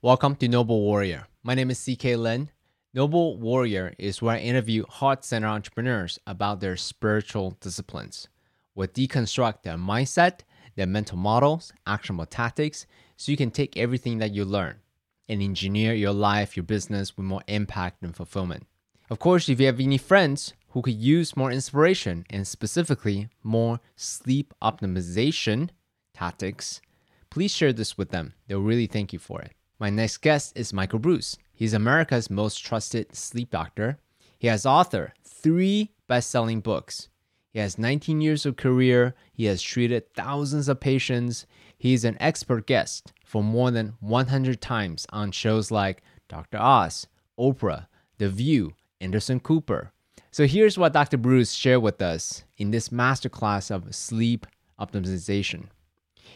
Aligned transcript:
Welcome 0.00 0.36
to 0.36 0.46
Noble 0.46 0.80
Warrior. 0.80 1.26
My 1.42 1.54
name 1.54 1.72
is 1.72 1.84
CK 1.84 2.04
Lin. 2.16 2.50
Noble 2.94 3.36
Warrior 3.36 3.94
is 3.98 4.22
where 4.22 4.36
I 4.36 4.38
interview 4.38 4.84
heart 4.88 5.24
center 5.24 5.48
entrepreneurs 5.48 6.20
about 6.24 6.60
their 6.60 6.76
spiritual 6.76 7.56
disciplines. 7.60 8.28
We'll 8.76 8.86
deconstruct 8.86 9.64
their 9.64 9.74
mindset, 9.74 10.42
their 10.76 10.86
mental 10.86 11.18
models, 11.18 11.72
actionable 11.84 12.26
tactics, 12.26 12.86
so 13.16 13.32
you 13.32 13.36
can 13.36 13.50
take 13.50 13.76
everything 13.76 14.18
that 14.18 14.30
you 14.30 14.44
learn 14.44 14.76
and 15.28 15.42
engineer 15.42 15.94
your 15.94 16.12
life, 16.12 16.56
your 16.56 16.62
business 16.62 17.16
with 17.16 17.26
more 17.26 17.42
impact 17.48 18.00
and 18.00 18.14
fulfillment. 18.14 18.68
Of 19.10 19.18
course, 19.18 19.48
if 19.48 19.58
you 19.58 19.66
have 19.66 19.80
any 19.80 19.98
friends 19.98 20.54
who 20.68 20.82
could 20.82 20.94
use 20.94 21.36
more 21.36 21.50
inspiration 21.50 22.24
and 22.30 22.46
specifically 22.46 23.30
more 23.42 23.80
sleep 23.96 24.54
optimization 24.62 25.70
tactics, 26.14 26.80
please 27.30 27.52
share 27.52 27.72
this 27.72 27.98
with 27.98 28.10
them. 28.10 28.34
They'll 28.46 28.60
really 28.60 28.86
thank 28.86 29.12
you 29.12 29.18
for 29.18 29.42
it. 29.42 29.54
My 29.80 29.90
next 29.90 30.16
guest 30.18 30.54
is 30.56 30.72
Michael 30.72 30.98
Breus. 30.98 31.36
He's 31.54 31.72
America's 31.72 32.30
most 32.30 32.64
trusted 32.64 33.14
sleep 33.14 33.50
doctor. 33.50 33.98
He 34.36 34.48
has 34.48 34.64
authored 34.64 35.12
three 35.22 35.92
best-selling 36.08 36.60
books. 36.60 37.08
He 37.52 37.60
has 37.60 37.78
19 37.78 38.20
years 38.20 38.44
of 38.44 38.56
career. 38.56 39.14
He 39.32 39.44
has 39.44 39.62
treated 39.62 40.12
thousands 40.14 40.68
of 40.68 40.80
patients. 40.80 41.46
He 41.76 41.94
is 41.94 42.04
an 42.04 42.16
expert 42.18 42.66
guest 42.66 43.12
for 43.24 43.42
more 43.42 43.70
than 43.70 43.94
100 44.00 44.60
times 44.60 45.06
on 45.10 45.30
shows 45.30 45.70
like 45.70 46.02
Dr. 46.28 46.58
Oz, 46.58 47.06
Oprah, 47.38 47.86
The 48.18 48.28
View, 48.28 48.74
Anderson 49.00 49.38
Cooper. 49.38 49.92
So 50.32 50.46
here's 50.48 50.76
what 50.76 50.92
Dr. 50.92 51.18
Breus 51.18 51.56
shared 51.56 51.82
with 51.82 52.02
us 52.02 52.42
in 52.56 52.72
this 52.72 52.88
masterclass 52.88 53.70
of 53.70 53.94
sleep 53.94 54.44
optimization. 54.80 55.68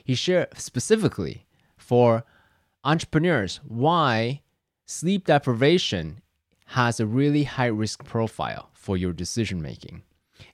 He 0.05 0.15
shared 0.15 0.57
specifically 0.57 1.45
for 1.77 2.25
entrepreneurs 2.85 3.61
why 3.65 4.43
sleep 4.87 5.27
deprivation 5.27 6.21
has 6.67 6.99
a 6.99 7.07
really 7.07 7.45
high 7.45 7.67
risk 7.67 8.05
profile 8.05 8.71
for 8.73 8.97
your 8.97 9.13
decision 9.13 9.63
making 9.63 10.03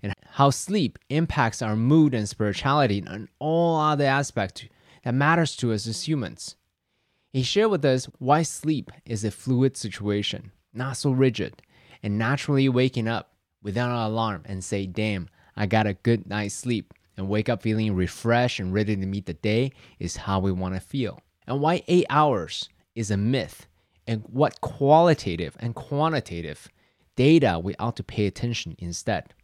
and 0.03 0.13
how 0.33 0.51
sleep 0.51 0.99
impacts 1.09 1.63
our 1.63 1.75
mood 1.75 2.15
and 2.15 2.29
spirituality 2.29 3.03
and 3.07 3.29
all 3.39 3.81
other 3.81 4.05
aspects 4.05 4.65
that 5.05 5.15
matters 5.15 5.57
to 5.57 5.73
us 5.73 5.87
as 5.87 6.07
humans. 6.07 6.57
He 7.33 7.43
shared 7.43 7.71
with 7.71 7.85
us 7.85 8.05
why 8.19 8.43
sleep 8.43 8.91
is 9.07 9.25
a 9.25 9.31
fluid 9.31 9.77
situation, 9.77 10.53
not 10.75 10.99
so 10.99 11.11
rigid, 11.11 11.63
and 12.03 12.19
naturally 12.19 12.69
waking 12.69 13.09
up 13.09 13.33
without 13.63 13.91
an 13.91 13.97
alarm 13.97 14.43
and 14.45 14.63
say, 14.63 14.87
"Damn, 14.87 15.29
I 15.57 15.67
got 15.67 15.87
a 15.87 15.95
good 15.95 16.29
night's 16.29 16.55
sleep." 16.55 16.93
And 17.17 17.29
wake 17.29 17.49
up 17.49 17.63
feeling 17.63 17.95
refreshed 17.97 18.61
and 18.61 18.73
ready 18.73 18.95
to 18.95 19.07
meet 19.07 19.27
the 19.27 19.35
day 19.35 19.73
is 19.99 20.17
how 20.17 20.39
we 20.39 20.53
want 20.53 20.75
to 20.75 20.81
feel 20.81 21.21
and 21.49 21.61
why 21.61 21.83
eight 21.89 22.07
hours 22.11 22.69
is 22.95 23.11
a 23.11 23.17
myth, 23.17 23.67
and 24.07 24.23
what 24.27 24.61
qualitative 24.61 25.57
and 25.59 25.75
quantitative 25.75 26.69
data 27.17 27.59
we 27.63 27.75
ought 27.77 27.97
to 27.97 28.05
pay 28.05 28.27
attention 28.27 28.77
instead, 28.79 29.35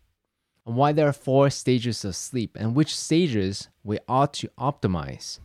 and 0.66 0.76
why 0.76 0.92
there 0.92 1.08
are 1.08 1.12
four 1.12 1.50
stages 1.50 2.04
of 2.04 2.14
sleep 2.14 2.56
and 2.60 2.74
which 2.74 2.96
stages 2.96 3.68
we 3.82 3.98
ought 4.06 4.34
to 4.34 4.48
optimize. 4.58 5.40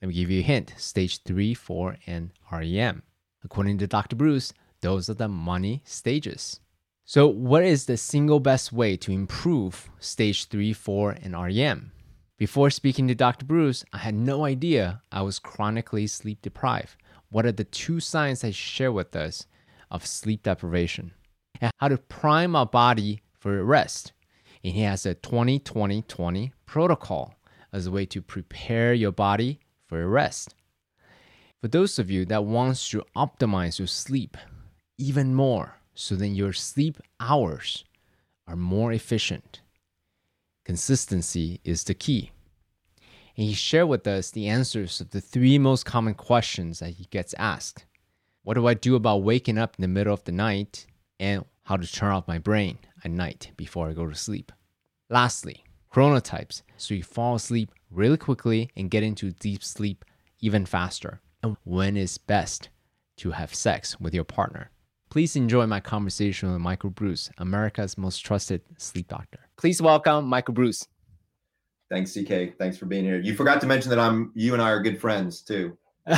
Let 0.00 0.08
me 0.08 0.14
give 0.14 0.30
you 0.30 0.40
a 0.40 0.42
hint 0.42 0.74
stage 0.76 1.22
three, 1.22 1.54
four, 1.54 1.96
and 2.06 2.30
REM. 2.52 3.02
According 3.42 3.78
to 3.78 3.86
Dr. 3.86 4.14
Breus, 4.14 4.52
those 4.82 5.08
are 5.08 5.14
the 5.14 5.28
money 5.28 5.82
stages. 5.84 6.60
So, 7.06 7.26
what 7.26 7.64
is 7.64 7.86
the 7.86 7.96
single 7.96 8.40
best 8.40 8.72
way 8.72 8.96
to 8.98 9.12
improve 9.12 9.90
stage 9.98 10.46
three, 10.48 10.72
four, 10.72 11.12
and 11.22 11.32
REM? 11.34 11.92
Before 12.36 12.68
speaking 12.68 13.06
to 13.06 13.14
Dr. 13.14 13.46
Breus, 13.46 13.84
I 13.92 13.98
had 13.98 14.14
no 14.16 14.44
idea 14.44 15.00
I 15.12 15.22
was 15.22 15.38
chronically 15.38 16.08
sleep 16.08 16.42
deprived. 16.42 16.96
What 17.30 17.46
are 17.46 17.52
the 17.52 17.62
two 17.62 18.00
signs 18.00 18.40
that 18.40 18.56
share 18.56 18.90
with 18.90 19.14
us 19.14 19.46
of 19.88 20.04
sleep 20.04 20.42
deprivation? 20.42 21.12
And 21.60 21.70
how 21.78 21.86
to 21.86 21.96
prime 21.96 22.56
our 22.56 22.66
body 22.66 23.22
for 23.38 23.62
rest. 23.62 24.12
And 24.64 24.72
he 24.72 24.80
has 24.80 25.06
a 25.06 25.14
20 25.14 25.60
20 25.60 26.02
20 26.02 26.52
protocol 26.66 27.36
as 27.72 27.86
a 27.86 27.92
way 27.92 28.04
to 28.06 28.20
prepare 28.20 28.92
your 28.92 29.12
body 29.12 29.60
for 29.86 30.04
rest. 30.08 30.56
For 31.62 31.68
those 31.68 32.00
of 32.00 32.10
you 32.10 32.24
that 32.26 32.44
wants 32.44 32.88
to 32.90 33.04
optimize 33.16 33.78
your 33.78 33.86
sleep 33.86 34.36
even 34.98 35.36
more 35.36 35.76
so 35.94 36.16
that 36.16 36.28
your 36.28 36.52
sleep 36.52 37.00
hours 37.20 37.84
are 38.48 38.56
more 38.56 38.92
efficient 38.92 39.60
Consistency 40.64 41.60
is 41.64 41.84
the 41.84 41.94
key. 41.94 42.32
And 43.36 43.46
he 43.46 43.54
shared 43.54 43.88
with 43.88 44.06
us 44.06 44.30
the 44.30 44.48
answers 44.48 45.00
of 45.00 45.10
the 45.10 45.20
three 45.20 45.58
most 45.58 45.84
common 45.84 46.14
questions 46.14 46.78
that 46.78 46.94
he 46.94 47.04
gets 47.10 47.34
asked 47.38 47.84
What 48.42 48.54
do 48.54 48.66
I 48.66 48.74
do 48.74 48.94
about 48.94 49.22
waking 49.22 49.58
up 49.58 49.76
in 49.78 49.82
the 49.82 49.88
middle 49.88 50.14
of 50.14 50.24
the 50.24 50.32
night? 50.32 50.86
And 51.20 51.44
how 51.64 51.76
to 51.76 51.90
turn 51.90 52.12
off 52.12 52.28
my 52.28 52.38
brain 52.38 52.78
at 53.04 53.10
night 53.10 53.50
before 53.56 53.88
I 53.88 53.92
go 53.92 54.06
to 54.06 54.14
sleep. 54.14 54.52
Lastly, 55.08 55.64
chronotypes, 55.92 56.62
so 56.76 56.94
you 56.94 57.02
fall 57.02 57.36
asleep 57.36 57.70
really 57.90 58.16
quickly 58.16 58.70
and 58.76 58.90
get 58.90 59.02
into 59.02 59.30
deep 59.30 59.62
sleep 59.62 60.04
even 60.40 60.66
faster. 60.66 61.20
And 61.42 61.56
when 61.64 61.96
is 61.96 62.18
best 62.18 62.68
to 63.18 63.30
have 63.30 63.54
sex 63.54 63.98
with 64.00 64.14
your 64.14 64.24
partner? 64.24 64.70
Please 65.08 65.36
enjoy 65.36 65.66
my 65.66 65.80
conversation 65.80 66.52
with 66.52 66.60
Michael 66.60 66.90
Breus, 66.90 67.30
America's 67.38 67.96
most 67.96 68.18
trusted 68.18 68.62
sleep 68.76 69.08
doctor. 69.08 69.43
Please 69.56 69.80
welcome 69.80 70.26
Michael 70.26 70.54
Breus. 70.54 70.86
Thanks, 71.90 72.12
CK. 72.12 72.58
Thanks 72.58 72.76
for 72.76 72.86
being 72.86 73.04
here. 73.04 73.20
You 73.20 73.34
forgot 73.34 73.60
to 73.60 73.66
mention 73.66 73.90
that 73.90 73.98
I'm 73.98 74.32
you 74.34 74.52
and 74.52 74.62
I 74.62 74.70
are 74.70 74.80
good 74.80 75.00
friends 75.00 75.42
too. 75.42 75.76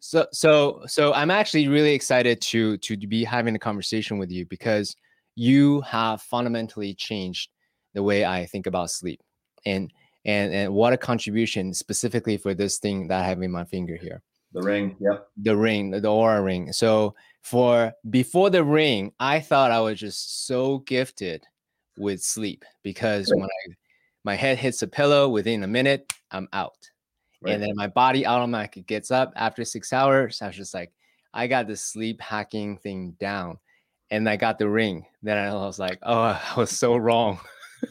so 0.00 0.26
so 0.32 0.82
so 0.86 1.12
I'm 1.12 1.30
actually 1.30 1.68
really 1.68 1.94
excited 1.94 2.40
to 2.42 2.76
to 2.78 2.96
be 2.96 3.24
having 3.24 3.54
a 3.54 3.58
conversation 3.58 4.18
with 4.18 4.30
you 4.30 4.44
because 4.46 4.96
you 5.34 5.80
have 5.82 6.20
fundamentally 6.22 6.94
changed 6.94 7.50
the 7.94 8.02
way 8.02 8.24
I 8.24 8.46
think 8.46 8.66
about 8.66 8.90
sleep. 8.90 9.20
And 9.64 9.92
and 10.24 10.52
and 10.52 10.74
what 10.74 10.92
a 10.92 10.98
contribution 10.98 11.72
specifically 11.72 12.36
for 12.36 12.54
this 12.54 12.78
thing 12.78 13.08
that 13.08 13.22
I 13.22 13.26
have 13.26 13.40
in 13.42 13.50
my 13.50 13.64
finger 13.64 13.96
here. 13.96 14.22
The 14.52 14.62
ring, 14.62 14.96
yep. 15.00 15.28
The 15.36 15.56
ring, 15.56 15.90
the 15.90 16.00
Oura 16.00 16.44
ring. 16.44 16.72
So 16.72 17.14
for 17.42 17.92
before 18.10 18.50
the 18.50 18.62
ring, 18.62 19.12
I 19.18 19.40
thought 19.40 19.72
I 19.72 19.80
was 19.80 19.98
just 19.98 20.46
so 20.46 20.78
gifted 20.78 21.44
with 21.96 22.22
sleep 22.22 22.64
because 22.82 23.30
right. 23.30 23.40
when 23.40 23.48
I 23.48 23.74
my 24.24 24.34
head 24.34 24.58
hits 24.58 24.82
a 24.82 24.86
pillow 24.86 25.28
within 25.28 25.62
a 25.62 25.68
minute, 25.68 26.12
I'm 26.30 26.48
out. 26.52 26.90
Right. 27.42 27.54
And 27.54 27.62
then 27.62 27.72
my 27.74 27.88
body 27.88 28.26
automatically 28.26 28.82
gets 28.82 29.10
up 29.10 29.32
after 29.36 29.64
six 29.64 29.92
hours. 29.92 30.40
I 30.40 30.46
was 30.46 30.56
just 30.56 30.72
like, 30.72 30.92
I 31.34 31.46
got 31.46 31.66
the 31.66 31.76
sleep 31.76 32.20
hacking 32.22 32.78
thing 32.78 33.16
down. 33.20 33.58
And 34.10 34.28
I 34.28 34.36
got 34.36 34.58
the 34.58 34.68
ring. 34.68 35.04
Then 35.22 35.36
I 35.36 35.52
was 35.52 35.78
like, 35.78 35.98
oh, 36.02 36.40
I 36.54 36.54
was 36.56 36.70
so 36.70 36.96
wrong. 36.96 37.38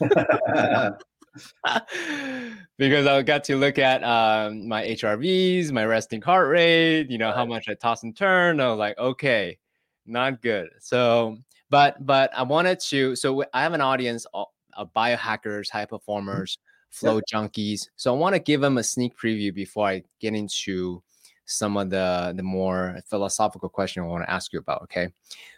because 2.78 3.06
I 3.06 3.22
got 3.22 3.44
to 3.44 3.56
look 3.56 3.78
at 3.78 4.02
um, 4.02 4.66
my 4.68 4.84
HRVs, 4.84 5.70
my 5.72 5.84
resting 5.84 6.22
heart 6.22 6.48
rate, 6.48 7.10
you 7.10 7.18
know, 7.18 7.32
how 7.32 7.44
much 7.44 7.68
I 7.68 7.74
toss 7.74 8.02
and 8.02 8.16
turn. 8.16 8.60
I 8.60 8.68
was 8.68 8.78
like, 8.78 8.98
okay, 8.98 9.58
not 10.06 10.42
good. 10.42 10.68
So, 10.80 11.38
but 11.70 12.04
but 12.04 12.30
I 12.36 12.42
wanted 12.42 12.80
to. 12.80 13.16
So 13.16 13.44
I 13.52 13.62
have 13.62 13.72
an 13.72 13.80
audience 13.80 14.26
of 14.32 14.92
biohackers, 14.94 15.70
high 15.70 15.84
mm-hmm. 15.84 15.94
performers, 15.96 16.58
flow 16.90 17.16
yep. 17.16 17.24
junkies. 17.32 17.88
So 17.96 18.14
I 18.14 18.18
want 18.18 18.34
to 18.34 18.40
give 18.40 18.60
them 18.60 18.78
a 18.78 18.82
sneak 18.82 19.16
preview 19.16 19.54
before 19.54 19.88
I 19.88 20.02
get 20.20 20.34
into 20.34 21.02
some 21.46 21.76
of 21.76 21.90
the 21.90 22.32
the 22.36 22.42
more 22.42 22.98
philosophical 23.06 23.68
question 23.68 24.02
I 24.02 24.06
want 24.06 24.24
to 24.24 24.30
ask 24.30 24.52
you 24.52 24.58
about. 24.58 24.82
Okay, 24.82 25.08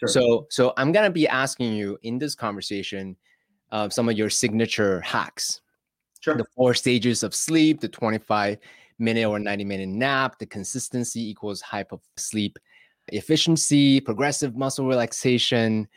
sure. 0.01 0.09
so 0.09 0.47
so 0.51 0.73
I'm 0.77 0.93
gonna 0.93 1.11
be 1.11 1.29
asking 1.29 1.73
you 1.75 1.99
in 2.03 2.19
this 2.19 2.35
conversation 2.35 3.17
uh, 3.73 3.89
some 3.89 4.09
of 4.09 4.17
your 4.17 4.31
signature 4.31 5.01
hacks 5.01 5.61
Sure. 6.27 6.37
The 6.37 6.45
four 6.57 6.75
stages 6.75 7.23
of 7.23 7.37
sleep, 7.37 7.81
the 7.81 7.89
25 7.89 8.59
minute 8.99 9.29
or 9.29 9.39
90 9.39 9.65
minute 9.65 9.89
nap, 9.89 10.41
the 10.41 10.47
consistency 10.47 11.31
equals 11.31 11.61
hypo 11.61 12.01
sleep 12.17 12.59
efficiency, 13.09 14.01
progressive 14.01 14.57
muscle 14.57 14.87
relaxation, 14.87 15.89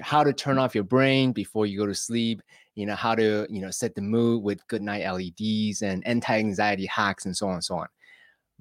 how 0.00 0.22
to 0.22 0.32
turn 0.32 0.58
off 0.58 0.74
your 0.74 0.84
brain 0.84 1.32
before 1.32 1.66
you 1.66 1.78
go 1.78 1.86
to 1.86 1.94
sleep, 1.94 2.42
you 2.74 2.86
know, 2.86 2.94
how 2.94 3.14
to, 3.14 3.46
you 3.48 3.60
know, 3.60 3.70
set 3.70 3.94
the 3.94 4.02
mood 4.02 4.42
with 4.42 4.66
good 4.68 4.82
night 4.82 5.04
LEDs 5.10 5.82
and 5.82 6.06
anti-anxiety 6.06 6.86
hacks 6.86 7.24
and 7.24 7.36
so 7.36 7.48
on 7.48 7.54
and 7.54 7.64
so 7.64 7.76
on. 7.76 7.86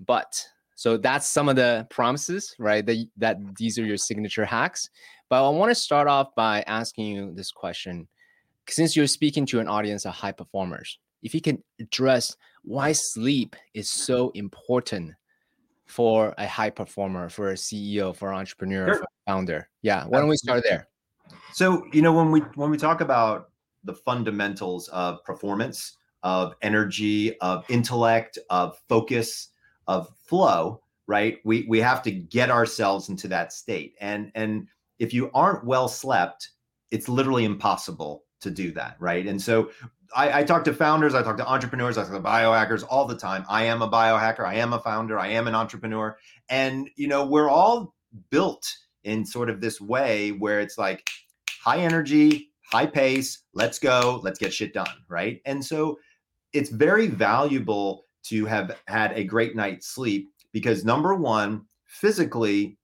But 0.06 0.46
so 0.76 0.98
that's 0.98 1.28
some 1.28 1.50
of 1.50 1.56
the 1.56 1.88
promises, 1.90 2.56
right? 2.60 2.86
That, 2.86 3.08
that 3.18 3.38
these 3.58 3.80
are 3.80 3.86
your 3.86 3.98
signature 3.98 4.46
hacks. 4.46 4.90
But 5.30 5.46
I 5.46 5.50
want 5.50 5.72
to 5.72 5.76
start 5.76 6.08
off 6.08 6.36
by 6.36 6.62
asking 6.68 7.08
you 7.08 7.34
this 7.34 7.52
question. 7.52 8.08
Since 8.68 8.96
you're 8.96 9.08
speaking 9.08 9.46
to 9.48 9.60
an 9.60 9.68
audience 9.68 10.06
of 10.06 10.14
high 10.14 10.32
performers, 10.32 11.00
if 11.24 11.34
you 11.34 11.42
can 11.42 11.64
address 11.80 12.36
why 12.64 12.92
sleep 12.92 13.56
is 13.74 13.90
so 13.90 14.32
important 14.36 15.14
for 15.86 16.34
a 16.38 16.48
high 16.48 16.70
performer, 16.70 17.30
for 17.30 17.52
a 17.52 17.56
CEO, 17.56 18.16
for 18.16 18.32
an 18.32 18.40
entrepreneur, 18.40 18.88
sure. 18.88 18.98
for 18.98 19.04
a 19.04 19.32
founder. 19.32 19.70
Yeah, 19.82 20.06
why 20.06 20.20
don't 20.20 20.30
we 20.30 20.38
start 20.38 20.64
there? 20.64 20.88
So, 21.54 21.86
you 21.94 22.02
know, 22.02 22.14
when 22.14 22.32
we 22.32 22.42
when 22.56 22.70
we 22.70 22.78
talk 22.78 23.02
about 23.02 23.50
the 23.84 23.94
fundamentals 23.94 24.88
of 24.90 25.24
performance, 25.24 25.98
of 26.24 26.56
energy, 26.62 27.38
of 27.40 27.64
intellect, 27.70 28.38
of 28.50 28.80
focus, 28.90 29.50
of 29.88 30.10
flow, 30.26 30.82
right? 31.08 31.38
We 31.46 31.66
we 31.70 31.80
have 31.80 32.02
to 32.04 32.12
get 32.12 32.50
ourselves 32.50 33.10
into 33.10 33.28
that 33.30 33.54
state. 33.54 33.96
And 34.02 34.32
and 34.36 34.68
if 35.00 35.14
you 35.14 35.30
aren't 35.34 35.66
well 35.66 35.88
slept, 35.88 36.50
it's 36.92 37.08
literally 37.08 37.46
impossible 37.46 38.24
to 38.42 38.50
do 38.50 38.72
that, 38.72 38.96
right? 39.00 39.26
And 39.26 39.42
so 39.42 39.70
I, 40.16 40.40
I, 40.40 40.44
talk 40.44 40.64
to 40.66 40.74
founders, 40.74 41.14
I 41.14 41.24
talk 41.24 41.38
to 41.38 41.48
entrepreneurs, 41.48 41.98
I 41.98 42.04
talk 42.04 42.14
to 42.14 42.20
biohackers 42.20 42.84
all 42.90 43.06
the 43.06 43.18
time. 43.18 43.46
I 43.50 43.64
am 43.64 43.82
a 43.82 43.90
biohacker, 43.90 44.46
I 44.46 44.56
am 44.56 44.74
a 44.74 44.80
founder, 44.80 45.18
I 45.18 45.28
am 45.28 45.48
an 45.48 45.56
entrepreneur. 45.56 46.18
And 46.50 46.90
you 46.96 47.08
know, 47.08 47.26
we're 47.26 47.50
all 47.50 47.96
built 48.30 48.72
in 49.04 49.26
sort 49.26 49.50
of 49.50 49.62
this 49.62 49.80
way 49.80 50.32
where 50.32 50.60
it's 50.60 50.78
like 50.78 51.10
high 51.62 51.80
energy, 51.80 52.52
high 52.72 52.86
pace, 52.86 53.44
let's 53.54 53.80
go, 53.80 54.20
let's 54.24 54.40
get 54.40 54.54
shit 54.54 54.74
done, 54.74 54.88
right? 55.08 55.42
And 55.46 55.64
so 55.64 56.00
it's 56.54 56.70
very 56.70 57.08
valuable 57.08 58.06
to 58.24 58.46
have 58.46 58.78
had 58.88 59.12
a 59.14 59.24
great 59.24 59.56
night's 59.56 59.88
sleep 59.88 60.30
because 60.52 60.84
number 60.84 61.14
one, 61.14 61.66
physically, 61.86 62.78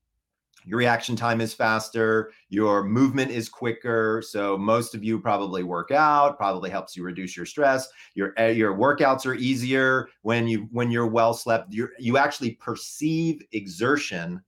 your 0.66 0.78
reaction 0.78 1.16
time 1.16 1.42
is 1.42 1.54
faster, 1.54 2.32
your 2.50 2.84
movement 2.84 3.32
is 3.32 3.50
quicker. 3.50 4.24
So 4.26 4.58
most 4.58 4.94
of 4.96 5.04
you 5.04 5.20
probably 5.20 5.64
work 5.64 5.92
out, 5.92 6.38
probably 6.38 6.70
helps 6.70 6.96
you 6.96 7.04
reduce 7.04 7.36
your 7.36 7.46
stress. 7.46 7.90
Your 8.14 8.34
eh, 8.38 8.52
your 8.52 8.76
workouts 8.76 9.26
are 9.26 9.34
easier 9.34 10.10
when 10.22 10.48
you 10.48 10.68
when 10.72 10.92
you're 10.92 11.08
well 11.08 11.34
slept. 11.34 11.74
You 11.74 11.90
you 12.00 12.18
actually 12.18 12.52
perceive 12.52 13.42
exertion 13.52 14.42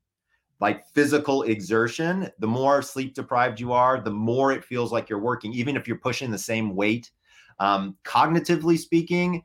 like 0.59 0.87
physical 0.87 1.43
exertion. 1.43 2.29
The 2.39 2.47
more 2.47 2.81
sleep 2.81 3.13
deprived 3.13 3.59
you 3.59 3.73
are, 3.73 3.99
the 3.99 4.11
more 4.11 4.53
it 4.53 4.63
feels 4.63 4.93
like 4.93 5.09
you're 5.09 5.19
working, 5.19 5.51
even 5.53 5.75
if 5.75 5.89
you're 5.89 5.97
pushing 5.97 6.31
the 6.31 6.37
same 6.37 6.73
weight. 6.73 7.11
Um, 7.59 7.97
cognitively 8.05 8.79
speaking, 8.79 9.43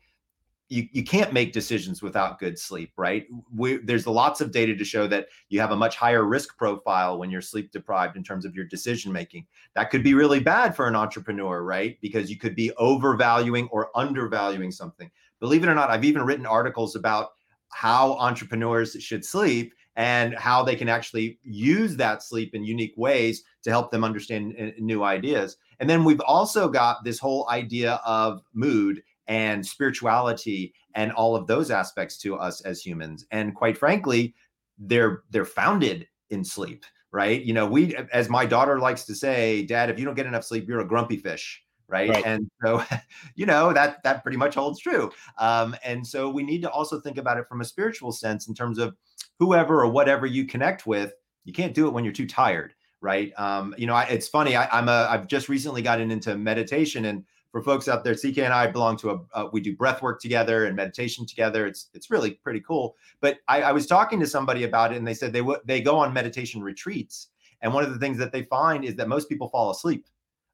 you, 0.68 0.86
you 0.92 1.02
can't 1.02 1.32
make 1.32 1.52
decisions 1.52 2.02
without 2.02 2.38
good 2.38 2.58
sleep, 2.58 2.92
right? 2.96 3.26
We, 3.54 3.78
there's 3.78 4.06
lots 4.06 4.40
of 4.40 4.52
data 4.52 4.76
to 4.76 4.84
show 4.84 5.06
that 5.06 5.28
you 5.48 5.60
have 5.60 5.70
a 5.70 5.76
much 5.76 5.96
higher 5.96 6.24
risk 6.24 6.56
profile 6.58 7.18
when 7.18 7.30
you're 7.30 7.40
sleep 7.40 7.72
deprived 7.72 8.16
in 8.16 8.22
terms 8.22 8.44
of 8.44 8.54
your 8.54 8.66
decision 8.66 9.10
making. 9.10 9.46
That 9.74 9.90
could 9.90 10.02
be 10.02 10.14
really 10.14 10.40
bad 10.40 10.76
for 10.76 10.86
an 10.86 10.94
entrepreneur, 10.94 11.62
right? 11.62 11.98
Because 12.02 12.30
you 12.30 12.36
could 12.36 12.54
be 12.54 12.70
overvaluing 12.76 13.68
or 13.68 13.90
undervaluing 13.94 14.70
something. 14.70 15.10
Believe 15.40 15.62
it 15.62 15.68
or 15.68 15.74
not, 15.74 15.90
I've 15.90 16.04
even 16.04 16.22
written 16.22 16.46
articles 16.46 16.96
about 16.96 17.30
how 17.70 18.14
entrepreneurs 18.14 18.96
should 19.00 19.24
sleep 19.24 19.72
and 19.96 20.34
how 20.34 20.62
they 20.62 20.76
can 20.76 20.88
actually 20.88 21.38
use 21.42 21.96
that 21.96 22.22
sleep 22.22 22.54
in 22.54 22.62
unique 22.62 22.94
ways 22.96 23.42
to 23.62 23.70
help 23.70 23.90
them 23.90 24.04
understand 24.04 24.54
uh, 24.60 24.70
new 24.78 25.02
ideas. 25.02 25.56
And 25.80 25.88
then 25.88 26.04
we've 26.04 26.20
also 26.20 26.68
got 26.68 27.04
this 27.04 27.18
whole 27.18 27.48
idea 27.50 28.00
of 28.04 28.42
mood 28.52 29.02
and 29.28 29.64
spirituality 29.64 30.74
and 30.94 31.12
all 31.12 31.36
of 31.36 31.46
those 31.46 31.70
aspects 31.70 32.16
to 32.18 32.36
us 32.36 32.60
as 32.62 32.80
humans. 32.80 33.26
And 33.30 33.54
quite 33.54 33.78
frankly, 33.78 34.34
they're 34.78 35.22
they're 35.30 35.44
founded 35.44 36.08
in 36.30 36.44
sleep, 36.44 36.84
right? 37.12 37.42
You 37.42 37.52
know, 37.52 37.66
we 37.66 37.94
as 38.12 38.28
my 38.28 38.46
daughter 38.46 38.80
likes 38.80 39.04
to 39.04 39.14
say, 39.14 39.62
Dad, 39.62 39.90
if 39.90 39.98
you 39.98 40.04
don't 40.04 40.14
get 40.14 40.26
enough 40.26 40.44
sleep, 40.44 40.66
you're 40.66 40.80
a 40.80 40.88
grumpy 40.88 41.16
fish. 41.16 41.62
Right? 41.90 42.10
right. 42.10 42.26
And 42.26 42.50
so, 42.62 42.84
you 43.34 43.46
know, 43.46 43.72
that 43.72 44.02
that 44.02 44.22
pretty 44.22 44.36
much 44.36 44.54
holds 44.54 44.78
true. 44.80 45.10
Um, 45.38 45.74
and 45.84 46.06
so 46.06 46.28
we 46.28 46.42
need 46.42 46.60
to 46.62 46.70
also 46.70 47.00
think 47.00 47.16
about 47.16 47.38
it 47.38 47.48
from 47.48 47.62
a 47.62 47.64
spiritual 47.64 48.12
sense 48.12 48.46
in 48.46 48.54
terms 48.54 48.78
of 48.78 48.94
whoever 49.38 49.82
or 49.82 49.90
whatever 49.90 50.26
you 50.26 50.44
connect 50.44 50.86
with, 50.86 51.14
you 51.44 51.52
can't 51.52 51.74
do 51.74 51.86
it 51.86 51.94
when 51.94 52.04
you're 52.04 52.12
too 52.12 52.26
tired, 52.26 52.74
right? 53.00 53.32
Um, 53.38 53.74
you 53.78 53.86
know, 53.86 53.94
I, 53.94 54.04
it's 54.04 54.28
funny. 54.28 54.54
I, 54.54 54.68
I'm 54.70 54.88
a 54.88 55.08
I've 55.10 55.28
just 55.28 55.48
recently 55.48 55.80
gotten 55.80 56.10
into 56.10 56.36
meditation, 56.36 57.06
and 57.06 57.24
for 57.50 57.62
folks 57.62 57.88
out 57.88 58.04
there, 58.04 58.14
CK 58.14 58.38
and 58.38 58.52
I 58.52 58.66
belong 58.66 58.96
to 58.98 59.10
a 59.10 59.20
uh, 59.34 59.48
we 59.52 59.60
do 59.60 59.76
breath 59.76 60.02
work 60.02 60.20
together 60.20 60.66
and 60.66 60.76
meditation 60.76 61.26
together. 61.26 61.66
It's 61.66 61.88
it's 61.94 62.10
really 62.10 62.32
pretty 62.32 62.60
cool. 62.60 62.96
But 63.20 63.38
I, 63.48 63.62
I 63.62 63.72
was 63.72 63.86
talking 63.86 64.20
to 64.20 64.26
somebody 64.26 64.64
about 64.64 64.92
it, 64.92 64.98
and 64.98 65.06
they 65.06 65.14
said 65.14 65.32
they 65.32 65.40
w- 65.40 65.60
they 65.64 65.80
go 65.80 65.96
on 65.98 66.12
meditation 66.12 66.62
retreats, 66.62 67.28
and 67.62 67.72
one 67.72 67.84
of 67.84 67.92
the 67.92 67.98
things 67.98 68.18
that 68.18 68.32
they 68.32 68.42
find 68.44 68.84
is 68.84 68.96
that 68.96 69.08
most 69.08 69.28
people 69.28 69.48
fall 69.48 69.70
asleep 69.70 70.06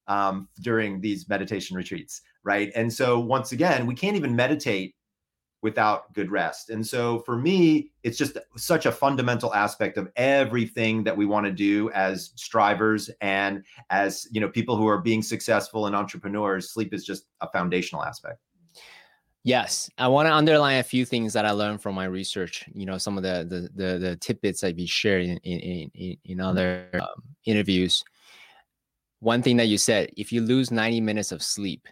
um, 0.07 0.49
during 0.61 1.01
these 1.01 1.29
meditation 1.29 1.77
retreats, 1.77 2.23
right? 2.45 2.71
And 2.75 2.93
so 2.93 3.19
once 3.19 3.53
again, 3.53 3.87
we 3.87 3.95
can't 3.95 4.17
even 4.17 4.37
meditate 4.37 4.95
without 5.65 6.13
good 6.13 6.31
rest. 6.31 6.69
And 6.69 6.87
so 6.87 7.21
for 7.21 7.39
me, 7.39 7.91
it's 8.03 8.19
just 8.19 8.37
such 8.55 8.85
a 8.85 8.93
fundamental 8.93 9.53
aspect 9.55 9.97
of 9.97 10.11
everything 10.15 11.03
that 11.05 11.17
we 11.17 11.25
want 11.25 11.47
to 11.47 11.51
do 11.51 11.91
as 11.93 12.33
strivers 12.37 13.11
and 13.23 13.65
as, 13.89 14.29
you 14.31 14.43
know, 14.43 14.49
people 14.51 14.77
who 14.77 14.87
are 14.87 15.01
being 15.01 15.23
successful 15.23 15.87
and 15.87 15.97
entrepreneurs, 15.97 16.71
sleep 16.71 16.93
is 16.93 17.03
just 17.03 17.25
a 17.41 17.49
foundational 17.51 18.05
aspect. 18.05 18.39
Yes, 19.43 19.89
I 19.97 20.07
want 20.09 20.27
to 20.29 20.35
underline 20.35 20.81
a 20.81 20.83
few 20.83 21.07
things 21.07 21.33
that 21.33 21.47
I 21.47 21.53
learned 21.53 21.81
from 21.81 21.95
my 21.95 22.05
research. 22.05 22.69
You 22.75 22.85
know, 22.85 22.99
some 22.99 23.17
of 23.17 23.23
the 23.23 23.47
the 23.49 23.69
the, 23.75 23.99
the 23.99 24.17
tidbits 24.17 24.65
I've 24.65 24.77
been 24.77 24.87
sharing 24.87 25.37
in 25.39 25.61
in 25.61 25.91
in, 25.95 26.17
in 26.25 26.41
other 26.41 26.89
um, 26.95 27.23
interviews. 27.45 28.05
One 29.21 29.43
thing 29.43 29.59
that 29.59 29.69
you 29.69 29.77
said: 29.77 30.11
if 30.17 30.33
you 30.33 30.41
lose 30.41 30.71
ninety 30.71 31.01
minutes 31.01 31.31
of 31.31 31.43
sleep, 31.43 31.87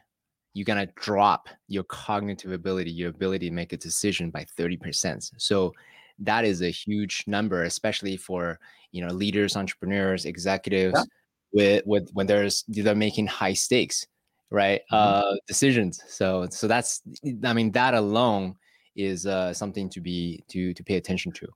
you're 0.54 0.64
going 0.64 0.87
to 0.87 0.93
drop 0.96 1.49
your 1.69 1.84
cognitive 1.84 2.52
ability, 2.52 2.90
your 2.90 3.10
ability 3.10 3.49
to 3.49 3.54
make 3.54 3.72
a 3.72 3.76
decision 3.76 4.31
by 4.31 4.44
30%. 4.58 5.31
So 5.38 5.72
that 6.19 6.44
is 6.44 6.62
a 6.62 6.70
huge 6.70 7.25
number, 7.26 7.64
especially 7.64 8.16
for, 8.16 8.58
you 8.93 9.04
know, 9.04 9.12
leaders, 9.12 9.56
entrepreneurs, 9.56 10.25
executives 10.26 10.94
yeah. 10.96 11.04
with, 11.52 11.87
with, 11.87 12.10
when 12.12 12.26
there's, 12.26 12.64
they're 12.69 12.94
making 12.94 13.26
high 13.26 13.54
stakes, 13.54 14.06
right? 14.50 14.82
Mm-hmm. 14.93 15.31
Uh, 15.31 15.37
decisions. 15.46 16.02
So, 16.06 16.46
so 16.50 16.69
that's, 16.69 17.02
I 17.44 17.52
mean, 17.52 17.72
that 17.72 17.94
alone 17.94 18.56
is 18.94 19.26
uh, 19.26 19.55
something 19.55 19.88
to 19.88 20.00
be, 20.00 20.44
to, 20.48 20.75
to 20.75 20.84
pay 20.84 20.96
attention 20.96 21.32
to. 21.32 21.48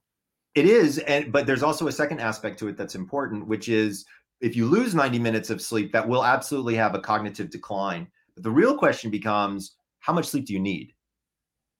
It 0.55 0.65
is. 0.65 0.97
And, 0.99 1.31
but 1.31 1.45
there's 1.45 1.61
also 1.61 1.87
a 1.87 1.91
second 1.91 2.19
aspect 2.19 2.57
to 2.59 2.67
it 2.67 2.77
that's 2.77 2.95
important, 2.95 3.47
which 3.47 3.69
is 3.69 4.05
if 4.41 4.55
you 4.55 4.65
lose 4.65 4.95
90 4.95 5.19
minutes 5.19 5.51
of 5.51 5.61
sleep, 5.61 5.91
that 5.91 6.07
will 6.07 6.25
absolutely 6.25 6.73
have 6.75 6.95
a 6.95 6.99
cognitive 6.99 7.51
decline 7.51 8.07
the 8.37 8.51
real 8.51 8.77
question 8.77 9.09
becomes 9.09 9.75
how 9.99 10.13
much 10.13 10.27
sleep 10.27 10.45
do 10.45 10.53
you 10.53 10.59
need? 10.59 10.93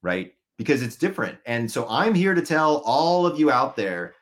Right? 0.01 0.33
Because 0.57 0.81
it's 0.81 0.95
different. 0.95 1.37
And 1.45 1.69
so 1.69 1.87
I'm 1.89 2.13
here 2.13 2.33
to 2.33 2.41
tell 2.41 2.77
all 2.85 3.25
of 3.25 3.39
you 3.39 3.51
out 3.51 3.75
there 3.75 4.15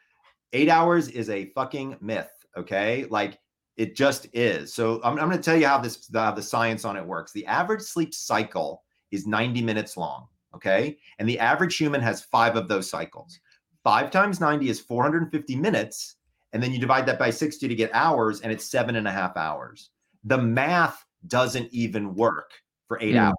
eight 0.54 0.70
hours 0.70 1.10
is 1.10 1.30
a 1.30 1.52
fucking 1.56 1.98
myth. 2.02 2.32
Okay. 2.58 3.06
Like 3.10 3.40
it 3.78 3.96
just 3.96 4.28
is. 4.34 4.74
So 4.74 5.02
I'm, 5.04 5.20
I'm 5.20 5.28
going 5.28 5.38
to 5.38 5.44
tell 5.44 5.58
you 5.58 5.68
how 5.68 5.78
this, 5.80 6.10
how 6.14 6.32
the 6.32 6.42
science 6.42 6.86
on 6.86 6.96
it 6.96 7.06
works. 7.06 7.34
The 7.34 7.46
average 7.46 7.82
sleep 7.82 8.14
cycle 8.14 8.84
is 9.12 9.28
90 9.28 9.62
minutes 9.62 9.98
long. 9.98 10.28
Okay. 10.56 10.98
And 11.20 11.28
the 11.28 11.40
average 11.40 11.76
human 11.76 12.02
has 12.02 12.24
five 12.24 12.56
of 12.56 12.68
those 12.68 12.90
cycles. 12.90 13.38
Five 13.84 14.10
times 14.10 14.40
90 14.40 14.70
is 14.70 14.80
450 14.80 15.56
minutes. 15.58 16.16
And 16.54 16.64
then 16.64 16.72
you 16.72 16.80
divide 16.80 17.06
that 17.08 17.20
by 17.20 17.30
60 17.30 17.68
to 17.68 17.76
get 17.76 17.92
hours, 17.94 18.40
and 18.40 18.50
it's 18.50 18.72
seven 18.72 18.96
and 18.96 19.08
a 19.10 19.12
half 19.12 19.36
hours. 19.36 19.90
The 20.24 20.38
math 20.38 21.05
doesn't 21.28 21.70
even 21.72 22.16
work 22.16 22.52
for 22.88 23.00
eight 23.02 23.16
mm. 23.16 23.20
hours, 23.20 23.36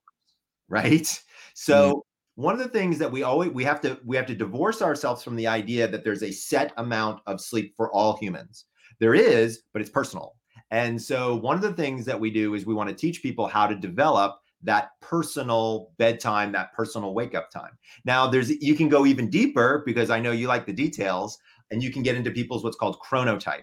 right? 0.68 1.22
So 1.54 1.94
mm. 1.94 2.00
one 2.34 2.54
of 2.54 2.60
the 2.60 2.68
things 2.68 2.98
that 2.98 3.10
we 3.10 3.22
always 3.22 3.50
we 3.50 3.64
have 3.64 3.80
to 3.82 3.98
we 4.04 4.16
have 4.16 4.26
to 4.26 4.34
divorce 4.34 4.82
ourselves 4.82 5.22
from 5.22 5.36
the 5.36 5.46
idea 5.46 5.88
that 5.88 6.04
there's 6.04 6.22
a 6.22 6.32
set 6.32 6.72
amount 6.76 7.20
of 7.26 7.40
sleep 7.40 7.74
for 7.76 7.90
all 7.92 8.16
humans. 8.16 8.66
There 8.98 9.14
is, 9.14 9.62
but 9.72 9.82
it's 9.82 9.90
personal. 9.90 10.36
And 10.70 11.00
so 11.00 11.36
one 11.36 11.56
of 11.56 11.62
the 11.62 11.72
things 11.72 12.04
that 12.06 12.18
we 12.18 12.30
do 12.30 12.54
is 12.54 12.66
we 12.66 12.74
want 12.74 12.88
to 12.88 12.94
teach 12.94 13.22
people 13.22 13.46
how 13.46 13.66
to 13.66 13.74
develop 13.74 14.40
that 14.62 14.90
personal 15.00 15.90
bedtime, 15.96 16.50
that 16.52 16.72
personal 16.72 17.14
wake 17.14 17.34
up 17.34 17.50
time. 17.50 17.78
Now, 18.04 18.26
there's 18.26 18.50
you 18.50 18.74
can 18.74 18.88
go 18.88 19.06
even 19.06 19.30
deeper 19.30 19.82
because 19.86 20.10
I 20.10 20.20
know 20.20 20.32
you 20.32 20.48
like 20.48 20.66
the 20.66 20.72
details, 20.72 21.38
and 21.70 21.82
you 21.82 21.92
can 21.92 22.02
get 22.02 22.16
into 22.16 22.30
people's 22.30 22.64
what's 22.64 22.76
called 22.76 22.98
chronotype. 22.98 23.62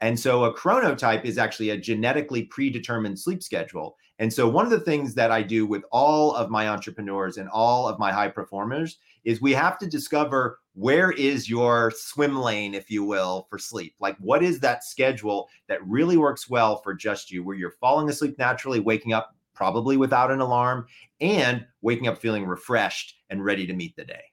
And 0.00 0.18
so 0.18 0.44
a 0.44 0.54
chronotype 0.54 1.24
is 1.24 1.38
actually 1.38 1.70
a 1.70 1.76
genetically 1.76 2.44
predetermined 2.44 3.18
sleep 3.18 3.42
schedule. 3.42 3.96
And 4.18 4.32
so 4.32 4.48
one 4.48 4.64
of 4.64 4.70
the 4.70 4.80
things 4.80 5.14
that 5.14 5.30
I 5.30 5.42
do 5.42 5.66
with 5.66 5.82
all 5.92 6.34
of 6.34 6.50
my 6.50 6.68
entrepreneurs 6.68 7.38
and 7.38 7.48
all 7.50 7.88
of 7.88 7.98
my 7.98 8.12
high 8.12 8.28
performers 8.28 8.98
is 9.24 9.40
we 9.40 9.52
have 9.52 9.78
to 9.78 9.86
discover 9.86 10.58
where 10.74 11.10
is 11.12 11.50
your 11.50 11.92
swim 11.94 12.38
lane, 12.38 12.74
if 12.74 12.90
you 12.90 13.04
will, 13.04 13.46
for 13.50 13.58
sleep? 13.58 13.94
Like, 14.00 14.16
what 14.18 14.42
is 14.42 14.60
that 14.60 14.84
schedule 14.84 15.48
that 15.68 15.86
really 15.86 16.16
works 16.16 16.48
well 16.48 16.78
for 16.78 16.94
just 16.94 17.30
you, 17.30 17.44
where 17.44 17.56
you're 17.56 17.74
falling 17.80 18.08
asleep 18.08 18.38
naturally, 18.38 18.80
waking 18.80 19.12
up 19.12 19.34
probably 19.54 19.98
without 19.98 20.30
an 20.30 20.40
alarm, 20.40 20.86
and 21.20 21.66
waking 21.82 22.08
up 22.08 22.18
feeling 22.18 22.46
refreshed 22.46 23.16
and 23.28 23.44
ready 23.44 23.66
to 23.66 23.74
meet 23.74 23.94
the 23.96 24.04
day? 24.04 24.29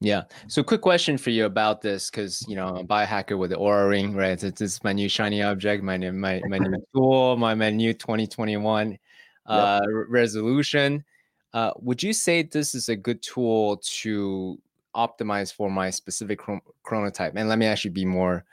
Yeah. 0.00 0.22
So, 0.48 0.62
quick 0.62 0.80
question 0.80 1.16
for 1.16 1.30
you 1.30 1.46
about 1.46 1.80
this, 1.80 2.10
because 2.10 2.44
you 2.48 2.56
know, 2.56 2.68
I'm 2.68 2.76
a 2.76 2.84
biohacker 2.84 3.38
with 3.38 3.50
the 3.50 3.56
Oura 3.56 3.88
Ring, 3.88 4.14
right? 4.14 4.42
It's, 4.42 4.60
it's 4.60 4.84
my 4.84 4.92
new 4.92 5.08
shiny 5.08 5.42
object, 5.42 5.82
my 5.82 5.96
new 5.96 6.12
my 6.12 6.42
my 6.46 6.58
new 6.58 6.84
tool, 6.94 7.36
my 7.36 7.54
my 7.54 7.70
new 7.70 7.94
2021 7.94 8.98
uh, 9.46 9.80
yep. 9.82 9.90
resolution. 10.08 11.04
Uh, 11.52 11.70
would 11.76 12.02
you 12.02 12.12
say 12.12 12.42
this 12.42 12.74
is 12.74 12.88
a 12.88 12.96
good 12.96 13.22
tool 13.22 13.76
to 13.78 14.60
optimize 14.94 15.52
for 15.54 15.70
my 15.70 15.88
specific 15.88 16.40
chronotype? 16.84 17.32
And 17.36 17.48
let 17.48 17.58
me 17.58 17.66
actually 17.66 17.92
be 17.92 18.04
more 18.04 18.44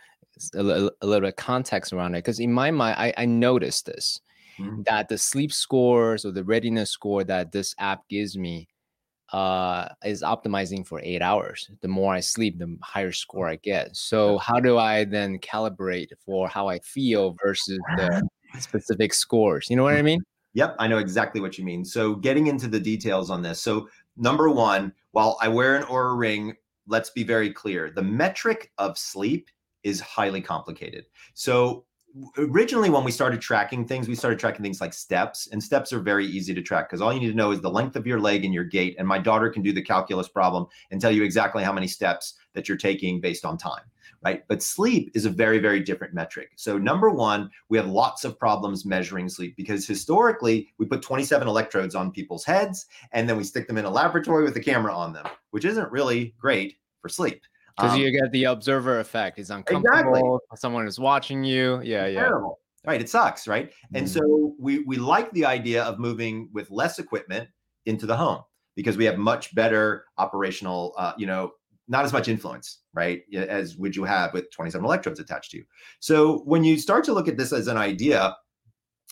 a, 0.53 0.59
a 0.59 1.05
little 1.05 1.27
bit 1.27 1.35
context 1.35 1.93
around 1.93 2.15
it, 2.15 2.19
because 2.19 2.39
in 2.39 2.53
my 2.53 2.71
mind, 2.71 2.95
I, 2.97 3.13
I 3.17 3.25
noticed 3.25 3.87
this 3.87 4.21
mm-hmm. 4.59 4.83
that 4.83 5.09
the 5.09 5.17
sleep 5.17 5.51
scores 5.51 6.25
or 6.25 6.31
the 6.31 6.43
readiness 6.43 6.91
score 6.91 7.23
that 7.23 7.51
this 7.51 7.75
app 7.79 8.07
gives 8.07 8.37
me 8.37 8.67
uh, 9.31 9.87
is 10.03 10.21
optimizing 10.21 10.85
for 10.85 10.99
eight 11.03 11.21
hours. 11.21 11.69
The 11.81 11.87
more 11.87 12.13
I 12.13 12.19
sleep, 12.19 12.59
the 12.59 12.77
higher 12.81 13.11
score 13.11 13.47
I 13.47 13.55
get. 13.55 13.95
So 13.95 14.37
how 14.37 14.59
do 14.59 14.77
I 14.77 15.05
then 15.05 15.39
calibrate 15.39 16.09
for 16.25 16.47
how 16.47 16.67
I 16.67 16.79
feel 16.79 17.35
versus 17.43 17.79
the 17.95 18.27
specific 18.59 19.13
scores? 19.13 19.67
You 19.69 19.77
know 19.77 19.83
what 19.83 19.95
I 19.95 20.01
mean? 20.01 20.21
Yep, 20.53 20.75
I 20.79 20.87
know 20.87 20.97
exactly 20.97 21.39
what 21.39 21.57
you 21.57 21.63
mean. 21.63 21.85
So 21.85 22.15
getting 22.15 22.47
into 22.47 22.67
the 22.67 22.79
details 22.79 23.29
on 23.29 23.41
this. 23.41 23.61
So 23.61 23.87
number 24.17 24.49
one, 24.49 24.91
while 25.11 25.37
I 25.41 25.47
wear 25.47 25.75
an 25.75 25.83
Oura 25.83 26.17
ring, 26.17 26.55
let's 26.87 27.09
be 27.09 27.23
very 27.23 27.53
clear. 27.53 27.89
The 27.89 28.01
metric 28.01 28.71
of 28.77 28.97
sleep 28.97 29.47
is 29.83 30.01
highly 30.01 30.41
complicated. 30.41 31.05
So 31.33 31.85
originally 32.37 32.89
when 32.89 33.03
we 33.03 33.11
started 33.11 33.41
tracking 33.41 33.87
things 33.87 34.07
we 34.07 34.15
started 34.15 34.39
tracking 34.39 34.63
things 34.63 34.81
like 34.81 34.93
steps 34.93 35.47
and 35.51 35.63
steps 35.63 35.93
are 35.93 35.99
very 35.99 36.25
easy 36.25 36.53
to 36.53 36.61
track 36.61 36.89
because 36.89 37.01
all 37.01 37.13
you 37.13 37.19
need 37.19 37.29
to 37.29 37.35
know 37.35 37.51
is 37.51 37.61
the 37.61 37.69
length 37.69 37.95
of 37.95 38.05
your 38.05 38.19
leg 38.19 38.43
and 38.43 38.53
your 38.53 38.63
gait 38.63 38.95
and 38.99 39.07
my 39.07 39.17
daughter 39.17 39.49
can 39.49 39.61
do 39.61 39.71
the 39.71 39.81
calculus 39.81 40.27
problem 40.27 40.65
and 40.91 40.99
tell 40.99 41.11
you 41.11 41.23
exactly 41.23 41.63
how 41.63 41.71
many 41.71 41.87
steps 41.87 42.35
that 42.53 42.67
you're 42.67 42.77
taking 42.77 43.21
based 43.21 43.45
on 43.45 43.57
time 43.57 43.83
right? 44.23 44.43
But 44.47 44.61
sleep 44.61 45.11
is 45.13 45.25
a 45.25 45.29
very 45.29 45.59
very 45.59 45.79
different 45.79 46.13
metric. 46.13 46.51
So 46.55 46.77
number 46.77 47.09
one 47.09 47.49
we 47.69 47.77
have 47.77 47.87
lots 47.87 48.23
of 48.23 48.37
problems 48.37 48.85
measuring 48.85 49.29
sleep 49.29 49.55
because 49.55 49.87
historically 49.87 50.69
we 50.77 50.85
put 50.85 51.01
27 51.01 51.47
electrodes 51.47 51.95
on 51.95 52.11
people's 52.11 52.45
heads 52.45 52.85
and 53.13 53.27
then 53.27 53.37
we 53.37 53.43
stick 53.43 53.67
them 53.67 53.77
in 53.77 53.85
a 53.85 53.89
laboratory 53.89 54.43
with 54.43 54.55
a 54.57 54.61
camera 54.61 54.95
on 54.95 55.13
them 55.13 55.25
which 55.51 55.65
isn't 55.65 55.91
really 55.91 56.33
great 56.39 56.75
for 57.01 57.09
sleep 57.09 57.41
because 57.75 57.93
um, 57.93 57.99
you 57.99 58.11
get 58.11 58.31
the 58.31 58.45
observer 58.45 58.99
effect. 58.99 59.39
It's 59.39 59.49
uncomfortable. 59.49 60.15
Exactly. 60.15 60.39
Someone 60.55 60.87
is 60.87 60.99
watching 60.99 61.43
you. 61.43 61.81
Yeah, 61.83 62.07
yeah. 62.07 62.21
Terrible. 62.21 62.59
Right. 62.85 62.99
It 62.99 63.09
sucks, 63.09 63.47
right? 63.47 63.69
Mm-hmm. 63.69 63.95
And 63.95 64.09
so 64.09 64.55
we 64.59 64.79
we 64.79 64.97
like 64.97 65.31
the 65.31 65.45
idea 65.45 65.83
of 65.83 65.99
moving 65.99 66.49
with 66.53 66.69
less 66.71 66.99
equipment 66.99 67.49
into 67.85 68.05
the 68.05 68.15
home 68.15 68.41
because 68.75 68.97
we 68.97 69.05
have 69.05 69.17
much 69.17 69.53
better 69.53 70.05
operational, 70.17 70.93
uh, 70.97 71.13
you 71.17 71.25
know, 71.25 71.51
not 71.87 72.05
as 72.05 72.13
much 72.13 72.27
influence, 72.27 72.79
right, 72.93 73.23
as 73.33 73.75
would 73.75 73.95
you 73.95 74.03
have 74.05 74.33
with 74.33 74.49
27 74.51 74.83
electrodes 74.83 75.19
attached 75.19 75.51
to 75.51 75.57
you. 75.57 75.65
So 75.99 76.39
when 76.45 76.63
you 76.63 76.77
start 76.77 77.03
to 77.05 77.13
look 77.13 77.27
at 77.27 77.37
this 77.37 77.51
as 77.51 77.67
an 77.67 77.77
idea, 77.77 78.35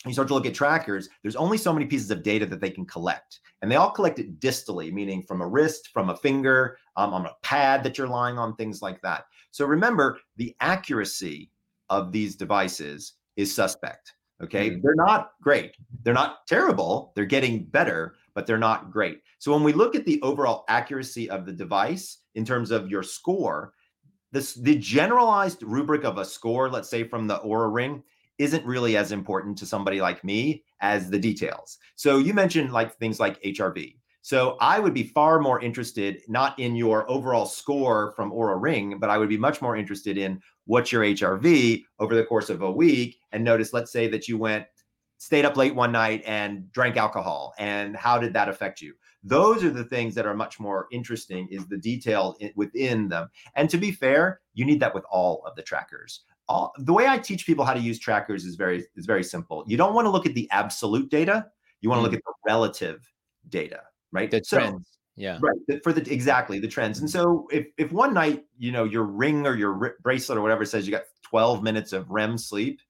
you 0.06 0.13
start 0.13 0.27
to 0.29 0.34
look 0.34 0.46
at 0.46 0.53
trackers, 0.53 1.10
there's 1.22 1.36
only 1.36 1.58
so 1.58 1.74
many 1.74 1.86
pieces 1.86 2.10
of 2.12 2.24
data 2.24 2.46
that 2.46 2.62
they 2.62 2.70
can 2.70 2.86
collect. 2.86 3.41
And 3.62 3.70
they 3.70 3.75
all 3.75 3.91
collect 3.91 4.20
it 4.20 4.39
distally, 4.39 4.94
meaning 4.94 5.24
from 5.24 5.41
a 5.41 5.48
wrist, 5.48 5.89
from 5.94 6.10
a 6.10 6.15
finger, 6.15 6.77
um, 6.96 7.13
on 7.13 7.25
a 7.25 7.36
pad 7.44 7.84
that 7.84 7.98
you're 7.98 8.08
lying 8.08 8.38
on, 8.38 8.56
things 8.56 8.82
like 8.82 9.01
that. 9.01 9.25
So 9.51 9.65
remember, 9.65 10.20
the 10.38 10.56
accuracy 10.62 11.51
of 11.89 12.12
these 12.12 12.36
devices 12.36 13.13
is 13.36 13.53
suspect. 13.53 14.13
Okay. 14.41 14.70
Mm-hmm. 14.70 14.82
They're 14.82 14.96
not 14.96 15.32
great. 15.41 15.75
They're 16.03 16.13
not 16.13 16.48
terrible. 16.48 17.12
They're 17.15 17.25
getting 17.25 17.65
better, 17.65 18.15
but 18.34 18.48
they're 18.48 18.58
not 18.58 18.91
great. 18.91 19.22
So 19.39 19.51
when 19.51 19.63
we 19.63 19.74
look 19.74 19.96
at 19.96 20.06
the 20.06 20.22
overall 20.22 20.63
accuracy 20.70 21.29
of 21.29 21.46
the 21.46 21.51
device 21.51 22.20
in 22.36 22.46
terms 22.46 22.72
of 22.72 22.89
your 22.89 23.03
score, 23.03 23.74
this 24.32 24.53
the 24.53 24.77
generalized 24.77 25.63
rubric 25.63 26.06
of 26.06 26.20
a 26.20 26.25
score, 26.25 26.70
let's 26.70 26.89
say 26.89 27.03
from 27.03 27.27
the 27.27 27.39
Oura 27.39 27.74
Ring, 27.74 28.03
isn't 28.39 28.65
really 28.65 28.98
as 28.98 29.12
important 29.12 29.58
to 29.58 29.65
somebody 29.65 30.01
like 30.01 30.24
me 30.24 30.63
as 30.81 31.10
the 31.10 31.19
details. 31.19 31.77
So 31.96 32.17
you 32.17 32.34
mentioned 32.34 32.72
like 32.72 32.98
things 32.98 33.19
like 33.19 33.41
HRV. 33.43 33.98
So 34.22 34.58
I 34.60 34.79
would 34.79 34.93
be 34.93 35.03
far 35.03 35.39
more 35.39 35.62
interested 35.62 36.22
not 36.27 36.58
in 36.60 36.75
your 36.75 37.10
overall 37.10 37.46
score 37.46 38.13
from 38.15 38.31
Oura 38.31 38.62
Ring, 38.62 38.98
but 39.00 39.10
I 39.10 39.17
would 39.17 39.29
be 39.29 39.38
much 39.38 39.62
more 39.62 39.75
interested 39.75 40.17
in 40.17 40.41
what's 40.65 40.91
your 40.91 41.03
HRV 41.03 41.84
over 42.00 42.15
the 42.15 42.25
course 42.25 42.50
of 42.50 42.62
a 42.62 42.72
week. 42.72 43.17
And 43.31 43.43
notice, 43.43 43.74
let's 43.74 43.91
say 43.91 44.08
that 44.10 44.27
you 44.27 44.38
went, 44.38 44.65
stayed 45.17 45.46
up 45.46 45.58
late 45.58 45.75
one 45.75 45.91
night 45.91 46.24
and 46.25 46.72
drank 46.72 46.96
alcohol, 46.96 47.53
and 47.60 47.96
how 47.96 48.17
did 48.17 48.34
that 48.34 48.50
affect 48.50 48.81
you? 48.81 48.93
Those 49.24 49.63
are 49.63 49.69
the 49.69 49.84
things 49.84 50.15
that 50.15 50.25
are 50.25 50.36
much 50.36 50.60
more 50.60 50.88
interesting. 50.91 51.48
Is 51.50 51.67
the 51.67 51.77
detail 51.77 52.38
within 52.55 53.10
them? 53.10 53.29
And 53.55 53.69
to 53.69 53.77
be 53.77 53.91
fair, 53.91 54.41
you 54.53 54.63
need 54.63 54.79
that 54.79 54.96
with 54.96 55.03
all 55.10 55.43
of 55.46 55.55
the 55.55 55.63
trackers 55.63 56.22
all, 56.50 56.74
the 56.79 56.91
way 56.91 57.08
I 57.08 57.18
teach 57.18 57.46
people 57.46 57.63
how 57.63 57.74
to 57.74 57.79
use 57.79 58.00
trackers 58.00 58.44
is 58.44 58.56
very 58.56 58.86
is 58.96 59.06
very 59.06 59.24
simple. 59.24 59.63
You 59.68 59.77
don't 59.77 59.94
want 59.94 60.06
to 60.06 60.10
look 60.10 60.25
at 60.25 60.34
the 60.34 60.50
absolute 60.51 61.10
data. 61.10 61.46
You 61.82 61.89
want 61.89 62.00
to 62.00 62.01
mm. 62.01 62.12
look 62.12 62.20
at 62.20 62.25
the 62.25 62.34
relative 62.46 63.08
data, 63.48 63.82
right? 64.12 64.29
The 64.29 64.41
so, 64.44 64.58
trends. 64.58 64.98
Yeah. 65.15 65.38
Right. 65.41 65.84
For 65.84 65.94
the 65.94 66.12
exactly 66.12 66.60
the 66.60 66.68
trends. 66.68 67.00
And 67.00 67.10
so 67.10 67.48
if 67.51 67.68
if 67.77 67.91
one 67.91 68.13
night, 68.13 68.46
you 68.58 68.72
know, 68.72 68.84
your 68.84 69.03
ring 69.03 69.46
or 69.46 69.56
your 69.56 69.98
bracelet 70.01 70.38
or 70.38 70.41
whatever 70.41 70.65
says 70.65 70.88
you 70.88 70.91
got 70.91 71.03
12 71.24 71.62
minutes 71.62 71.94
of 71.94 72.10
REM 72.10 72.38
sleep, 72.38 72.82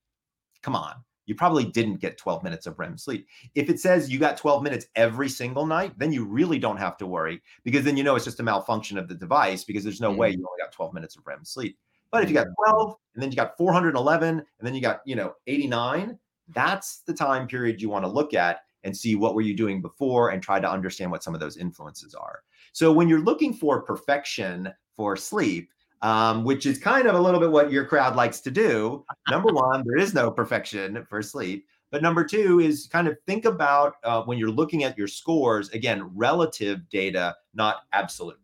come 0.61 0.75
on. 0.75 0.93
You 1.25 1.35
probably 1.35 1.65
didn't 1.65 1.97
get 1.97 2.17
12 2.17 2.43
minutes 2.43 2.65
of 2.65 2.79
REM 2.79 2.97
sleep. 2.97 3.27
If 3.53 3.69
it 3.69 3.79
says 3.79 4.09
you 4.09 4.19
got 4.19 4.37
12 4.37 4.63
minutes 4.63 4.87
every 4.95 5.29
single 5.29 5.65
night, 5.65 5.93
then 5.97 6.11
you 6.11 6.25
really 6.25 6.57
don't 6.57 6.77
have 6.77 6.97
to 6.97 7.07
worry 7.07 7.41
because 7.63 7.83
then 7.83 7.97
you 7.97 8.03
know 8.03 8.15
it's 8.15 8.25
just 8.25 8.39
a 8.39 8.43
malfunction 8.43 8.97
of 8.97 9.07
the 9.07 9.15
device 9.15 9.63
because 9.63 9.83
there's 9.83 10.01
no 10.01 10.11
mm. 10.11 10.17
way 10.17 10.29
you 10.29 10.37
only 10.37 10.63
got 10.63 10.71
12 10.71 10.93
minutes 10.93 11.17
of 11.17 11.27
REM 11.27 11.43
sleep. 11.43 11.77
But 12.11 12.23
if 12.23 12.29
you 12.29 12.35
got 12.35 12.47
12 12.67 12.95
and 13.13 13.23
then 13.23 13.31
you 13.31 13.35
got 13.35 13.57
411 13.57 14.29
and 14.29 14.45
then 14.61 14.73
you 14.73 14.81
got, 14.81 15.01
you 15.05 15.15
know, 15.15 15.33
89, 15.47 16.17
that's 16.49 17.01
the 17.05 17.13
time 17.13 17.47
period 17.47 17.81
you 17.81 17.89
want 17.89 18.05
to 18.05 18.11
look 18.11 18.33
at 18.33 18.61
and 18.83 18.95
see 18.95 19.15
what 19.15 19.35
were 19.35 19.41
you 19.41 19.55
doing 19.55 19.81
before 19.81 20.29
and 20.29 20.41
try 20.41 20.59
to 20.59 20.69
understand 20.69 21.11
what 21.11 21.23
some 21.23 21.33
of 21.33 21.39
those 21.39 21.57
influences 21.57 22.15
are. 22.15 22.39
So 22.71 22.91
when 22.91 23.09
you're 23.09 23.19
looking 23.19 23.53
for 23.53 23.81
perfection 23.81 24.69
for 24.95 25.15
sleep, 25.15 25.69
um, 26.01 26.43
which 26.43 26.65
is 26.65 26.77
kind 26.79 27.07
of 27.07 27.15
a 27.15 27.19
little 27.19 27.39
bit 27.39 27.51
what 27.51 27.71
your 27.71 27.85
crowd 27.85 28.15
likes 28.15 28.39
to 28.41 28.51
do. 28.51 29.05
Number 29.29 29.49
one, 29.53 29.83
there 29.85 29.97
is 29.97 30.13
no 30.13 30.31
perfection 30.31 31.05
for 31.09 31.21
sleep. 31.21 31.65
But 31.91 32.01
number 32.01 32.23
two 32.23 32.59
is 32.59 32.87
kind 32.87 33.07
of 33.07 33.17
think 33.25 33.45
about 33.45 33.95
uh, 34.03 34.21
when 34.23 34.37
you're 34.37 34.51
looking 34.51 34.83
at 34.83 34.97
your 34.97 35.07
scores, 35.07 35.69
again, 35.69 36.03
relative 36.15 36.87
data, 36.89 37.35
not 37.53 37.77
absolute. 37.93 38.39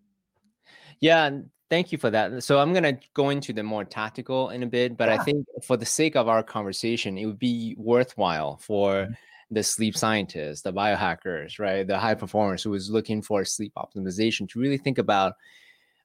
Yeah, 1.00 1.30
Thank 1.70 1.92
you 1.92 1.98
for 1.98 2.12
that. 2.12 2.44
So 2.44 2.60
I'm 2.60 2.74
gonna 2.74 3.00
go 3.14 3.30
into 3.30 3.52
the 3.52 3.64
more 3.64 3.84
tactical 3.84 4.50
in 4.50 4.62
a 4.62 4.68
bit, 4.68 4.98
but 4.98 5.10
yeah. 5.10 5.16
I 5.16 5.24
think 5.24 5.48
for 5.64 5.78
the 5.78 5.86
sake 5.86 6.16
of 6.16 6.28
our 6.28 6.44
conversation, 6.44 7.18
it 7.18 7.26
would 7.26 7.40
be 7.40 7.76
worthwhile 7.78 8.58
for 8.58 8.94
mm-hmm. 8.94 9.14
the 9.50 9.64
sleep 9.64 9.98
scientists, 9.98 10.62
the 10.62 10.72
biohackers, 10.72 11.58
right, 11.58 11.88
the 11.88 11.98
high 11.98 12.14
performers 12.14 12.62
who 12.62 12.74
is 12.76 12.92
looking 12.92 13.22
for 13.22 13.44
sleep 13.44 13.74
optimization 13.78 14.48
to 14.50 14.60
really 14.60 14.78
think 14.78 15.00
about, 15.00 15.34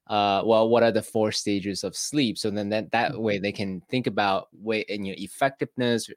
uh, 0.07 0.41
well, 0.43 0.67
what 0.67 0.81
are 0.81 0.91
the 0.91 1.03
four 1.03 1.31
stages 1.31 1.83
of 1.83 1.95
sleep? 1.95 2.39
So 2.39 2.49
then 2.49 2.69
that 2.69 2.89
that 2.91 3.21
way 3.21 3.37
they 3.37 3.51
can 3.51 3.81
think 3.81 4.07
about 4.07 4.47
way 4.53 4.83
and 4.89 5.05
you 5.05 5.13
know 5.13 5.19
effectiveness 5.19 6.09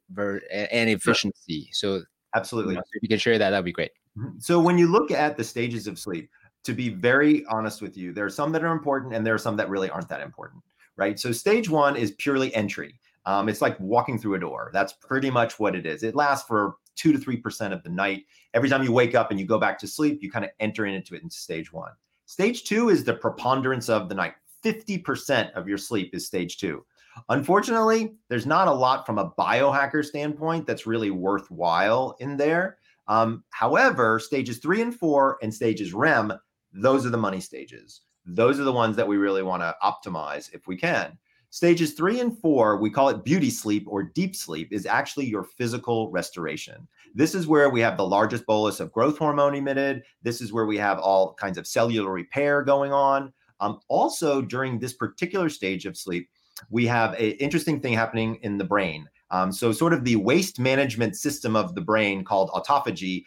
and 0.51 0.89
efficiency. 0.89 1.69
So 1.73 2.03
absolutely, 2.35 2.75
you 2.75 2.79
know, 2.79 2.85
if 2.95 3.03
you 3.03 3.09
can 3.11 3.19
share 3.19 3.39
that, 3.39 3.51
that'd 3.51 3.65
be 3.65 3.73
great. 3.73 3.93
Mm-hmm. 4.17 4.39
So 4.39 4.59
when 4.59 4.79
you 4.79 4.91
look 4.91 5.11
at 5.11 5.37
the 5.37 5.45
stages 5.45 5.87
of 5.87 5.99
sleep, 5.99 6.31
to 6.65 6.73
be 6.73 6.89
very 6.89 7.45
honest 7.47 7.83
with 7.83 7.97
you, 7.97 8.13
there 8.13 8.25
are 8.25 8.31
some 8.31 8.53
that 8.53 8.65
are 8.65 8.73
important 8.73 9.15
and 9.15 9.27
there 9.27 9.35
are 9.35 9.39
some 9.39 9.57
that 9.57 9.69
really 9.69 9.91
aren't 9.91 10.09
that 10.09 10.21
important, 10.21 10.63
right? 10.97 11.19
So 11.19 11.33
stage 11.33 11.69
one 11.69 11.97
is 11.97 12.13
purely 12.13 12.55
entry. 12.55 12.99
Um, 13.27 13.49
it's 13.49 13.63
like 13.63 13.79
walking 13.81 14.19
through 14.19 14.35
a 14.35 14.41
door. 14.41 14.71
That's 14.73 14.93
pretty 14.93 15.31
much 15.31 15.59
what 15.59 15.75
it 15.75 15.87
is. 15.87 16.03
It 16.03 16.15
lasts 16.15 16.47
for 16.47 16.77
two 16.95 17.13
to 17.13 17.19
three 17.19 17.37
percent 17.37 17.73
of 17.73 17.83
the 17.83 17.89
night. 17.91 18.25
Every 18.53 18.69
time 18.69 18.83
you 18.83 18.93
wake 18.93 19.15
up 19.15 19.31
and 19.31 19.41
you 19.41 19.47
go 19.47 19.59
back 19.59 19.79
to 19.79 19.87
sleep, 19.87 20.23
you 20.23 20.31
kind 20.31 20.45
of 20.45 20.51
enter 20.61 20.87
into 20.87 21.15
it 21.15 21.23
in 21.23 21.31
stage 21.31 21.73
one. 21.73 21.93
Stage 22.27 22.65
two 22.65 22.89
is 22.89 23.05
the 23.05 23.15
preponderance 23.15 23.89
of 23.89 24.09
the 24.09 24.15
night. 24.15 24.35
50% 24.65 25.53
of 25.53 25.69
your 25.69 25.77
sleep 25.77 26.15
is 26.15 26.27
stage 26.27 26.57
two. 26.57 26.85
Unfortunately, 27.29 28.15
there's 28.29 28.47
not 28.47 28.67
a 28.67 28.73
lot 28.73 29.07
from 29.07 29.19
a 29.19 29.31
biohacker 29.39 30.05
standpoint 30.05 30.67
that's 30.67 30.87
really 30.87 31.11
worthwhile 31.11 32.17
in 32.19 32.37
there. 32.37 32.79
Um, 33.07 33.45
however, 33.51 34.19
stages 34.19 34.59
three 34.59 34.81
and 34.81 34.99
four 34.99 35.39
and 35.43 35.53
stages 35.53 35.93
REM 35.93 36.33
those 36.75 37.07
are 37.07 37.11
the 37.11 37.17
money 37.17 37.41
stages. 37.41 38.03
Those 38.27 38.59
are 38.59 38.65
the 38.65 38.73
ones 38.73 38.97
that 38.97 39.09
we 39.09 39.17
really 39.17 39.43
want 39.43 39.63
to 39.63 39.77
optimize 39.83 40.53
if 40.53 40.67
we 40.67 40.77
can. 40.77 41.17
Stages 41.51 41.93
three 41.93 42.19
and 42.19 42.37
four, 42.41 42.79
we 42.79 42.91
call 42.91 43.11
it 43.11 43.25
beauty 43.25 43.49
sleep 43.49 43.85
or 43.87 44.03
deep 44.03 44.35
sleep, 44.35 44.73
is 44.73 44.87
actually 44.87 45.27
your 45.27 45.45
physical 45.45 46.11
restoration. 46.11 46.89
This 47.15 47.33
is 47.33 47.47
where 47.47 47.71
we 47.71 47.81
have 47.81 47.97
the 47.97 48.07
largest 48.07 48.45
bolus 48.45 48.81
of 48.81 48.91
growth 48.91 49.19
hormone 49.19 49.55
emitted. 49.55 50.03
This 50.23 50.41
is 50.41 50.53
where 50.53 50.67
we 50.67 50.77
have 50.79 50.99
all 50.99 51.35
kinds 51.35 51.57
of 51.57 51.69
cellular 51.69 52.11
repair 52.11 52.63
going 52.63 52.93
on. 52.93 53.33
Um, 53.61 53.79
also, 53.87 54.43
during 54.43 54.81
this 54.81 54.95
particular 54.95 55.49
stage 55.49 55.87
of 55.87 55.97
sleep, 55.97 56.29
we 56.71 56.87
have 56.87 57.13
an 57.15 57.33
interesting 57.33 57.81
thing 57.81 57.93
happening 57.93 58.41
in 58.43 58.59
the 58.59 58.65
brain. 58.65 59.09
Um, 59.31 59.53
so, 59.53 59.71
sort 59.71 59.93
of 59.93 60.03
the 60.03 60.17
waste 60.17 60.59
management 60.59 61.15
system 61.15 61.55
of 61.55 61.77
the 61.77 61.81
brain 61.81 62.25
called 62.25 62.51
autophagy 62.51 63.25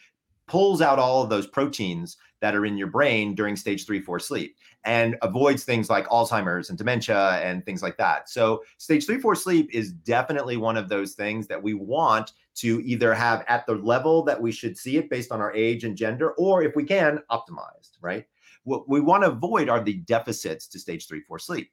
pulls 0.48 0.82
out 0.82 1.00
all 1.00 1.24
of 1.24 1.30
those 1.30 1.48
proteins 1.48 2.18
that 2.42 2.56
are 2.56 2.66
in 2.66 2.78
your 2.78 2.88
brain 2.88 3.36
during 3.36 3.56
stage 3.56 3.86
three, 3.86 4.02
four 4.02 4.20
sleep 4.20 4.56
and 4.84 5.18
avoids 5.22 5.64
things 5.64 5.90
like 5.90 6.08
Alzheimer's 6.08 6.70
and 6.70 6.78
dementia 6.78 7.40
and 7.44 7.66
things 7.66 7.84
like 7.84 7.98
that. 7.98 8.30
So, 8.30 8.64
stage 8.78 9.06
three, 9.06 9.20
four 9.20 9.36
sleep 9.36 9.70
is 9.74 9.92
definitely 9.92 10.58
one 10.58 10.78
of 10.78 10.90
those 10.90 11.14
things 11.14 11.48
that 11.48 11.62
we 11.62 11.74
want 11.74 12.32
to 12.56 12.82
either 12.84 13.14
have 13.14 13.44
at 13.48 13.66
the 13.66 13.76
level 13.76 14.24
that 14.24 14.42
we 14.42 14.52
should 14.52 14.78
see 14.78 14.98
it 14.98 15.10
based 15.10 15.32
on 15.32 15.42
our 15.42 15.54
age 15.54 15.84
and 15.84 15.96
gender, 15.96 16.32
or 16.32 16.64
if 16.64 16.76
we 16.76 16.84
can, 16.84 17.20
optimized, 17.30 17.98
right? 18.02 18.26
What 18.64 18.90
we 18.90 19.00
want 19.00 19.24
to 19.24 19.32
avoid 19.32 19.70
are 19.70 19.84
the 19.84 19.94
deficits 19.94 20.68
to 20.70 20.80
stage 20.80 21.08
three, 21.08 21.22
four 21.22 21.40
sleep. 21.40 21.72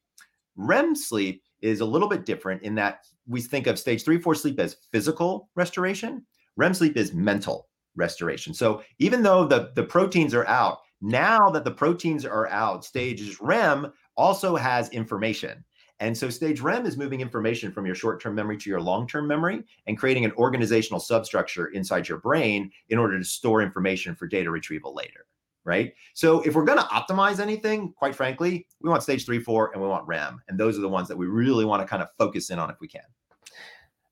REM 0.56 0.94
sleep 0.94 1.42
is 1.62 1.80
a 1.80 1.84
little 1.84 2.08
bit 2.08 2.26
different 2.26 2.62
in 2.62 2.74
that 2.74 3.06
we 3.26 3.40
think 3.40 3.66
of 3.66 3.78
stage 3.78 4.04
three, 4.04 4.18
four 4.18 4.34
sleep 4.34 4.60
as 4.60 4.76
physical 4.92 5.48
restoration. 5.54 6.24
REM 6.56 6.74
sleep 6.74 6.96
is 6.96 7.14
mental 7.14 7.68
restoration. 7.96 8.54
So 8.54 8.82
even 8.98 9.22
though 9.22 9.46
the, 9.46 9.72
the 9.74 9.84
proteins 9.84 10.34
are 10.34 10.46
out, 10.46 10.78
Now 11.00 11.50
that 11.50 11.64
the 11.64 11.70
proteins 11.70 12.24
are 12.24 12.48
out, 12.48 12.82
stages 12.82 13.38
REM 13.38 13.92
also 14.16 14.56
has 14.56 14.88
information. 14.88 15.62
And 16.00 16.16
so 16.16 16.30
stage 16.30 16.60
REM 16.60 16.86
is 16.86 16.96
moving 16.96 17.20
information 17.20 17.70
from 17.72 17.84
your 17.84 17.94
short-term 17.94 18.34
memory 18.34 18.56
to 18.56 18.70
your 18.70 18.80
long-term 18.80 19.28
memory 19.28 19.64
and 19.86 19.98
creating 19.98 20.24
an 20.24 20.32
organizational 20.32 21.00
substructure 21.00 21.66
inside 21.68 22.08
your 22.08 22.18
brain 22.18 22.70
in 22.88 22.98
order 22.98 23.18
to 23.18 23.24
store 23.24 23.60
information 23.60 24.14
for 24.14 24.26
data 24.26 24.50
retrieval 24.50 24.94
later. 24.94 25.26
Right. 25.66 25.94
So 26.14 26.40
if 26.40 26.54
we're 26.54 26.64
going 26.64 26.78
to 26.78 26.84
optimize 26.84 27.38
anything, 27.38 27.92
quite 27.92 28.14
frankly, 28.14 28.66
we 28.80 28.90
want 28.90 29.02
stage 29.02 29.24
three, 29.24 29.40
four, 29.40 29.72
and 29.72 29.82
we 29.82 29.88
want 29.88 30.06
REM. 30.06 30.40
And 30.48 30.58
those 30.58 30.78
are 30.78 30.82
the 30.82 30.88
ones 30.88 31.08
that 31.08 31.16
we 31.16 31.26
really 31.26 31.64
want 31.64 31.82
to 31.82 31.86
kind 31.86 32.02
of 32.02 32.08
focus 32.18 32.50
in 32.50 32.58
on 32.58 32.70
if 32.70 32.76
we 32.80 32.88
can. 32.88 33.04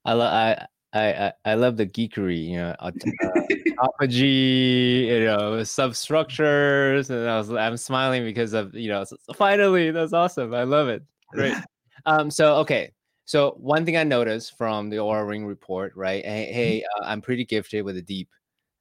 I, 0.05 0.13
lo- 0.15 0.27
I 0.27 0.67
I, 0.95 1.33
I, 1.45 1.55
love 1.55 1.79
the 1.79 1.87
geekery, 1.87 2.49
you 2.49 2.57
know, 2.59 2.75
uh, 2.79 2.91
autophagy, 4.01 5.07
you 5.07 5.25
know, 5.25 5.63
substructures, 5.63 7.09
and 7.09 7.29
I 7.29 7.39
was 7.39 7.51
I'm 7.51 7.77
smiling 7.79 8.25
because 8.25 8.53
of 8.53 8.75
you 8.75 8.91
know, 8.91 9.05
finally, 9.35 9.91
that's 9.91 10.13
awesome. 10.13 10.55
I 10.55 10.65
love 10.65 10.89
it. 10.89 11.03
Great. 11.33 11.57
um, 12.07 12.31
so 12.31 12.57
okay, 12.57 12.93
so 13.25 13.57
one 13.59 13.87
thing 13.87 13.97
I 13.97 14.05
noticed 14.05 14.59
from 14.59 14.91
the 14.91 14.97
Oura 14.97 15.27
Ring 15.27 15.47
report, 15.47 15.95
right? 15.97 16.25
Hey, 16.25 16.45
mm-hmm. 16.45 16.55
hey 16.55 16.85
uh, 16.85 17.05
I'm 17.05 17.23
pretty 17.23 17.45
gifted 17.45 17.85
with 17.85 17.97
a 17.97 18.03
deep 18.03 18.29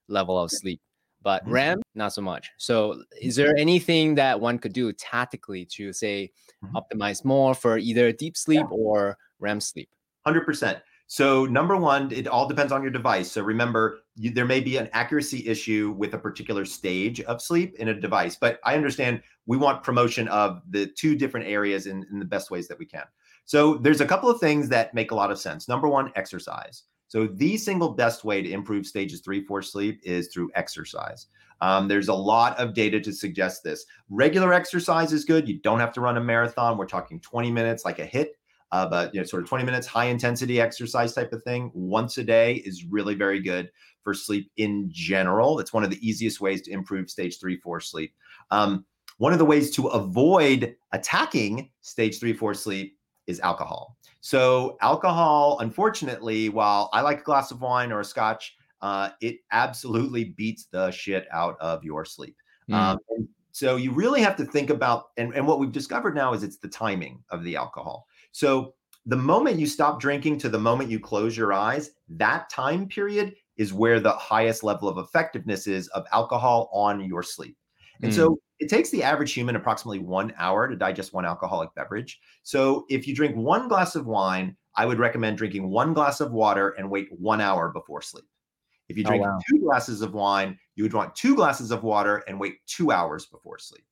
level 0.09 0.37
of 0.37 0.51
sleep, 0.51 0.81
but 1.21 1.43
mm-hmm. 1.43 1.53
REM 1.53 1.81
not 1.95 2.13
so 2.13 2.21
much. 2.21 2.51
So, 2.57 3.03
is 3.21 3.37
there 3.37 3.55
anything 3.57 4.15
that 4.15 4.39
one 4.39 4.59
could 4.59 4.73
do 4.73 4.91
tactically 4.91 5.65
to 5.77 5.93
say 5.93 6.31
mm-hmm. 6.63 6.75
optimize 6.75 7.23
more 7.23 7.55
for 7.55 7.77
either 7.77 8.11
deep 8.11 8.35
sleep 8.35 8.65
or 8.69 9.17
REM 9.39 9.61
sleep? 9.61 9.89
Hundred 10.25 10.45
percent. 10.45 10.79
So 11.11 11.43
number 11.43 11.75
one, 11.75 12.09
it 12.13 12.25
all 12.25 12.47
depends 12.47 12.71
on 12.71 12.81
your 12.81 12.89
device. 12.89 13.29
So 13.29 13.41
remember, 13.41 13.99
you, 14.15 14.31
there 14.31 14.45
may 14.45 14.61
be 14.61 14.77
an 14.77 14.87
accuracy 14.93 15.45
issue 15.45 15.93
with 15.97 16.13
a 16.13 16.17
particular 16.17 16.63
stage 16.63 17.19
of 17.19 17.41
sleep 17.41 17.75
in 17.79 17.89
a 17.89 17.93
device, 17.93 18.37
but 18.39 18.61
I 18.63 18.75
understand 18.75 19.21
we 19.45 19.57
want 19.57 19.83
promotion 19.83 20.29
of 20.29 20.61
the 20.69 20.87
two 20.87 21.17
different 21.17 21.47
areas 21.47 21.85
in, 21.85 22.05
in 22.13 22.19
the 22.19 22.23
best 22.23 22.49
ways 22.49 22.69
that 22.69 22.79
we 22.79 22.85
can. 22.85 23.03
So 23.43 23.73
there's 23.73 23.99
a 23.99 24.05
couple 24.05 24.29
of 24.29 24.39
things 24.39 24.69
that 24.69 24.93
make 24.93 25.11
a 25.11 25.15
lot 25.15 25.31
of 25.31 25.37
sense. 25.37 25.67
Number 25.67 25.89
one, 25.89 26.13
exercise. 26.15 26.83
So 27.09 27.27
the 27.27 27.57
single 27.57 27.89
best 27.89 28.23
way 28.23 28.41
to 28.41 28.49
improve 28.49 28.85
stages 28.85 29.19
three, 29.19 29.45
four 29.45 29.61
sleep 29.61 29.99
is 30.03 30.29
through 30.29 30.49
exercise. 30.55 31.27
Um, 31.59 31.89
there's 31.89 32.07
a 32.07 32.13
lot 32.13 32.57
of 32.57 32.73
data 32.73 33.01
to 33.01 33.11
suggest 33.11 33.65
this. 33.65 33.85
Regular 34.09 34.53
exercise 34.53 35.11
is 35.11 35.25
good. 35.25 35.49
You 35.49 35.59
don't 35.59 35.81
have 35.81 35.91
to 35.91 35.99
run 35.99 36.15
a 36.15 36.23
marathon. 36.23 36.77
We're 36.77 36.85
talking 36.85 37.19
20 37.19 37.51
minutes, 37.51 37.83
like 37.83 37.99
a 37.99 38.07
HIIT 38.07 38.27
uh, 38.71 38.87
but 38.87 39.13
you 39.13 39.19
know, 39.19 39.25
sort 39.25 39.43
of 39.43 39.49
20 39.49 39.65
minutes, 39.65 39.87
high 39.87 40.05
intensity 40.05 40.61
exercise 40.61 41.13
type 41.13 41.33
of 41.33 41.43
thing 41.43 41.71
once 41.73 42.17
a 42.17 42.23
day 42.23 42.55
is 42.65 42.85
really 42.85 43.15
very 43.15 43.41
good 43.41 43.69
for 44.03 44.13
sleep 44.13 44.49
in 44.57 44.89
general. 44.91 45.59
It's 45.59 45.73
one 45.73 45.83
of 45.83 45.89
the 45.89 46.07
easiest 46.07 46.41
ways 46.41 46.61
to 46.63 46.71
improve 46.71 47.09
stage 47.09 47.39
three, 47.39 47.57
four 47.57 47.79
sleep. 47.79 48.13
Um, 48.49 48.85
one 49.17 49.33
of 49.33 49.39
the 49.39 49.45
ways 49.45 49.71
to 49.75 49.87
avoid 49.87 50.75
attacking 50.93 51.69
stage 51.81 52.19
three, 52.19 52.33
four 52.33 52.53
sleep 52.53 52.97
is 53.27 53.39
alcohol. 53.41 53.97
So, 54.21 54.77
alcohol, 54.81 55.57
unfortunately, 55.59 56.49
while 56.49 56.89
I 56.93 57.01
like 57.01 57.21
a 57.21 57.23
glass 57.23 57.51
of 57.51 57.61
wine 57.61 57.91
or 57.91 57.99
a 57.99 58.05
scotch, 58.05 58.55
uh, 58.81 59.09
it 59.19 59.37
absolutely 59.51 60.25
beats 60.25 60.65
the 60.71 60.91
shit 60.91 61.27
out 61.31 61.55
of 61.59 61.83
your 61.83 62.05
sleep. 62.05 62.35
Mm. 62.69 62.75
Um, 62.75 63.27
so, 63.51 63.75
you 63.75 63.91
really 63.91 64.21
have 64.21 64.35
to 64.37 64.45
think 64.45 64.69
about, 64.69 65.09
and, 65.17 65.33
and 65.33 65.45
what 65.45 65.59
we've 65.59 65.71
discovered 65.71 66.15
now 66.15 66.33
is 66.33 66.43
it's 66.43 66.57
the 66.57 66.67
timing 66.67 67.23
of 67.29 67.43
the 67.43 67.55
alcohol. 67.55 68.07
So 68.31 68.73
the 69.05 69.17
moment 69.17 69.59
you 69.59 69.67
stop 69.67 69.99
drinking 69.99 70.37
to 70.39 70.49
the 70.49 70.59
moment 70.59 70.89
you 70.89 70.99
close 70.99 71.35
your 71.35 71.53
eyes, 71.53 71.91
that 72.09 72.49
time 72.49 72.87
period 72.87 73.35
is 73.57 73.73
where 73.73 73.99
the 73.99 74.11
highest 74.11 74.63
level 74.63 74.87
of 74.87 74.97
effectiveness 74.97 75.67
is 75.67 75.87
of 75.89 76.05
alcohol 76.11 76.69
on 76.73 77.03
your 77.03 77.23
sleep. 77.23 77.57
And 78.01 78.11
mm. 78.11 78.15
so 78.15 78.39
it 78.59 78.69
takes 78.69 78.89
the 78.89 79.03
average 79.03 79.33
human 79.33 79.55
approximately 79.55 79.99
one 79.99 80.33
hour 80.37 80.67
to 80.67 80.75
digest 80.75 81.13
one 81.13 81.25
alcoholic 81.25 81.73
beverage. 81.75 82.19
So 82.43 82.85
if 82.89 83.07
you 83.07 83.15
drink 83.15 83.35
one 83.35 83.67
glass 83.67 83.95
of 83.95 84.05
wine, 84.05 84.55
I 84.75 84.85
would 84.85 84.99
recommend 84.99 85.37
drinking 85.37 85.69
one 85.69 85.93
glass 85.93 86.21
of 86.21 86.31
water 86.31 86.69
and 86.77 86.89
wait 86.89 87.07
one 87.11 87.41
hour 87.41 87.69
before 87.69 88.01
sleep. 88.01 88.25
If 88.87 88.97
you 88.97 89.03
oh, 89.05 89.09
drink 89.09 89.25
oh, 89.25 89.29
wow. 89.29 89.39
two 89.49 89.59
glasses 89.61 90.01
of 90.01 90.13
wine, 90.13 90.57
you 90.75 90.83
would 90.83 90.93
want 90.93 91.15
two 91.15 91.35
glasses 91.35 91.71
of 91.71 91.83
water 91.83 92.23
and 92.27 92.39
wait 92.39 92.65
two 92.67 92.91
hours 92.91 93.25
before 93.25 93.57
sleep. 93.57 93.83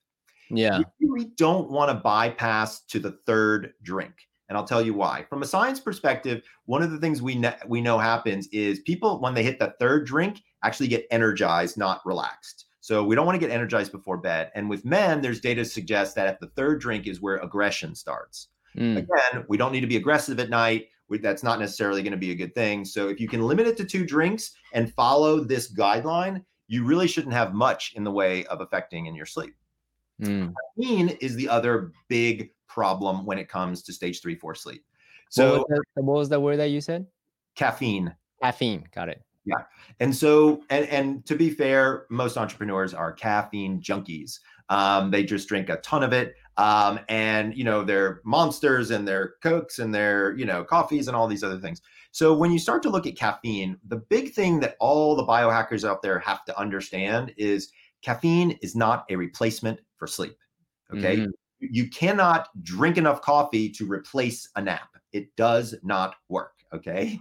Yeah. 0.50 0.78
You 0.78 1.12
really 1.12 1.30
don't 1.36 1.70
want 1.70 1.90
to 1.90 1.94
bypass 1.94 2.80
to 2.86 2.98
the 2.98 3.12
third 3.26 3.74
drink. 3.82 4.14
And 4.50 4.58
I'll 4.58 4.66
tell 4.66 4.82
you 4.82 4.92
why. 4.94 5.24
From 5.30 5.42
a 5.42 5.46
science 5.46 5.78
perspective, 5.78 6.42
one 6.66 6.82
of 6.82 6.90
the 6.90 6.98
things 6.98 7.22
we 7.22 7.36
ne- 7.36 7.56
we 7.68 7.80
know 7.80 7.98
happens 7.98 8.48
is 8.48 8.80
people 8.80 9.20
when 9.20 9.32
they 9.32 9.44
hit 9.44 9.60
the 9.60 9.74
third 9.78 10.06
drink 10.06 10.42
actually 10.64 10.88
get 10.88 11.06
energized, 11.12 11.78
not 11.78 12.04
relaxed. 12.04 12.66
So 12.80 13.04
we 13.04 13.14
don't 13.14 13.26
want 13.26 13.40
to 13.40 13.46
get 13.46 13.54
energized 13.54 13.92
before 13.92 14.18
bed. 14.18 14.50
And 14.56 14.68
with 14.68 14.84
men, 14.84 15.20
there's 15.20 15.40
data 15.40 15.64
suggests 15.64 16.14
that 16.14 16.26
at 16.26 16.40
the 16.40 16.48
third 16.48 16.80
drink 16.80 17.06
is 17.06 17.20
where 17.20 17.36
aggression 17.36 17.94
starts. 17.94 18.48
Mm. 18.76 18.98
Again, 18.98 19.44
we 19.48 19.56
don't 19.56 19.70
need 19.70 19.82
to 19.82 19.86
be 19.86 19.96
aggressive 19.96 20.40
at 20.40 20.50
night. 20.50 20.88
We, 21.08 21.18
that's 21.18 21.44
not 21.44 21.60
necessarily 21.60 22.02
going 22.02 22.10
to 22.10 22.18
be 22.18 22.32
a 22.32 22.36
good 22.36 22.54
thing. 22.54 22.84
So 22.84 23.08
if 23.08 23.20
you 23.20 23.28
can 23.28 23.42
limit 23.42 23.68
it 23.68 23.76
to 23.76 23.84
two 23.84 24.04
drinks 24.04 24.52
and 24.74 24.92
follow 24.94 25.38
this 25.38 25.72
guideline, 25.72 26.44
you 26.66 26.84
really 26.84 27.06
shouldn't 27.06 27.34
have 27.34 27.54
much 27.54 27.92
in 27.94 28.02
the 28.02 28.10
way 28.10 28.44
of 28.46 28.60
affecting 28.60 29.06
in 29.06 29.14
your 29.14 29.26
sleep. 29.26 29.54
Mm. 30.20 30.52
Caffeine 30.76 31.10
is 31.20 31.36
the 31.36 31.48
other 31.48 31.92
big 32.08 32.50
problem 32.70 33.26
when 33.26 33.38
it 33.38 33.48
comes 33.48 33.82
to 33.82 33.92
stage 33.92 34.22
three, 34.22 34.34
four 34.34 34.54
sleep. 34.54 34.84
So, 35.28 35.58
what 35.58 35.68
was, 35.68 35.80
the, 35.96 36.02
what 36.02 36.16
was 36.16 36.28
the 36.28 36.40
word 36.40 36.56
that 36.58 36.70
you 36.70 36.80
said? 36.80 37.06
Caffeine. 37.54 38.14
Caffeine. 38.42 38.88
Got 38.94 39.10
it. 39.10 39.22
Yeah. 39.44 39.64
And 40.00 40.14
so, 40.14 40.62
and, 40.70 40.86
and 40.88 41.26
to 41.26 41.34
be 41.34 41.50
fair, 41.50 42.06
most 42.10 42.36
entrepreneurs 42.36 42.94
are 42.94 43.12
caffeine 43.12 43.80
junkies. 43.80 44.38
Um, 44.68 45.10
they 45.10 45.24
just 45.24 45.48
drink 45.48 45.68
a 45.68 45.76
ton 45.78 46.02
of 46.02 46.12
it. 46.12 46.34
Um, 46.56 47.00
and, 47.08 47.56
you 47.56 47.64
know, 47.64 47.82
they're 47.82 48.20
monsters 48.24 48.90
and 48.90 49.06
their 49.08 49.34
cokes 49.42 49.78
and 49.78 49.94
their, 49.94 50.36
you 50.36 50.44
know, 50.44 50.62
coffees 50.62 51.08
and 51.08 51.16
all 51.16 51.26
these 51.26 51.42
other 51.42 51.58
things. 51.58 51.80
So 52.12 52.34
when 52.34 52.50
you 52.50 52.58
start 52.58 52.82
to 52.82 52.90
look 52.90 53.06
at 53.06 53.16
caffeine, 53.16 53.78
the 53.88 53.96
big 53.96 54.32
thing 54.32 54.60
that 54.60 54.76
all 54.78 55.16
the 55.16 55.24
biohackers 55.24 55.88
out 55.88 56.02
there 56.02 56.18
have 56.18 56.44
to 56.44 56.58
understand 56.58 57.32
is 57.36 57.70
caffeine 58.02 58.52
is 58.62 58.76
not 58.76 59.04
a 59.10 59.16
replacement 59.16 59.80
for 59.96 60.06
sleep. 60.06 60.36
Okay. 60.92 61.16
Mm-hmm 61.16 61.30
you 61.60 61.88
cannot 61.88 62.48
drink 62.62 62.96
enough 62.96 63.22
coffee 63.22 63.68
to 63.70 63.86
replace 63.86 64.48
a 64.56 64.62
nap. 64.62 64.88
It 65.12 65.34
does 65.36 65.74
not 65.82 66.14
work. 66.28 66.52
Okay. 66.72 67.18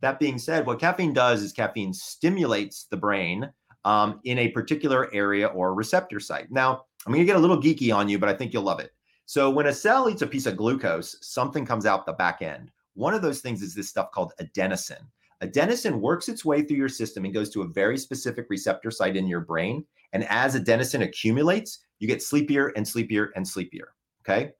That 0.00 0.20
being 0.20 0.38
said, 0.38 0.66
what 0.66 0.80
caffeine 0.80 1.12
does 1.12 1.42
is 1.42 1.52
caffeine 1.52 1.92
stimulates 1.92 2.84
the 2.84 2.96
brain 2.96 3.50
um, 3.84 4.20
in 4.24 4.38
a 4.38 4.48
particular 4.48 5.12
area 5.12 5.46
or 5.48 5.74
receptor 5.74 6.20
site. 6.20 6.50
Now, 6.50 6.84
I'm 7.06 7.12
going 7.12 7.22
to 7.22 7.26
get 7.26 7.36
a 7.36 7.40
little 7.40 7.60
geeky 7.60 7.94
on 7.94 8.08
you, 8.08 8.18
but 8.18 8.28
I 8.28 8.34
think 8.34 8.52
you'll 8.52 8.62
love 8.62 8.80
it. 8.80 8.92
So, 9.26 9.50
when 9.50 9.66
a 9.66 9.72
cell 9.72 10.08
eats 10.08 10.22
a 10.22 10.26
piece 10.26 10.46
of 10.46 10.56
glucose, 10.56 11.16
something 11.20 11.66
comes 11.66 11.86
out 11.86 12.06
the 12.06 12.12
back 12.12 12.42
end. 12.42 12.70
One 12.94 13.14
of 13.14 13.22
those 13.22 13.40
things 13.40 13.62
is 13.62 13.74
this 13.74 13.88
stuff 13.88 14.10
called 14.10 14.32
adenosine. 14.40 15.06
Adenosine 15.42 16.00
works 16.00 16.28
its 16.28 16.44
way 16.44 16.62
through 16.62 16.76
your 16.76 16.88
system 16.88 17.24
and 17.24 17.34
goes 17.34 17.50
to 17.50 17.62
a 17.62 17.68
very 17.68 17.96
specific 17.96 18.46
receptor 18.50 18.90
site 18.90 19.16
in 19.16 19.28
your 19.28 19.40
brain. 19.40 19.84
And 20.12 20.24
as 20.28 20.54
adenosine 20.54 21.02
accumulates, 21.02 21.80
you 21.98 22.08
get 22.08 22.22
sleepier 22.22 22.68
and 22.68 22.86
sleepier 22.86 23.32
and 23.36 23.46
sleepier. 23.46 23.94
Okay. 24.22 24.52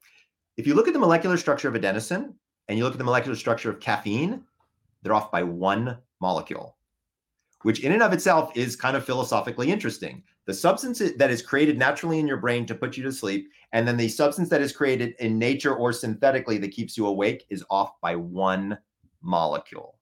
If 0.57 0.67
you 0.67 0.75
look 0.75 0.89
at 0.89 0.95
the 0.95 1.01
molecular 1.01 1.37
structure 1.37 1.69
of 1.69 1.75
adenosine 1.75 2.35
and 2.69 2.79
you 2.79 2.85
look 2.85 2.95
at 2.95 2.99
the 2.99 3.05
molecular 3.05 3.37
structure 3.37 3.71
of 3.71 3.81
caffeine, 3.81 4.43
they're 5.03 5.15
off 5.15 5.31
by 5.31 5.43
one 5.43 5.99
molecule, 6.21 6.77
which 7.63 7.81
in 7.81 7.93
and 7.93 8.03
of 8.03 8.13
itself 8.13 8.51
is 8.57 8.75
kind 8.75 8.97
of 8.97 9.05
philosophically 9.05 9.71
interesting. 9.71 10.23
The 10.47 10.55
substance 10.55 10.99
that 10.99 11.31
is 11.31 11.43
created 11.43 11.79
naturally 11.79 12.19
in 12.19 12.27
your 12.27 12.39
brain 12.39 12.67
to 12.67 12.75
put 12.75 12.97
you 12.97 13.03
to 13.05 13.13
sleep, 13.13 13.51
and 13.73 13.87
then 13.87 13.97
the 13.97 14.09
substance 14.09 14.49
that 14.49 14.63
is 14.63 14.73
created 14.73 15.15
in 15.21 15.39
nature 15.39 15.75
or 15.75 15.93
synthetically 15.93 16.59
that 16.59 16.73
keeps 16.73 16.97
you 16.97 17.07
awake 17.07 17.45
is 17.51 17.65
off 17.71 17.93
by 18.01 18.17
one 18.17 18.79
molecule. 19.23 19.99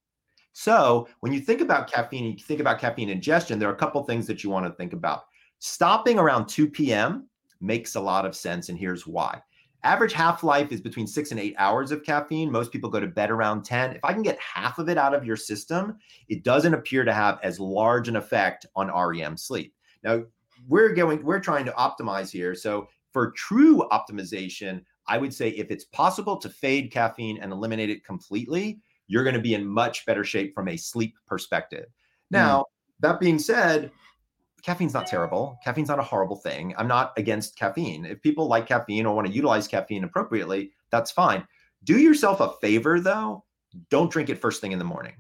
So 0.52 1.08
when 1.20 1.32
you 1.32 1.40
think 1.40 1.60
about 1.60 1.90
caffeine, 1.90 2.24
you 2.24 2.44
think 2.44 2.60
about 2.60 2.78
caffeine 2.78 3.10
ingestion, 3.10 3.58
there 3.58 3.68
are 3.68 3.74
a 3.74 3.78
couple 3.78 4.02
things 4.04 4.26
that 4.28 4.42
you 4.42 4.48
want 4.48 4.64
to 4.64 4.72
think 4.72 4.92
about. 4.92 5.24
Stopping 5.58 6.18
around 6.18 6.46
2 6.46 6.68
p.m. 6.68 7.28
makes 7.60 7.94
a 7.94 8.00
lot 8.00 8.26
of 8.26 8.36
sense, 8.36 8.68
and 8.68 8.78
here's 8.78 9.06
why. 9.06 9.40
Average 9.82 10.12
half 10.14 10.42
life 10.42 10.72
is 10.72 10.80
between 10.80 11.06
six 11.06 11.30
and 11.30 11.38
eight 11.38 11.54
hours 11.58 11.92
of 11.92 12.02
caffeine. 12.02 12.50
Most 12.50 12.72
people 12.72 12.90
go 12.90 12.98
to 12.98 13.06
bed 13.06 13.30
around 13.30 13.64
10. 13.64 13.92
If 13.92 14.04
I 14.04 14.12
can 14.12 14.22
get 14.22 14.38
half 14.40 14.78
of 14.78 14.88
it 14.88 14.98
out 14.98 15.14
of 15.14 15.24
your 15.24 15.36
system, 15.36 15.96
it 16.28 16.42
doesn't 16.42 16.74
appear 16.74 17.04
to 17.04 17.12
have 17.12 17.38
as 17.42 17.60
large 17.60 18.08
an 18.08 18.16
effect 18.16 18.66
on 18.74 18.90
REM 18.90 19.36
sleep. 19.36 19.74
Now, 20.02 20.24
we're 20.66 20.92
going, 20.92 21.22
we're 21.22 21.40
trying 21.40 21.64
to 21.66 21.72
optimize 21.72 22.30
here. 22.30 22.54
So, 22.54 22.88
for 23.12 23.30
true 23.30 23.86
optimization, 23.92 24.82
I 25.06 25.18
would 25.18 25.32
say 25.32 25.50
if 25.50 25.70
it's 25.70 25.84
possible 25.84 26.36
to 26.38 26.48
fade 26.48 26.90
caffeine 26.90 27.38
and 27.38 27.52
eliminate 27.52 27.88
it 27.88 28.04
completely, 28.04 28.80
you're 29.06 29.24
going 29.24 29.36
to 29.36 29.40
be 29.40 29.54
in 29.54 29.66
much 29.66 30.04
better 30.04 30.24
shape 30.24 30.54
from 30.54 30.68
a 30.68 30.76
sleep 30.76 31.14
perspective. 31.26 31.86
Now, 32.30 32.60
mm. 32.60 32.64
that 33.00 33.20
being 33.20 33.38
said, 33.38 33.90
caffeine's 34.66 34.94
not 34.94 35.06
terrible. 35.06 35.60
Caffeine's 35.62 35.88
not 35.88 36.00
a 36.00 36.02
horrible 36.02 36.34
thing. 36.34 36.74
I'm 36.76 36.88
not 36.88 37.12
against 37.16 37.56
caffeine. 37.56 38.04
If 38.04 38.20
people 38.20 38.48
like 38.48 38.66
caffeine 38.66 39.06
or 39.06 39.14
want 39.14 39.28
to 39.28 39.32
utilize 39.32 39.68
caffeine 39.68 40.02
appropriately, 40.02 40.72
that's 40.90 41.12
fine. 41.12 41.46
Do 41.84 42.00
yourself 42.00 42.40
a 42.40 42.52
favor 42.60 42.98
though, 42.98 43.44
don't 43.90 44.10
drink 44.10 44.28
it 44.28 44.40
first 44.40 44.60
thing 44.60 44.72
in 44.72 44.80
the 44.80 44.84
morning. 44.84 45.14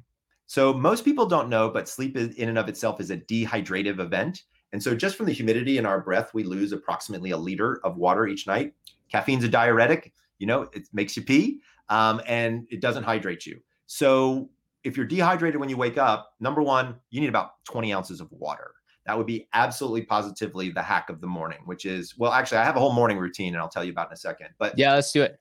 So 0.48 0.74
most 0.74 1.04
people 1.04 1.26
don't 1.26 1.48
know, 1.48 1.70
but 1.70 1.88
sleep 1.88 2.16
in 2.16 2.48
and 2.48 2.58
of 2.58 2.68
itself 2.68 3.00
is 3.00 3.12
a 3.12 3.18
dehydrative 3.18 4.00
event. 4.00 4.42
And 4.72 4.82
so, 4.82 4.96
just 4.96 5.16
from 5.16 5.26
the 5.26 5.32
humidity 5.32 5.78
in 5.78 5.86
our 5.86 6.00
breath, 6.00 6.34
we 6.34 6.42
lose 6.42 6.72
approximately 6.72 7.30
a 7.30 7.36
liter 7.36 7.80
of 7.84 7.96
water 7.96 8.26
each 8.26 8.48
night. 8.48 8.74
Caffeine's 9.10 9.44
a 9.44 9.48
diuretic, 9.48 10.12
you 10.38 10.46
know, 10.46 10.62
it 10.72 10.88
makes 10.92 11.16
you 11.16 11.22
pee 11.22 11.60
um, 11.88 12.20
and 12.26 12.66
it 12.70 12.80
doesn't 12.80 13.04
hydrate 13.04 13.46
you. 13.46 13.60
So, 13.86 14.50
if 14.82 14.96
you're 14.96 15.06
dehydrated 15.06 15.60
when 15.60 15.68
you 15.68 15.76
wake 15.76 15.98
up, 15.98 16.32
number 16.40 16.62
one, 16.62 16.96
you 17.10 17.20
need 17.20 17.28
about 17.28 17.64
20 17.64 17.92
ounces 17.94 18.20
of 18.20 18.30
water. 18.32 18.72
That 19.06 19.16
would 19.16 19.26
be 19.26 19.48
absolutely 19.52 20.02
positively 20.02 20.70
the 20.70 20.82
hack 20.82 21.10
of 21.10 21.20
the 21.20 21.26
morning, 21.26 21.58
which 21.64 21.84
is, 21.84 22.18
well, 22.18 22.32
actually, 22.32 22.58
I 22.58 22.64
have 22.64 22.76
a 22.76 22.80
whole 22.80 22.92
morning 22.92 23.18
routine 23.18 23.54
and 23.54 23.62
I'll 23.62 23.68
tell 23.68 23.84
you 23.84 23.92
about 23.92 24.08
in 24.08 24.14
a 24.14 24.16
second. 24.16 24.48
But 24.58 24.76
yeah, 24.76 24.94
let's 24.94 25.12
do 25.12 25.22
it. 25.22 25.38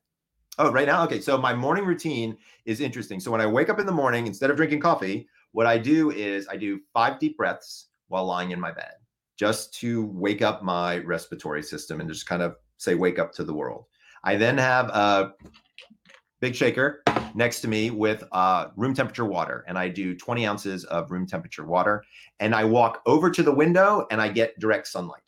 Oh, 0.57 0.71
right 0.71 0.87
now? 0.87 1.03
Okay. 1.03 1.19
So 1.19 1.37
my 1.37 1.53
morning 1.53 1.85
routine 1.85 2.37
is 2.65 2.79
interesting. 2.79 3.19
So 3.19 3.31
when 3.31 3.41
I 3.41 3.47
wake 3.47 3.69
up 3.69 3.79
in 3.79 3.85
the 3.85 3.91
morning, 3.91 4.27
instead 4.27 4.49
of 4.49 4.55
drinking 4.55 4.79
coffee, 4.79 5.27
what 5.51 5.65
I 5.65 5.77
do 5.77 6.11
is 6.11 6.47
I 6.47 6.57
do 6.57 6.79
five 6.93 7.19
deep 7.19 7.37
breaths 7.37 7.87
while 8.07 8.25
lying 8.25 8.51
in 8.51 8.59
my 8.59 8.71
bed 8.71 8.93
just 9.37 9.73
to 9.75 10.05
wake 10.07 10.41
up 10.41 10.63
my 10.63 10.99
respiratory 10.99 11.63
system 11.63 11.99
and 11.99 12.09
just 12.09 12.25
kind 12.25 12.41
of 12.41 12.55
say, 12.77 12.95
wake 12.95 13.19
up 13.19 13.33
to 13.33 13.43
the 13.43 13.53
world. 13.53 13.85
I 14.23 14.35
then 14.35 14.57
have 14.57 14.89
a 14.89 15.33
big 16.39 16.55
shaker 16.55 17.04
next 17.35 17.61
to 17.61 17.67
me 17.67 17.91
with 17.91 18.23
uh, 18.31 18.67
room 18.75 18.93
temperature 18.93 19.25
water, 19.25 19.65
and 19.67 19.77
I 19.77 19.89
do 19.89 20.15
20 20.15 20.47
ounces 20.47 20.85
of 20.85 21.11
room 21.11 21.27
temperature 21.27 21.65
water. 21.65 22.03
And 22.39 22.55
I 22.55 22.63
walk 22.63 23.01
over 23.05 23.29
to 23.29 23.43
the 23.43 23.51
window 23.51 24.07
and 24.09 24.21
I 24.21 24.29
get 24.29 24.57
direct 24.59 24.87
sunlight. 24.87 25.21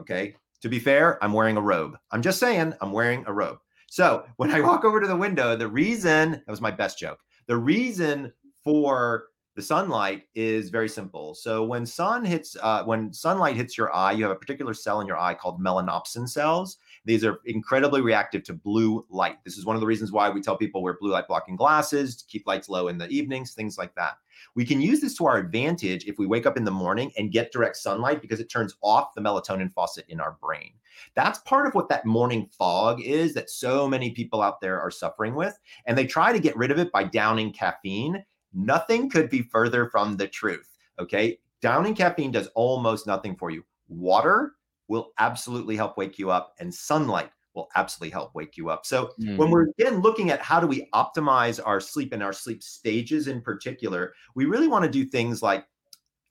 Okay. 0.00 0.34
To 0.62 0.68
be 0.68 0.78
fair, 0.78 1.22
I'm 1.22 1.32
wearing 1.32 1.56
a 1.56 1.60
robe. 1.60 1.96
I'm 2.10 2.22
just 2.22 2.38
saying, 2.38 2.74
I'm 2.80 2.92
wearing 2.92 3.24
a 3.26 3.32
robe. 3.32 3.58
So 3.88 4.24
when 4.36 4.50
I 4.50 4.60
walk 4.60 4.84
over 4.84 5.00
to 5.00 5.06
the 5.06 5.16
window, 5.16 5.56
the 5.56 5.68
reason 5.68 6.32
that 6.32 6.48
was 6.48 6.60
my 6.60 6.70
best 6.70 6.98
joke. 6.98 7.18
The 7.46 7.56
reason 7.56 8.32
for 8.62 9.26
the 9.56 9.62
sunlight 9.62 10.22
is 10.34 10.70
very 10.70 10.88
simple. 10.88 11.34
So 11.34 11.64
when 11.64 11.84
sun 11.84 12.24
hits, 12.24 12.56
uh, 12.62 12.84
when 12.84 13.12
sunlight 13.12 13.56
hits 13.56 13.76
your 13.76 13.92
eye, 13.94 14.12
you 14.12 14.22
have 14.22 14.32
a 14.32 14.38
particular 14.38 14.74
cell 14.74 15.00
in 15.00 15.06
your 15.06 15.18
eye 15.18 15.34
called 15.34 15.60
melanopsin 15.60 16.28
cells. 16.28 16.76
These 17.04 17.24
are 17.24 17.40
incredibly 17.46 18.02
reactive 18.02 18.42
to 18.44 18.52
blue 18.52 19.06
light. 19.08 19.42
This 19.44 19.56
is 19.56 19.64
one 19.64 19.74
of 19.74 19.80
the 19.80 19.86
reasons 19.86 20.12
why 20.12 20.28
we 20.28 20.42
tell 20.42 20.56
people 20.56 20.82
wear 20.82 20.98
blue 21.00 21.12
light 21.12 21.28
blocking 21.28 21.56
glasses 21.56 22.24
keep 22.28 22.46
lights 22.46 22.68
low 22.68 22.88
in 22.88 22.98
the 22.98 23.08
evenings, 23.08 23.54
things 23.54 23.78
like 23.78 23.94
that. 23.94 24.14
We 24.54 24.64
can 24.64 24.80
use 24.80 25.00
this 25.00 25.16
to 25.16 25.26
our 25.26 25.38
advantage 25.38 26.06
if 26.06 26.18
we 26.18 26.26
wake 26.26 26.46
up 26.46 26.56
in 26.56 26.64
the 26.64 26.70
morning 26.70 27.12
and 27.16 27.32
get 27.32 27.52
direct 27.52 27.76
sunlight 27.76 28.20
because 28.20 28.40
it 28.40 28.50
turns 28.50 28.76
off 28.82 29.14
the 29.14 29.20
melatonin 29.20 29.72
faucet 29.72 30.04
in 30.08 30.20
our 30.20 30.36
brain. 30.42 30.72
That's 31.14 31.38
part 31.40 31.66
of 31.66 31.74
what 31.74 31.88
that 31.88 32.06
morning 32.06 32.48
fog 32.56 33.00
is 33.00 33.34
that 33.34 33.50
so 33.50 33.88
many 33.88 34.10
people 34.10 34.42
out 34.42 34.60
there 34.60 34.80
are 34.80 34.90
suffering 34.90 35.34
with. 35.34 35.58
And 35.86 35.96
they 35.96 36.06
try 36.06 36.32
to 36.32 36.40
get 36.40 36.56
rid 36.56 36.70
of 36.70 36.78
it 36.78 36.92
by 36.92 37.04
downing 37.04 37.52
caffeine. 37.52 38.24
Nothing 38.52 39.08
could 39.08 39.30
be 39.30 39.42
further 39.42 39.88
from 39.88 40.16
the 40.16 40.28
truth. 40.28 40.68
Okay. 40.98 41.38
Downing 41.62 41.94
caffeine 41.94 42.32
does 42.32 42.48
almost 42.54 43.06
nothing 43.06 43.36
for 43.36 43.50
you. 43.50 43.64
Water 43.88 44.54
will 44.90 45.12
absolutely 45.18 45.76
help 45.76 45.96
wake 45.96 46.18
you 46.18 46.30
up, 46.30 46.52
and 46.58 46.74
sunlight 46.74 47.30
will 47.54 47.68
absolutely 47.76 48.10
help 48.10 48.34
wake 48.34 48.56
you 48.56 48.68
up. 48.70 48.84
So 48.84 49.12
mm. 49.20 49.36
when 49.36 49.50
we're 49.50 49.68
again 49.78 50.02
looking 50.02 50.30
at 50.30 50.42
how 50.42 50.60
do 50.60 50.66
we 50.66 50.88
optimize 50.92 51.60
our 51.64 51.80
sleep 51.80 52.12
and 52.12 52.22
our 52.22 52.32
sleep 52.32 52.62
stages 52.62 53.28
in 53.28 53.40
particular, 53.40 54.12
we 54.34 54.44
really 54.44 54.68
want 54.68 54.84
to 54.84 54.90
do 54.90 55.04
things 55.04 55.42
like 55.42 55.64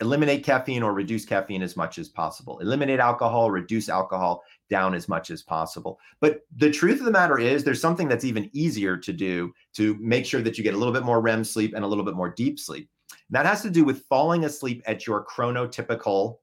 eliminate 0.02 0.43
caffeine 0.43 0.84
or 0.84 0.93
reduce 0.93 1.26
caffeine 1.26 1.62
as 1.62 1.76
much 1.76 1.98
as 2.00 2.08
possible 2.08 2.58
eliminate 2.60 3.02
alcohol 3.02 3.52
reduce 3.52 3.89
alcohol 3.89 4.41
down 4.69 4.93
as 4.93 5.10
much 5.10 5.30
as 5.30 5.43
possible 5.43 6.00
but 6.22 6.39
the 6.56 6.72
truth 6.72 7.00
of 7.00 7.06
the 7.06 7.12
matter 7.12 7.38
is 7.38 7.65
there's 7.65 7.82
something 7.82 8.08
that's 8.08 8.24
even 8.24 8.50
easier 8.54 8.95
to 8.95 9.12
do 9.12 9.52
to 9.74 9.98
make 10.00 10.26
sure 10.26 10.41
that 10.41 10.58
you 10.58 10.63
get 10.63 10.74
a 10.74 10.78
little 10.78 10.93
bit 10.93 11.04
more 11.04 11.19
rem 11.19 11.43
sleep 11.43 11.74
and 11.76 11.84
a 11.84 11.88
little 11.88 12.06
bit 12.06 12.15
more 12.15 12.30
deep 12.30 12.58
sleep 12.58 12.89
that 13.30 13.45
has 13.45 13.62
to 13.62 13.69
do 13.69 13.84
with 13.84 14.06
falling 14.06 14.45
asleep 14.45 14.82
at 14.86 15.06
your 15.06 15.26
chronotypical 15.26 16.38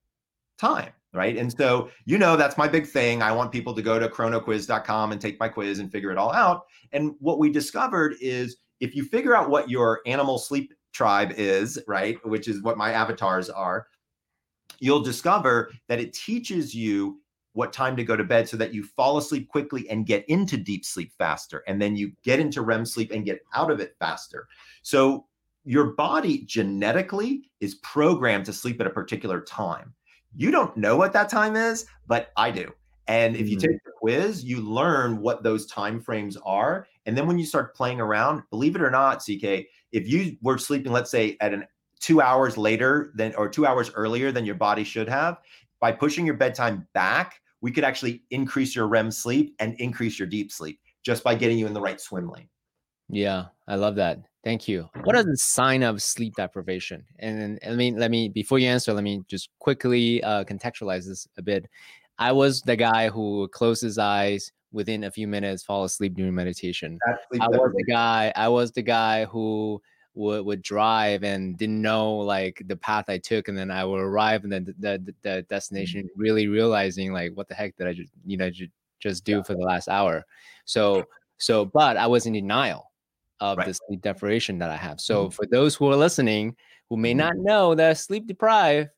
time 0.59 0.90
right 1.12 1.37
and 1.37 1.53
so 1.57 1.88
you 2.05 2.19
know 2.19 2.37
that's 2.37 2.59
my 2.59 2.69
big 2.69 2.87
thing 2.87 3.23
i 3.23 3.33
want 3.33 3.53
people 3.53 3.75
to 3.75 3.83
go 3.83 3.99
to 3.99 4.09
chronoquiz.com 4.09 5.12
and 5.12 5.21
take 5.21 5.38
my 5.40 5.49
quiz 5.49 5.79
and 5.79 5.90
figure 5.90 6.11
it 6.11 6.19
all 6.19 6.33
out 6.33 6.62
and 6.92 7.14
what 7.21 7.38
we 7.38 7.51
discovered 7.51 8.14
is 8.21 8.57
if 8.81 8.95
you 8.95 9.05
figure 9.05 9.35
out 9.35 9.49
what 9.49 9.71
your 9.71 10.01
animal 10.07 10.38
sleep 10.38 10.73
tribe 10.92 11.33
is, 11.37 11.79
right, 11.87 12.25
which 12.27 12.49
is 12.49 12.62
what 12.62 12.79
my 12.79 12.92
avatars 12.92 13.51
are, 13.51 13.87
you'll 14.79 15.01
discover 15.01 15.71
that 15.88 16.01
it 16.01 16.12
teaches 16.12 16.75
you 16.75 17.21
what 17.53 17.73
time 17.73 17.97
to 17.97 18.05
go 18.05 18.16
to 18.16 18.25
bed 18.25 18.47
so 18.49 18.57
that 18.57 18.75
you 18.75 18.85
fall 18.85 19.16
asleep 19.16 19.49
quickly 19.49 19.88
and 19.88 20.07
get 20.07 20.29
into 20.29 20.59
deep 20.59 20.85
sleep 20.85 21.11
faster. 21.16 21.62
And 21.66 21.81
then 21.81 21.97
you 21.97 22.12
get 22.23 22.38
into 22.38 22.61
REM 22.61 22.85
sleep 22.85 23.12
and 23.12 23.25
get 23.25 23.40
out 23.55 23.71
of 23.71 23.81
it 23.81 23.97
faster. 23.99 24.47
So 24.83 25.27
your 25.64 25.92
body 25.95 26.45
genetically 26.45 27.51
is 27.61 27.77
programmed 27.77 28.45
to 28.47 28.53
sleep 28.53 28.81
at 28.81 28.87
a 28.87 28.90
particular 28.90 29.40
time. 29.40 29.95
You 30.37 30.51
don't 30.51 30.77
know 30.77 30.96
what 30.96 31.12
that 31.14 31.29
time 31.29 31.57
is, 31.57 31.87
but 32.07 32.31
I 32.37 32.51
do. 32.51 32.70
And 33.09 33.37
if 33.37 33.49
you 33.49 33.57
mm-hmm. 33.57 33.68
take 33.68 33.85
the 33.85 33.92
quiz, 33.99 34.44
you 34.44 34.61
learn 34.61 35.20
what 35.20 35.42
those 35.42 35.66
time 35.66 36.01
frames 36.01 36.37
are. 36.44 36.87
And 37.07 37.16
then 37.16 37.27
when 37.27 37.38
you 37.38 37.46
start 37.46 37.75
playing 37.75 38.01
around, 38.01 38.42
believe 38.51 38.75
it 38.75 38.83
or 38.83 38.90
not, 38.90 39.20
CK, 39.20 39.66
if 39.92 40.09
you 40.09 40.37
were 40.42 40.59
sleeping, 40.59 40.92
let's 40.92 41.11
say 41.11 41.37
at 41.40 41.55
an 41.55 41.66
two 42.01 42.20
hours 42.20 42.59
later 42.59 43.12
than 43.14 43.35
or 43.37 43.49
two 43.49 43.64
hours 43.64 43.90
earlier 43.94 44.31
than 44.31 44.44
your 44.44 44.55
body 44.57 44.85
should 44.85 45.09
have, 45.09 45.38
by 45.81 45.92
pushing 45.92 46.27
your 46.27 46.35
bedtime 46.37 46.87
back, 46.92 47.40
we 47.61 47.70
could 47.70 47.85
actually 47.85 48.22
increase 48.31 48.75
your 48.75 48.88
REM 48.88 49.11
sleep 49.11 49.55
and 49.59 49.75
increase 49.81 50.18
your 50.18 50.29
deep 50.29 50.53
sleep 50.53 50.81
just 51.03 51.25
by 51.25 51.35
getting 51.35 51.59
you 51.59 51.66
in 51.66 51.72
the 51.72 51.81
right 51.81 52.01
swim 52.01 52.29
lane. 52.29 52.49
Yeah, 53.09 53.47
I 53.69 53.77
love 53.77 53.97
that. 53.97 54.19
Thank 54.42 54.69
you. 54.69 54.88
What 55.03 55.16
are 55.16 55.25
the 55.25 55.37
sign 55.37 55.83
of 55.83 56.03
sleep 56.03 56.35
deprivation? 56.37 57.05
And, 57.19 57.59
and 57.62 57.73
I 57.73 57.77
mean, 57.77 57.99
let 57.99 58.11
me 58.11 58.29
before 58.29 58.59
you 58.59 58.69
answer, 58.69 58.92
let 58.92 59.05
me 59.05 59.23
just 59.29 59.49
quickly 59.59 60.23
uh, 60.23 60.45
contextualize 60.45 61.07
this 61.07 61.27
a 61.37 61.42
bit. 61.42 61.69
I 62.19 62.33
was 62.33 62.62
the 62.62 62.77
guy 62.77 63.09
who 63.09 63.49
closed 63.49 63.83
his 63.83 63.99
eyes 63.99 64.53
within 64.73 65.05
a 65.05 65.11
few 65.11 65.27
minutes, 65.27 65.62
fall 65.62 65.85
asleep 65.85 66.14
during 66.14 66.35
meditation. 66.35 66.99
I 67.07 67.49
was 67.49 67.73
the 67.75 67.85
guy. 67.85 68.33
I 68.37 68.49
was 68.49 68.73
the 68.73 68.83
guy 68.83 69.25
who 69.25 69.83
would 70.14 70.47
would 70.47 70.62
drive 70.62 71.25
and 71.25 71.59
didn't 71.59 71.83
know 71.83 72.14
like 72.16 72.62
the 72.66 72.77
path 72.77 73.07
I 73.09 73.19
took, 73.19 73.49
and 73.49 73.59
then 73.59 73.71
I 73.71 73.85
would 73.85 74.01
arrive 74.01 74.45
and 74.45 74.53
then 74.53 74.64
the, 74.64 74.75
the, 74.79 75.14
the 75.23 75.42
destination, 75.42 76.05
mm-hmm. 76.05 76.21
really 76.21 76.47
realizing 76.47 77.12
like 77.12 77.33
what 77.35 77.49
the 77.49 77.55
heck 77.55 77.77
did 77.77 77.87
I 77.87 77.92
just 77.92 78.12
you 78.25 78.37
know 78.37 78.51
just 79.01 79.25
do 79.25 79.37
yeah. 79.37 79.42
for 79.42 79.55
the 79.55 79.64
last 79.64 79.88
hour. 79.88 80.25
So 80.64 81.05
so, 81.38 81.64
but 81.64 81.97
I 81.97 82.07
was 82.07 82.27
in 82.27 82.33
denial 82.33 82.90
of 83.40 83.59
right. 83.59 83.66
the 83.66 83.75
sleep 83.75 84.03
deprivation 84.03 84.59
that 84.59 84.70
I 84.70 84.77
have. 84.77 85.01
So 85.01 85.25
mm-hmm. 85.25 85.31
for 85.31 85.46
those 85.46 85.75
who 85.75 85.90
are 85.90 85.96
listening 85.96 86.57
who 86.88 86.96
may 86.96 87.11
mm-hmm. 87.11 87.18
not 87.18 87.37
know 87.37 87.75
that 87.75 87.99
sleep 87.99 88.27
deprived, 88.27 88.90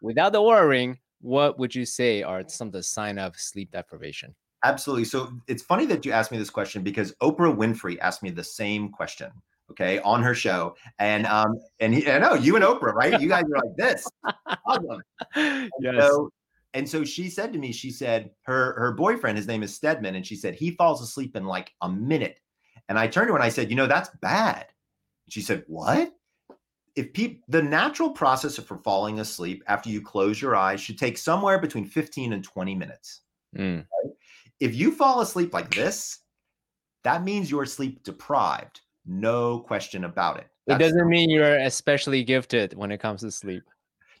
without 0.00 0.32
the 0.32 0.42
worrying, 0.42 0.98
what 1.20 1.58
would 1.58 1.74
you 1.74 1.86
say 1.86 2.22
are 2.22 2.44
some 2.48 2.68
of 2.68 2.72
the 2.72 2.82
sign 2.82 3.18
of 3.18 3.36
sleep 3.36 3.70
deprivation? 3.72 4.34
Absolutely. 4.62 5.04
So 5.04 5.32
it's 5.46 5.62
funny 5.62 5.86
that 5.86 6.04
you 6.04 6.12
asked 6.12 6.32
me 6.32 6.38
this 6.38 6.50
question 6.50 6.82
because 6.82 7.12
Oprah 7.22 7.54
Winfrey 7.54 7.98
asked 7.98 8.22
me 8.22 8.30
the 8.30 8.44
same 8.44 8.90
question. 8.90 9.30
Okay, 9.70 9.98
on 10.00 10.22
her 10.22 10.34
show, 10.34 10.76
and 10.98 11.24
um, 11.24 11.58
and 11.80 11.94
he, 11.94 12.10
I 12.10 12.18
know 12.18 12.34
you 12.34 12.54
and 12.54 12.62
Oprah, 12.62 12.92
right? 12.92 13.18
You 13.18 13.30
guys 13.30 13.44
are 13.44 13.62
like 13.64 13.76
this, 13.78 14.06
awesome. 14.66 15.00
Yes. 15.80 16.02
So, 16.02 16.30
and 16.74 16.86
so 16.86 17.02
she 17.02 17.30
said 17.30 17.50
to 17.54 17.58
me, 17.58 17.72
she 17.72 17.90
said 17.90 18.30
her 18.42 18.78
her 18.78 18.92
boyfriend, 18.92 19.38
his 19.38 19.46
name 19.46 19.62
is 19.62 19.74
Stedman, 19.74 20.16
and 20.16 20.26
she 20.26 20.36
said 20.36 20.54
he 20.54 20.72
falls 20.72 21.00
asleep 21.00 21.34
in 21.34 21.46
like 21.46 21.72
a 21.80 21.88
minute. 21.88 22.38
And 22.88 22.98
I 22.98 23.06
turned 23.06 23.28
to 23.28 23.32
her 23.32 23.38
and 23.38 23.44
I 23.44 23.48
said, 23.48 23.70
you 23.70 23.76
know, 23.76 23.86
that's 23.86 24.10
bad. 24.20 24.66
She 25.28 25.40
said, 25.40 25.64
what? 25.66 26.12
if 26.96 27.12
people 27.12 27.42
the 27.48 27.62
natural 27.62 28.10
process 28.10 28.58
for 28.58 28.78
falling 28.78 29.20
asleep 29.20 29.62
after 29.66 29.90
you 29.90 30.00
close 30.00 30.40
your 30.40 30.56
eyes 30.56 30.80
should 30.80 30.98
take 30.98 31.18
somewhere 31.18 31.58
between 31.58 31.84
15 31.84 32.32
and 32.32 32.44
20 32.44 32.74
minutes 32.74 33.20
mm. 33.56 33.78
right? 33.78 34.12
if 34.60 34.74
you 34.74 34.92
fall 34.92 35.20
asleep 35.20 35.52
like 35.52 35.74
this 35.74 36.20
that 37.02 37.24
means 37.24 37.50
you're 37.50 37.66
sleep 37.66 38.02
deprived 38.02 38.80
no 39.06 39.60
question 39.60 40.04
about 40.04 40.38
it 40.38 40.46
That's 40.66 40.80
it 40.80 40.84
doesn't 40.84 41.08
mean 41.08 41.30
you're 41.30 41.58
especially 41.58 42.24
gifted 42.24 42.74
when 42.74 42.90
it 42.90 42.98
comes 42.98 43.20
to 43.20 43.30
sleep 43.30 43.62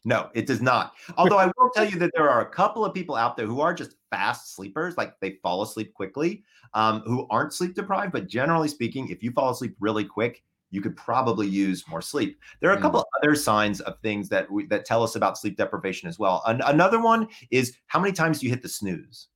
no 0.04 0.30
it 0.34 0.46
does 0.46 0.62
not 0.62 0.94
although 1.16 1.38
i 1.38 1.46
will 1.46 1.70
tell 1.74 1.84
you 1.84 1.98
that 1.98 2.10
there 2.14 2.28
are 2.28 2.42
a 2.42 2.50
couple 2.50 2.84
of 2.84 2.94
people 2.94 3.14
out 3.14 3.36
there 3.36 3.46
who 3.46 3.60
are 3.60 3.74
just 3.74 3.96
fast 4.10 4.54
sleepers 4.54 4.96
like 4.96 5.18
they 5.20 5.38
fall 5.42 5.62
asleep 5.62 5.92
quickly 5.94 6.44
um, 6.74 7.00
who 7.06 7.26
aren't 7.30 7.52
sleep 7.52 7.74
deprived 7.74 8.12
but 8.12 8.26
generally 8.26 8.68
speaking 8.68 9.08
if 9.08 9.22
you 9.22 9.30
fall 9.30 9.50
asleep 9.50 9.74
really 9.80 10.04
quick 10.04 10.42
you 10.74 10.80
could 10.80 10.96
probably 10.96 11.46
use 11.46 11.86
more 11.86 12.02
sleep. 12.02 12.40
There 12.60 12.68
are 12.70 12.76
a 12.76 12.80
couple 12.80 13.00
mm. 13.00 13.22
other 13.22 13.36
signs 13.36 13.80
of 13.80 13.98
things 14.00 14.28
that 14.30 14.50
we, 14.50 14.66
that 14.66 14.84
tell 14.84 15.04
us 15.04 15.14
about 15.14 15.38
sleep 15.38 15.56
deprivation 15.56 16.08
as 16.08 16.18
well. 16.18 16.42
An- 16.46 16.62
another 16.66 17.00
one 17.00 17.28
is 17.52 17.76
how 17.86 18.00
many 18.00 18.12
times 18.12 18.42
you 18.42 18.50
hit 18.50 18.60
the 18.60 18.68
snooze? 18.68 19.28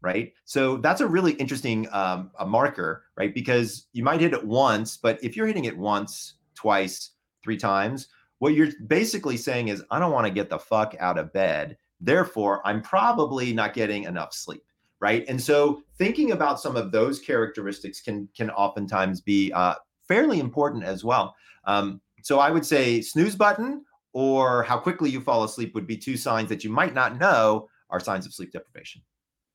Right. 0.00 0.32
So 0.44 0.76
that's 0.76 1.00
a 1.00 1.06
really 1.08 1.32
interesting 1.32 1.88
um, 1.90 2.30
a 2.38 2.46
marker, 2.46 3.02
right? 3.16 3.34
Because 3.34 3.88
you 3.92 4.04
might 4.04 4.20
hit 4.20 4.32
it 4.32 4.46
once, 4.46 4.96
but 4.96 5.18
if 5.24 5.36
you're 5.36 5.48
hitting 5.48 5.64
it 5.64 5.76
once, 5.76 6.34
twice, 6.54 7.10
three 7.42 7.56
times, 7.56 8.06
what 8.38 8.54
you're 8.54 8.68
basically 8.86 9.36
saying 9.36 9.68
is, 9.68 9.82
I 9.90 9.98
don't 9.98 10.12
want 10.12 10.26
to 10.26 10.32
get 10.32 10.50
the 10.50 10.58
fuck 10.58 10.94
out 11.00 11.18
of 11.18 11.32
bed. 11.32 11.76
Therefore, 12.00 12.60
I'm 12.64 12.82
probably 12.82 13.52
not 13.52 13.74
getting 13.74 14.04
enough 14.04 14.32
sleep 14.32 14.62
right 15.00 15.24
and 15.28 15.40
so 15.40 15.80
thinking 15.96 16.32
about 16.32 16.60
some 16.60 16.74
of 16.74 16.90
those 16.90 17.20
characteristics 17.20 18.00
can 18.00 18.28
can 18.36 18.50
oftentimes 18.50 19.20
be 19.20 19.52
uh, 19.52 19.74
fairly 20.08 20.40
important 20.40 20.82
as 20.82 21.04
well. 21.04 21.36
Um, 21.64 22.00
so 22.22 22.40
I 22.40 22.50
would 22.50 22.66
say 22.66 23.00
snooze 23.00 23.36
button 23.36 23.84
or 24.12 24.62
how 24.64 24.78
quickly 24.78 25.10
you 25.10 25.20
fall 25.20 25.44
asleep 25.44 25.74
would 25.74 25.86
be 25.86 25.96
two 25.96 26.16
signs 26.16 26.48
that 26.48 26.64
you 26.64 26.70
might 26.70 26.94
not 26.94 27.18
know 27.18 27.68
are 27.90 28.00
signs 28.00 28.26
of 28.26 28.34
sleep 28.34 28.52
deprivation. 28.52 29.02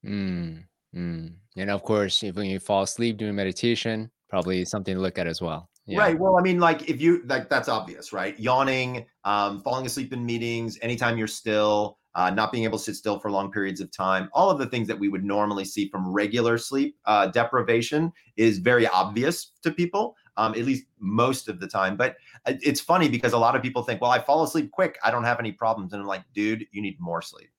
Mm, 0.06 0.64
mm. 0.96 1.34
And 1.58 1.70
of 1.70 1.84
course, 1.84 2.24
if 2.24 2.36
when 2.36 2.46
you 2.46 2.60
fall 2.60 2.84
asleep 2.84 3.18
during 3.18 3.36
meditation, 3.36 4.10
probably 4.30 4.64
something 4.64 4.96
to 4.96 5.02
look 5.02 5.18
at 5.18 5.28
as 5.28 5.42
well. 5.42 5.70
Yeah. 5.86 6.00
Right. 6.00 6.18
Well, 6.18 6.38
I 6.38 6.42
mean, 6.42 6.60
like 6.60 6.90
if 6.90 7.02
you 7.02 7.24
like, 7.26 7.50
that's 7.50 7.68
obvious, 7.68 8.14
right? 8.14 8.40
Yawning, 8.40 9.06
um, 9.26 9.62
falling 9.62 9.86
asleep 9.86 10.14
in 10.14 10.26
meetings, 10.26 10.80
anytime 10.82 11.18
you're 11.18 11.28
still, 11.28 11.98
uh, 12.16 12.30
not 12.30 12.52
being 12.52 12.64
able 12.64 12.78
to 12.78 12.84
sit 12.84 12.96
still 12.96 13.20
for 13.20 13.32
long 13.32 13.52
periods 13.52 13.82
of 13.82 13.92
time, 13.92 14.30
all 14.34 14.50
of 14.50 14.60
the 14.60 14.68
things 14.68 14.88
that 14.88 14.98
we 14.98 15.10
would 15.10 15.24
normally 15.26 15.66
see 15.66 15.90
from 15.90 16.08
regular 16.08 16.58
sleep 16.58 16.96
uh, 17.06 17.28
deprivation 17.28 18.14
is 18.38 18.60
very 18.60 18.88
obvious 18.88 19.52
to 19.64 19.72
people, 19.72 20.16
um, 20.38 20.54
at 20.54 20.64
least 20.64 20.86
most 21.00 21.50
of 21.50 21.60
the 21.60 21.68
time. 21.68 21.98
But 21.98 22.16
uh, 22.46 22.54
it's 22.62 22.80
funny 22.80 23.10
because 23.10 23.34
a 23.34 23.38
lot 23.38 23.56
of 23.56 23.62
people 23.62 23.84
think, 23.84 24.00
well, 24.00 24.12
I 24.12 24.20
fall 24.20 24.44
asleep 24.44 24.72
quick, 24.72 24.98
I 25.04 25.12
don't 25.12 25.24
have 25.24 25.40
any 25.40 25.52
problems, 25.52 25.92
and 25.92 26.02
I'm 26.02 26.08
like, 26.08 26.24
dude, 26.34 26.66
you 26.72 26.82
need 26.82 26.98
more 27.00 27.22
sleep. 27.22 27.50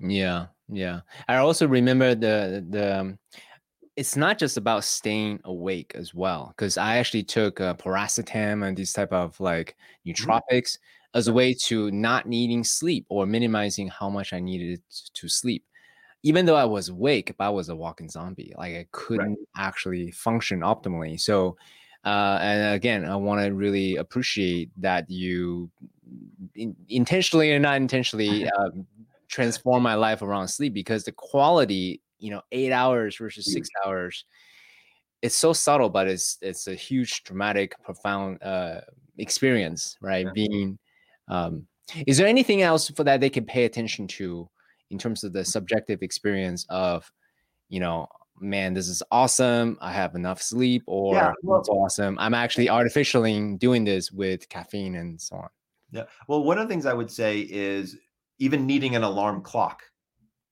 Yeah, 0.00 0.46
yeah. 0.68 1.00
I 1.28 1.36
also 1.36 1.68
remember 1.68 2.14
the 2.14 2.64
the 2.70 3.00
um, 3.00 3.18
it's 3.98 4.16
not 4.16 4.38
just 4.38 4.56
about 4.56 4.84
staying 4.84 5.40
awake 5.44 5.92
as 5.96 6.14
well 6.14 6.54
because 6.56 6.78
i 6.78 6.98
actually 6.98 7.24
took 7.24 7.60
uh, 7.60 7.74
piracetam 7.74 8.64
and 8.66 8.76
these 8.76 8.92
type 8.92 9.12
of 9.12 9.38
like 9.40 9.76
mm-hmm. 10.06 10.10
nootropics 10.12 10.76
mm-hmm. 10.76 11.18
as 11.18 11.26
a 11.26 11.32
way 11.32 11.52
to 11.52 11.90
not 11.90 12.24
needing 12.26 12.62
sleep 12.62 13.04
or 13.08 13.26
minimizing 13.26 13.88
how 13.88 14.08
much 14.08 14.32
i 14.32 14.38
needed 14.38 14.80
to 15.14 15.28
sleep 15.28 15.64
even 16.22 16.46
though 16.46 16.54
i 16.54 16.64
was 16.64 16.88
awake 16.88 17.34
but 17.36 17.46
i 17.46 17.48
was 17.48 17.70
a 17.70 17.74
walking 17.74 18.08
zombie 18.08 18.54
like 18.56 18.74
i 18.76 18.86
couldn't 18.92 19.30
right. 19.30 19.66
actually 19.66 20.12
function 20.12 20.60
optimally 20.60 21.20
so 21.20 21.56
uh, 22.04 22.38
and 22.40 22.74
again 22.76 23.04
i 23.04 23.16
want 23.16 23.44
to 23.44 23.52
really 23.52 23.96
appreciate 23.96 24.70
that 24.76 25.10
you 25.10 25.68
in, 26.54 26.74
intentionally 26.88 27.52
or 27.52 27.58
not 27.58 27.76
intentionally 27.76 28.46
uh, 28.46 28.70
transform 29.28 29.82
my 29.82 29.94
life 29.94 30.22
around 30.22 30.46
sleep 30.46 30.72
because 30.72 31.02
the 31.02 31.12
quality 31.12 32.00
you 32.18 32.30
know 32.30 32.42
eight 32.52 32.72
hours 32.72 33.16
versus 33.16 33.52
six 33.52 33.68
hours. 33.84 34.24
It's 35.22 35.36
so 35.36 35.52
subtle 35.52 35.90
but 35.90 36.06
it's 36.06 36.38
it's 36.40 36.68
a 36.68 36.74
huge 36.74 37.24
dramatic 37.24 37.74
profound 37.82 38.42
uh 38.42 38.80
experience 39.18 39.96
right? 40.00 40.26
Yeah. 40.26 40.32
being 40.32 40.78
um 41.28 41.66
is 42.06 42.18
there 42.18 42.26
anything 42.26 42.62
else 42.62 42.90
for 42.90 43.04
that 43.04 43.20
they 43.20 43.30
can 43.30 43.44
pay 43.44 43.64
attention 43.64 44.06
to 44.06 44.48
in 44.90 44.98
terms 44.98 45.24
of 45.24 45.32
the 45.32 45.44
subjective 45.44 46.02
experience 46.02 46.66
of 46.68 47.10
you 47.68 47.80
know 47.80 48.06
man 48.40 48.74
this 48.74 48.88
is 48.88 49.02
awesome. 49.10 49.76
I 49.80 49.92
have 49.92 50.14
enough 50.14 50.40
sleep 50.40 50.84
or 50.86 51.14
yeah, 51.14 51.32
well, 51.42 51.58
it's 51.58 51.68
awesome. 51.68 52.16
I'm 52.20 52.34
actually 52.34 52.68
artificially 52.68 53.56
doing 53.56 53.84
this 53.84 54.12
with 54.12 54.48
caffeine 54.48 54.94
and 54.94 55.20
so 55.20 55.36
on? 55.36 55.48
Yeah 55.90 56.04
well 56.28 56.44
one 56.44 56.58
of 56.58 56.68
the 56.68 56.72
things 56.72 56.86
i 56.86 56.92
would 56.92 57.10
say 57.10 57.40
is 57.40 57.96
even 58.38 58.66
needing 58.66 58.94
an 58.94 59.02
alarm 59.02 59.42
clock 59.42 59.82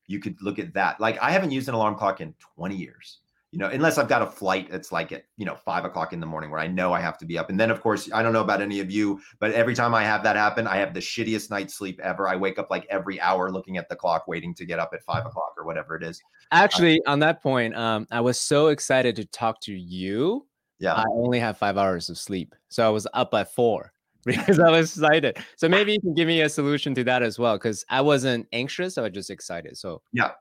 you 0.06 0.18
could 0.18 0.40
look 0.42 0.58
at 0.58 0.74
that. 0.74 1.00
Like 1.00 1.18
I 1.20 1.30
haven't 1.30 1.50
used 1.50 1.68
an 1.68 1.74
alarm 1.74 1.96
clock 1.96 2.20
in 2.20 2.34
20 2.56 2.76
years, 2.76 3.18
you 3.52 3.58
know, 3.58 3.68
unless 3.68 3.98
I've 3.98 4.08
got 4.08 4.22
a 4.22 4.26
flight 4.26 4.70
that's 4.70 4.92
like 4.92 5.12
at, 5.12 5.24
you 5.36 5.46
know, 5.46 5.56
five 5.56 5.84
o'clock 5.84 6.12
in 6.12 6.20
the 6.20 6.26
morning 6.26 6.50
where 6.50 6.60
I 6.60 6.66
know 6.66 6.92
I 6.92 7.00
have 7.00 7.18
to 7.18 7.26
be 7.26 7.38
up. 7.38 7.50
And 7.50 7.58
then 7.58 7.70
of 7.70 7.80
course, 7.80 8.10
I 8.12 8.22
don't 8.22 8.32
know 8.32 8.42
about 8.42 8.60
any 8.60 8.80
of 8.80 8.90
you, 8.90 9.20
but 9.38 9.52
every 9.52 9.74
time 9.74 9.94
I 9.94 10.04
have 10.04 10.22
that 10.24 10.36
happen, 10.36 10.66
I 10.66 10.76
have 10.76 10.94
the 10.94 11.00
shittiest 11.00 11.50
night's 11.50 11.74
sleep 11.74 12.00
ever. 12.02 12.28
I 12.28 12.36
wake 12.36 12.58
up 12.58 12.70
like 12.70 12.86
every 12.90 13.20
hour 13.20 13.50
looking 13.50 13.76
at 13.76 13.88
the 13.88 13.96
clock, 13.96 14.26
waiting 14.28 14.54
to 14.54 14.64
get 14.64 14.78
up 14.78 14.90
at 14.92 15.02
five 15.02 15.26
o'clock 15.26 15.54
or 15.56 15.64
whatever 15.64 15.96
it 15.96 16.02
is. 16.02 16.20
Actually, 16.52 17.02
um, 17.06 17.14
on 17.14 17.18
that 17.20 17.42
point, 17.42 17.74
um, 17.76 18.06
I 18.10 18.20
was 18.20 18.40
so 18.40 18.68
excited 18.68 19.16
to 19.16 19.24
talk 19.24 19.60
to 19.62 19.72
you. 19.72 20.46
Yeah. 20.78 20.94
I 20.94 21.04
only 21.10 21.40
have 21.40 21.56
five 21.56 21.78
hours 21.78 22.10
of 22.10 22.18
sleep. 22.18 22.54
So 22.68 22.86
I 22.86 22.90
was 22.90 23.06
up 23.14 23.32
at 23.34 23.54
four. 23.54 23.92
Because 24.26 24.58
I 24.58 24.70
was 24.70 24.96
excited. 24.96 25.38
So 25.56 25.68
maybe 25.68 25.92
you 25.92 26.00
can 26.00 26.12
give 26.12 26.26
me 26.26 26.42
a 26.42 26.48
solution 26.48 26.94
to 26.96 27.04
that 27.04 27.22
as 27.22 27.38
well, 27.38 27.56
because 27.56 27.84
I 27.88 28.00
wasn't 28.00 28.46
anxious, 28.52 28.98
I 28.98 29.02
was 29.02 29.12
just 29.12 29.30
excited. 29.30 29.78
So 29.78 30.02
yeah. 30.12 30.32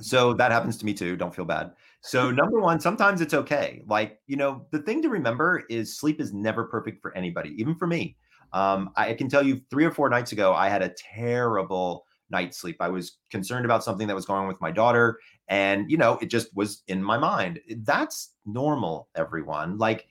So 0.00 0.32
that 0.34 0.50
happens 0.50 0.76
to 0.78 0.86
me 0.86 0.94
too. 0.94 1.14
Don't 1.16 1.34
feel 1.34 1.44
bad. 1.44 1.72
So 2.00 2.30
number 2.32 2.60
one, 2.60 2.80
sometimes 2.80 3.20
it's 3.20 3.34
okay. 3.34 3.82
Like 3.86 4.20
you 4.26 4.36
know, 4.36 4.66
the 4.72 4.80
thing 4.80 5.02
to 5.02 5.08
remember 5.10 5.64
is 5.68 5.98
sleep 5.98 6.20
is 6.20 6.32
never 6.32 6.64
perfect 6.64 7.02
for 7.02 7.16
anybody, 7.16 7.54
even 7.58 7.76
for 7.76 7.86
me. 7.86 8.16
Um, 8.52 8.90
I 8.96 9.12
can 9.14 9.28
tell 9.28 9.44
you, 9.44 9.60
three 9.68 9.84
or 9.84 9.90
four 9.90 10.08
nights 10.08 10.32
ago, 10.32 10.54
I 10.54 10.68
had 10.68 10.80
a 10.80 10.94
terrible 11.14 12.06
night's 12.30 12.56
sleep. 12.56 12.76
I 12.80 12.88
was 12.88 13.18
concerned 13.30 13.64
about 13.64 13.84
something 13.84 14.06
that 14.06 14.14
was 14.14 14.24
going 14.24 14.40
on 14.40 14.48
with 14.48 14.60
my 14.60 14.70
daughter, 14.70 15.18
and 15.48 15.90
you 15.90 15.98
know, 15.98 16.18
it 16.22 16.26
just 16.26 16.54
was 16.56 16.82
in 16.88 17.02
my 17.02 17.18
mind. 17.18 17.60
That's 17.78 18.32
normal, 18.46 19.08
everyone. 19.14 19.76
Like 19.76 20.06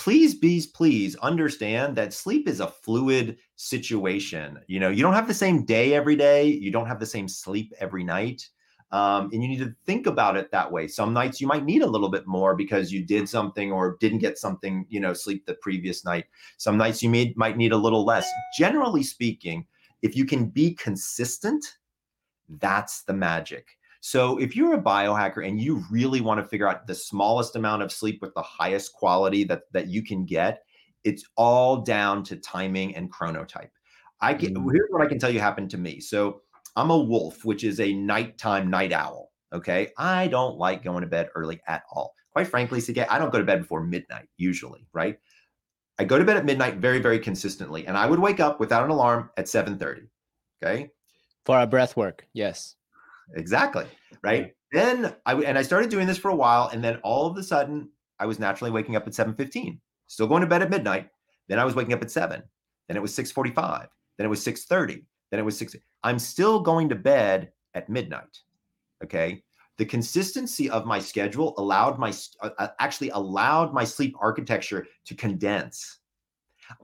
please 0.00 0.34
bees 0.34 0.66
please 0.66 1.14
understand 1.16 1.94
that 1.94 2.14
sleep 2.14 2.48
is 2.48 2.60
a 2.60 2.66
fluid 2.66 3.36
situation. 3.56 4.58
You 4.66 4.80
know 4.80 4.88
you 4.88 5.02
don't 5.02 5.12
have 5.14 5.28
the 5.28 5.34
same 5.34 5.66
day 5.66 5.92
every 5.92 6.16
day. 6.16 6.46
You 6.46 6.72
don't 6.72 6.86
have 6.86 6.98
the 6.98 7.06
same 7.06 7.28
sleep 7.28 7.74
every 7.78 8.02
night. 8.02 8.48
Um, 8.92 9.30
and 9.32 9.40
you 9.40 9.48
need 9.48 9.58
to 9.58 9.76
think 9.86 10.06
about 10.06 10.36
it 10.36 10.50
that 10.50 10.72
way. 10.72 10.88
Some 10.88 11.12
nights 11.12 11.40
you 11.40 11.46
might 11.46 11.64
need 11.64 11.82
a 11.82 11.86
little 11.86 12.08
bit 12.08 12.26
more 12.26 12.56
because 12.56 12.90
you 12.90 13.04
did 13.04 13.28
something 13.28 13.70
or 13.70 13.98
didn't 14.00 14.18
get 14.18 14.38
something 14.38 14.86
you 14.88 15.00
know 15.00 15.12
sleep 15.12 15.44
the 15.44 15.54
previous 15.54 16.02
night. 16.02 16.24
Some 16.56 16.78
nights 16.78 17.02
you 17.02 17.10
may, 17.10 17.34
might 17.36 17.58
need 17.58 17.72
a 17.72 17.76
little 17.76 18.04
less. 18.04 18.26
Generally 18.56 19.02
speaking 19.02 19.66
if 20.00 20.16
you 20.16 20.24
can 20.24 20.46
be 20.46 20.74
consistent 20.74 21.62
that's 22.58 23.02
the 23.02 23.12
magic 23.12 23.76
so 24.00 24.38
if 24.38 24.56
you're 24.56 24.74
a 24.74 24.82
biohacker 24.82 25.46
and 25.46 25.60
you 25.60 25.84
really 25.90 26.20
want 26.20 26.40
to 26.40 26.46
figure 26.46 26.68
out 26.68 26.86
the 26.86 26.94
smallest 26.94 27.54
amount 27.54 27.82
of 27.82 27.92
sleep 27.92 28.20
with 28.22 28.34
the 28.34 28.42
highest 28.42 28.92
quality 28.94 29.44
that 29.44 29.62
that 29.72 29.88
you 29.88 30.02
can 30.02 30.24
get, 30.24 30.62
it's 31.04 31.24
all 31.36 31.82
down 31.82 32.22
to 32.24 32.36
timing 32.36 32.96
and 32.96 33.12
chronotype. 33.12 33.70
I 34.20 34.34
can 34.34 34.54
mm. 34.54 34.72
here's 34.72 34.88
what 34.90 35.02
I 35.02 35.06
can 35.06 35.18
tell 35.18 35.30
you 35.30 35.40
happened 35.40 35.70
to 35.70 35.78
me. 35.78 36.00
So 36.00 36.42
I'm 36.76 36.90
a 36.90 36.98
wolf, 36.98 37.44
which 37.44 37.64
is 37.64 37.80
a 37.80 37.92
nighttime 37.92 38.70
night 38.70 38.92
owl. 38.92 39.30
Okay. 39.52 39.90
I 39.98 40.28
don't 40.28 40.56
like 40.56 40.84
going 40.84 41.02
to 41.02 41.06
bed 41.08 41.28
early 41.34 41.60
at 41.66 41.82
all. 41.90 42.14
Quite 42.32 42.46
frankly, 42.46 42.80
CK, 42.80 43.10
I 43.10 43.18
don't 43.18 43.32
go 43.32 43.38
to 43.38 43.44
bed 43.44 43.60
before 43.60 43.82
midnight 43.82 44.28
usually, 44.36 44.86
right? 44.92 45.18
I 45.98 46.04
go 46.04 46.18
to 46.18 46.24
bed 46.24 46.36
at 46.36 46.44
midnight 46.44 46.76
very, 46.76 47.00
very 47.00 47.18
consistently. 47.18 47.86
And 47.86 47.98
I 47.98 48.06
would 48.06 48.20
wake 48.20 48.40
up 48.40 48.60
without 48.60 48.84
an 48.84 48.90
alarm 48.90 49.30
at 49.36 49.46
7:30. 49.46 50.06
Okay. 50.62 50.90
For 51.44 51.56
our 51.56 51.66
breath 51.66 51.96
work. 51.96 52.26
Yes. 52.32 52.76
Exactly. 53.34 53.86
Right. 54.22 54.52
Then 54.72 55.14
I 55.26 55.34
and 55.34 55.58
I 55.58 55.62
started 55.62 55.90
doing 55.90 56.06
this 56.06 56.18
for 56.18 56.30
a 56.30 56.36
while, 56.36 56.68
and 56.68 56.82
then 56.82 56.96
all 57.02 57.26
of 57.26 57.36
a 57.36 57.42
sudden 57.42 57.90
I 58.18 58.26
was 58.26 58.38
naturally 58.38 58.70
waking 58.70 58.96
up 58.96 59.06
at 59.06 59.14
7:15, 59.14 59.80
still 60.06 60.26
going 60.26 60.42
to 60.42 60.46
bed 60.46 60.62
at 60.62 60.70
midnight. 60.70 61.08
Then 61.48 61.58
I 61.58 61.64
was 61.64 61.74
waking 61.74 61.92
up 61.92 62.02
at 62.02 62.10
seven. 62.10 62.42
Then 62.88 62.96
it 62.96 63.00
was 63.00 63.14
6:45. 63.14 63.88
Then 64.16 64.26
it 64.26 64.30
was 64.30 64.42
6:30. 64.44 65.04
Then 65.30 65.40
it 65.40 65.44
was 65.44 65.56
six. 65.56 65.76
I'm 66.02 66.18
still 66.18 66.60
going 66.60 66.88
to 66.88 66.94
bed 66.94 67.52
at 67.74 67.88
midnight. 67.88 68.40
Okay. 69.02 69.42
The 69.78 69.86
consistency 69.86 70.68
of 70.68 70.84
my 70.84 70.98
schedule 70.98 71.54
allowed 71.56 71.98
my 71.98 72.12
uh, 72.42 72.50
uh, 72.58 72.68
actually 72.80 73.10
allowed 73.10 73.72
my 73.72 73.84
sleep 73.84 74.14
architecture 74.20 74.86
to 75.06 75.14
condense. 75.14 76.00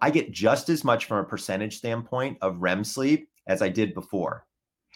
I 0.00 0.10
get 0.10 0.32
just 0.32 0.68
as 0.68 0.82
much 0.82 1.04
from 1.04 1.18
a 1.18 1.24
percentage 1.24 1.76
standpoint 1.76 2.38
of 2.40 2.60
REM 2.60 2.84
sleep 2.84 3.28
as 3.46 3.60
I 3.60 3.68
did 3.68 3.94
before. 3.94 4.45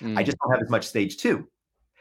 Mm. 0.00 0.18
I 0.18 0.22
just 0.22 0.36
don't 0.38 0.52
have 0.52 0.62
as 0.62 0.70
much 0.70 0.86
stage 0.86 1.16
2 1.18 1.46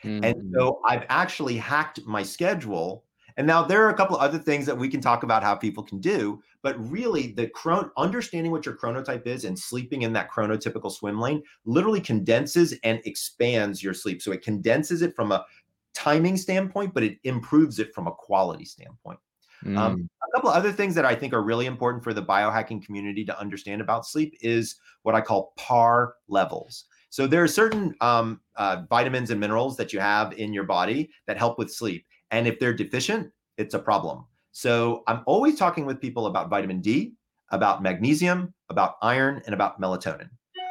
mm. 0.03 0.25
And 0.25 0.53
so 0.55 0.81
I've 0.85 1.05
actually 1.09 1.57
hacked 1.57 2.05
my 2.05 2.23
schedule. 2.23 3.05
And 3.37 3.47
now 3.47 3.63
there 3.63 3.85
are 3.85 3.89
a 3.89 3.93
couple 3.93 4.17
of 4.17 4.21
other 4.21 4.37
things 4.37 4.65
that 4.65 4.77
we 4.77 4.89
can 4.89 4.99
talk 4.99 5.23
about 5.23 5.43
how 5.43 5.55
people 5.55 5.83
can 5.83 5.99
do, 5.99 6.41
but 6.61 6.75
really 6.91 7.31
the 7.31 7.47
chron 7.47 7.89
understanding 7.97 8.51
what 8.51 8.65
your 8.65 8.75
chronotype 8.75 9.27
is 9.27 9.45
and 9.45 9.57
sleeping 9.57 10.01
in 10.01 10.11
that 10.13 10.29
chronotypical 10.29 10.91
swim 10.91 11.19
lane 11.19 11.41
literally 11.65 12.01
condenses 12.01 12.73
and 12.83 12.99
expands 13.05 13.81
your 13.81 13.93
sleep. 13.93 14.21
So 14.21 14.31
it 14.31 14.41
condenses 14.41 15.01
it 15.01 15.15
from 15.15 15.31
a 15.31 15.45
timing 15.93 16.37
standpoint, 16.37 16.93
but 16.93 17.03
it 17.03 17.17
improves 17.23 17.79
it 17.79 17.93
from 17.93 18.07
a 18.07 18.11
quality 18.11 18.65
standpoint. 18.65 19.19
Um, 19.65 19.73
mm. 19.73 19.77
Um, 19.77 20.09
a 20.27 20.37
couple 20.37 20.49
of 20.49 20.55
other 20.55 20.71
things 20.71 20.95
that 20.95 21.05
I 21.05 21.15
think 21.15 21.33
are 21.33 21.41
really 21.41 21.65
important 21.65 22.03
for 22.03 22.13
the 22.13 22.23
biohacking 22.23 22.85
community 22.85 23.25
to 23.25 23.39
understand 23.39 23.81
about 23.81 24.05
sleep 24.05 24.37
is 24.41 24.75
what 25.03 25.15
I 25.15 25.21
call 25.21 25.53
PAR 25.57 26.15
levels. 26.27 26.85
So 27.09 27.27
there 27.27 27.43
are 27.43 27.47
certain 27.47 27.95
um, 28.01 28.39
uh, 28.55 28.83
vitamins 28.89 29.31
and 29.31 29.39
minerals 29.39 29.77
that 29.77 29.91
you 29.93 29.99
have 29.99 30.33
in 30.33 30.53
your 30.53 30.63
body 30.63 31.09
that 31.27 31.37
help 31.37 31.57
with 31.57 31.73
sleep. 31.73 32.05
And 32.31 32.47
if 32.47 32.59
they're 32.59 32.73
deficient, 32.73 33.31
it's 33.57 33.73
a 33.73 33.79
problem. 33.79 34.25
So 34.51 35.03
I'm 35.07 35.23
always 35.25 35.57
talking 35.57 35.85
with 35.85 35.99
people 35.99 36.27
about 36.27 36.49
vitamin 36.49 36.81
D, 36.81 37.13
about 37.51 37.81
magnesium, 37.81 38.53
about 38.69 38.95
iron, 39.01 39.41
and 39.45 39.53
about 39.53 39.81
melatonin. 39.81 40.29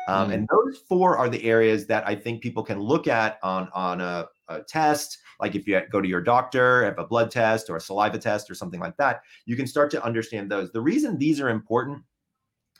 Um, 0.09 0.31
mm. 0.31 0.35
And 0.35 0.49
those 0.51 0.79
four 0.89 1.19
are 1.19 1.29
the 1.29 1.45
areas 1.45 1.87
that 1.87 2.07
I 2.07 2.15
think 2.15 2.43
people 2.43 2.63
can 2.63 2.81
look 2.81 3.07
at 3.07 3.39
on 3.43 3.69
on 3.75 4.01
a, 4.01 4.27
a, 4.49 4.63
test. 4.63 5.19
Like 5.39 5.55
if 5.55 5.69
you 5.69 5.81
go 5.93 6.01
to 6.01 6.09
your 6.09 6.23
doctor, 6.23 6.85
have 6.85 6.99
a 6.99 7.07
blood 7.07 7.31
test 7.31 7.69
or 7.69 7.77
a 7.77 7.81
saliva 7.81 8.19
test 8.19 8.51
or 8.51 8.55
something 8.55 8.81
like 8.81 8.97
that, 8.97 9.21
you 9.45 9.55
can 9.55 9.67
start 9.67 9.91
to 9.93 10.03
understand 10.03 10.51
those. 10.51 10.73
The 10.73 10.81
reason 10.81 11.19
these 11.19 11.41
are 11.41 11.51
important 11.51 12.03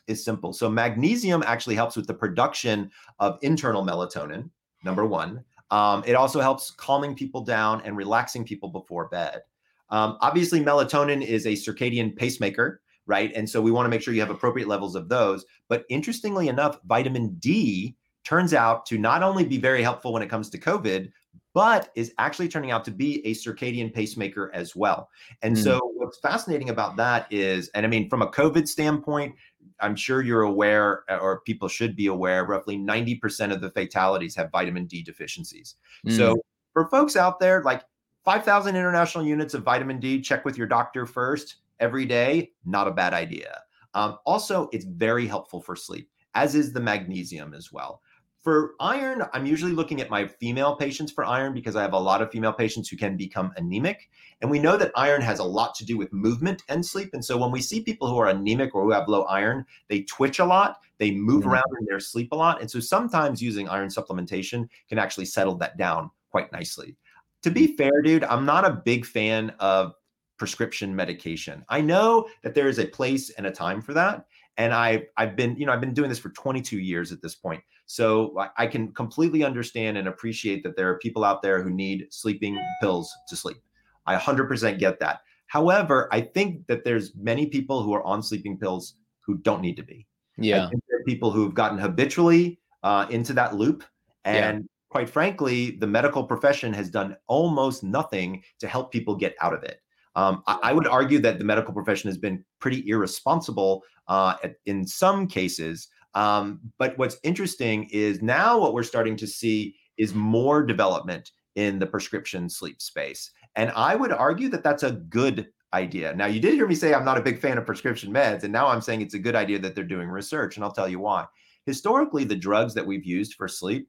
is 0.09 0.23
simple. 0.23 0.51
So 0.53 0.69
magnesium 0.69 1.43
actually 1.45 1.75
helps 1.75 1.95
with 1.95 2.07
the 2.07 2.13
production 2.13 2.91
of 3.19 3.37
internal 3.41 3.85
melatonin, 3.85 4.49
number 4.83 5.05
one. 5.05 5.43
Um, 5.71 6.03
it 6.05 6.13
also 6.13 6.41
helps 6.41 6.71
calming 6.71 7.15
people 7.15 7.41
down 7.41 7.81
and 7.85 7.95
relaxing 7.95 8.43
people 8.43 8.69
before 8.69 9.07
bed. 9.07 9.41
Um, 9.89 10.17
obviously, 10.21 10.59
melatonin 10.59 11.23
is 11.25 11.45
a 11.45 11.53
circadian 11.53 12.15
pacemaker, 12.15 12.81
right? 13.05 13.31
And 13.35 13.49
so 13.49 13.61
we 13.61 13.71
want 13.71 13.85
to 13.85 13.89
make 13.89 14.01
sure 14.01 14.13
you 14.13 14.21
have 14.21 14.29
appropriate 14.29 14.67
levels 14.67 14.95
of 14.95 15.09
those. 15.09 15.45
But 15.67 15.85
interestingly 15.89 16.47
enough, 16.47 16.79
vitamin 16.85 17.35
D 17.39 17.95
turns 18.23 18.53
out 18.53 18.85
to 18.87 18.97
not 18.97 19.23
only 19.23 19.45
be 19.45 19.57
very 19.57 19.81
helpful 19.81 20.13
when 20.13 20.21
it 20.21 20.29
comes 20.29 20.49
to 20.49 20.59
COVID, 20.59 21.11
but 21.53 21.89
is 21.95 22.13
actually 22.19 22.47
turning 22.47 22.71
out 22.71 22.85
to 22.85 22.91
be 22.91 23.25
a 23.25 23.33
circadian 23.33 23.91
pacemaker 23.91 24.51
as 24.53 24.75
well. 24.75 25.09
And 25.41 25.55
mm. 25.55 25.63
so 25.63 25.79
what's 25.95 26.19
fascinating 26.19 26.69
about 26.69 26.95
that 26.97 27.25
is, 27.31 27.69
and 27.69 27.85
I 27.85 27.89
mean, 27.89 28.09
from 28.09 28.21
a 28.21 28.27
COVID 28.27 28.67
standpoint, 28.67 29.35
I'm 29.81 29.95
sure 29.95 30.21
you're 30.21 30.41
aware, 30.41 31.03
or 31.09 31.41
people 31.41 31.67
should 31.67 31.95
be 31.95 32.07
aware, 32.07 32.45
roughly 32.45 32.77
90% 32.77 33.53
of 33.53 33.61
the 33.61 33.71
fatalities 33.71 34.35
have 34.35 34.51
vitamin 34.51 34.85
D 34.85 35.01
deficiencies. 35.01 35.75
Mm. 36.05 36.17
So 36.17 36.41
for 36.73 36.89
folks 36.89 37.15
out 37.15 37.39
there, 37.39 37.63
like 37.63 37.83
5,000 38.25 38.75
international 38.75 39.25
units 39.25 39.53
of 39.53 39.63
vitamin 39.63 39.99
D, 39.99 40.21
check 40.21 40.45
with 40.45 40.57
your 40.57 40.67
doctor 40.67 41.05
first 41.05 41.57
every 41.79 42.05
day, 42.05 42.51
not 42.65 42.87
a 42.87 42.91
bad 42.91 43.13
idea. 43.13 43.61
Um, 43.93 44.17
also, 44.25 44.69
it's 44.71 44.85
very 44.85 45.25
helpful 45.25 45.61
for 45.61 45.75
sleep, 45.75 46.09
as 46.35 46.55
is 46.55 46.73
the 46.73 46.79
magnesium 46.79 47.53
as 47.53 47.71
well. 47.71 48.01
For 48.41 48.75
iron, 48.79 49.23
I'm 49.33 49.45
usually 49.45 49.73
looking 49.73 49.99
at 49.99 50.09
my 50.09 50.25
female 50.25 50.77
patients 50.77 51.11
for 51.11 51.25
iron 51.25 51.53
because 51.53 51.75
I 51.75 51.81
have 51.81 51.91
a 51.91 51.99
lot 51.99 52.21
of 52.21 52.31
female 52.31 52.53
patients 52.53 52.87
who 52.87 52.95
can 52.95 53.17
become 53.17 53.51
anemic. 53.57 54.09
And 54.39 54.49
we 54.49 54.59
know 54.59 54.77
that 54.77 54.93
iron 54.95 55.21
has 55.21 55.39
a 55.39 55.43
lot 55.43 55.75
to 55.75 55.85
do 55.85 55.97
with 55.97 56.13
movement 56.13 56.63
and 56.69 56.85
sleep. 56.85 57.09
And 57.11 57.23
so 57.23 57.37
when 57.37 57.51
we 57.51 57.61
see 57.61 57.81
people 57.81 58.09
who 58.09 58.17
are 58.17 58.29
anemic 58.29 58.73
or 58.73 58.83
who 58.83 58.91
have 58.91 59.09
low 59.09 59.23
iron, 59.23 59.65
they 59.89 60.03
twitch 60.03 60.39
a 60.39 60.45
lot, 60.45 60.77
they 60.99 61.11
move 61.11 61.41
mm-hmm. 61.41 61.51
around 61.51 61.65
in 61.81 61.85
their 61.85 61.99
sleep 61.99 62.31
a 62.31 62.35
lot. 62.35 62.61
And 62.61 62.71
so 62.71 62.79
sometimes 62.79 63.41
using 63.41 63.67
iron 63.67 63.89
supplementation 63.89 64.69
can 64.87 64.99
actually 64.99 65.25
settle 65.25 65.55
that 65.55 65.77
down 65.77 66.09
quite 66.31 66.49
nicely. 66.53 66.95
To 67.43 67.51
be 67.51 67.75
fair, 67.75 68.01
dude, 68.01 68.23
I'm 68.23 68.45
not 68.45 68.63
a 68.63 68.81
big 68.85 69.05
fan 69.05 69.49
of 69.59 69.95
prescription 70.37 70.95
medication. 70.95 71.65
I 71.67 71.81
know 71.81 72.29
that 72.43 72.55
there 72.55 72.69
is 72.69 72.79
a 72.79 72.85
place 72.85 73.31
and 73.31 73.45
a 73.45 73.51
time 73.51 73.81
for 73.81 73.93
that. 73.93 74.25
And 74.57 74.73
I, 74.73 75.03
I've 75.17 75.35
been, 75.35 75.55
you 75.57 75.65
know, 75.65 75.73
I've 75.73 75.81
been 75.81 75.93
doing 75.93 76.09
this 76.09 76.19
for 76.19 76.29
22 76.29 76.79
years 76.79 77.11
at 77.11 77.21
this 77.21 77.35
point. 77.35 77.61
So 77.89 78.37
I 78.55 78.67
can 78.67 78.91
completely 78.93 79.43
understand 79.43 79.97
and 79.97 80.07
appreciate 80.07 80.61
that 80.61 80.75
there 80.75 80.87
are 80.89 80.99
people 80.99 81.23
out 81.23 81.41
there 81.41 81.63
who 81.63 81.71
need 81.71 82.05
sleeping 82.11 82.55
pills 82.81 83.11
to 83.27 83.35
sleep. 83.35 83.57
I 84.05 84.15
100% 84.15 84.77
get 84.77 84.99
that. 84.99 85.21
However, 85.47 86.07
I 86.11 86.21
think 86.21 86.67
that 86.67 86.83
there's 86.83 87.15
many 87.15 87.47
people 87.47 87.81
who 87.81 87.91
are 87.95 88.03
on 88.03 88.21
sleeping 88.21 88.59
pills 88.59 88.93
who 89.21 89.39
don't 89.39 89.59
need 89.59 89.75
to 89.77 89.81
be. 89.81 90.05
Yeah. 90.37 90.69
people 91.07 91.31
who've 91.31 91.55
gotten 91.55 91.79
habitually 91.79 92.59
uh, 92.83 93.07
into 93.09 93.33
that 93.33 93.55
loop. 93.55 93.83
And 94.23 94.59
yeah. 94.59 94.67
quite 94.91 95.09
frankly, 95.09 95.71
the 95.71 95.87
medical 95.87 96.23
profession 96.23 96.71
has 96.73 96.91
done 96.91 97.17
almost 97.25 97.83
nothing 97.83 98.43
to 98.59 98.67
help 98.67 98.91
people 98.91 99.15
get 99.15 99.33
out 99.41 99.55
of 99.55 99.63
it. 99.63 99.81
Um, 100.15 100.43
I, 100.45 100.59
I, 100.61 100.73
would 100.73 100.85
argue 100.85 101.19
that 101.21 101.39
the 101.39 101.45
medical 101.45 101.73
profession 101.73 102.07
has 102.07 102.19
been 102.19 102.43
pretty 102.59 102.87
irresponsible 102.87 103.83
uh, 104.07 104.35
in 104.67 104.85
some 104.85 105.27
cases 105.27 105.87
um, 106.13 106.59
but 106.77 106.97
what's 106.97 107.17
interesting 107.23 107.87
is 107.91 108.21
now 108.21 108.59
what 108.59 108.73
we're 108.73 108.83
starting 108.83 109.15
to 109.17 109.27
see 109.27 109.75
is 109.97 110.13
more 110.13 110.63
development 110.63 111.31
in 111.55 111.79
the 111.79 111.85
prescription 111.85 112.49
sleep 112.49 112.81
space. 112.81 113.31
And 113.55 113.71
I 113.75 113.95
would 113.95 114.11
argue 114.11 114.49
that 114.49 114.63
that's 114.63 114.83
a 114.83 114.91
good 114.91 115.47
idea. 115.73 116.15
Now, 116.15 116.25
you 116.25 116.39
did 116.39 116.53
hear 116.53 116.67
me 116.67 116.75
say 116.75 116.93
I'm 116.93 117.05
not 117.05 117.17
a 117.17 117.21
big 117.21 117.39
fan 117.39 117.57
of 117.57 117.65
prescription 117.65 118.11
meds, 118.11 118.43
and 118.43 118.53
now 118.53 118.67
I'm 118.67 118.81
saying 118.81 119.01
it's 119.01 119.13
a 119.13 119.19
good 119.19 119.35
idea 119.35 119.59
that 119.59 119.75
they're 119.75 119.83
doing 119.83 120.07
research, 120.07 120.55
and 120.55 120.63
I'll 120.63 120.71
tell 120.71 120.89
you 120.89 120.99
why. 120.99 121.25
Historically, 121.65 122.23
the 122.23 122.35
drugs 122.35 122.73
that 122.73 122.85
we've 122.85 123.05
used 123.05 123.35
for 123.35 123.47
sleep, 123.47 123.87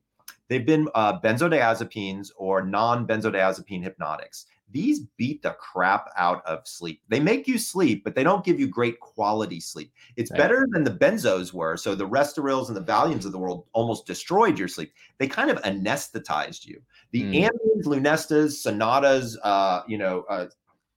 they've 0.49 0.67
been 0.67 0.89
uh, 0.95 1.21
benzodiazepines 1.21 2.31
or 2.37 2.63
non-benzodiazepine 2.63 3.83
hypnotics 3.83 4.47
these 4.73 5.01
beat 5.17 5.43
the 5.43 5.51
crap 5.53 6.11
out 6.17 6.45
of 6.47 6.67
sleep. 6.67 7.03
They 7.09 7.21
make 7.21 7.49
you 7.49 7.59
sleep, 7.59 8.05
but 8.05 8.15
they 8.15 8.23
don't 8.23 8.45
give 8.45 8.61
you 8.61 8.69
great 8.69 9.01
quality 9.01 9.61
sleep. 9.61 9.93
It's 10.17 10.31
right. 10.31 10.39
better 10.39 10.69
than 10.71 10.85
the 10.85 10.91
benzos 10.91 11.53
were. 11.53 11.77
So 11.77 11.95
the 11.95 12.07
Restorils 12.07 12.69
and 12.69 12.77
the 12.77 12.93
Valiums 12.93 13.25
of 13.25 13.33
the 13.33 13.39
world 13.39 13.67
almost 13.73 14.07
destroyed 14.07 14.59
your 14.59 14.69
sleep. 14.69 14.93
They 15.19 15.27
kind 15.27 15.51
of 15.51 15.61
anesthetized 15.63 16.67
you. 16.67 16.81
The 17.13 17.23
mm. 17.23 17.49
Ambiens, 17.49 17.85
Lunestas, 17.85 18.53
Sonatas, 18.63 19.37
uh, 19.43 19.83
you 19.87 19.99
know, 19.99 20.25
uh, 20.31 20.47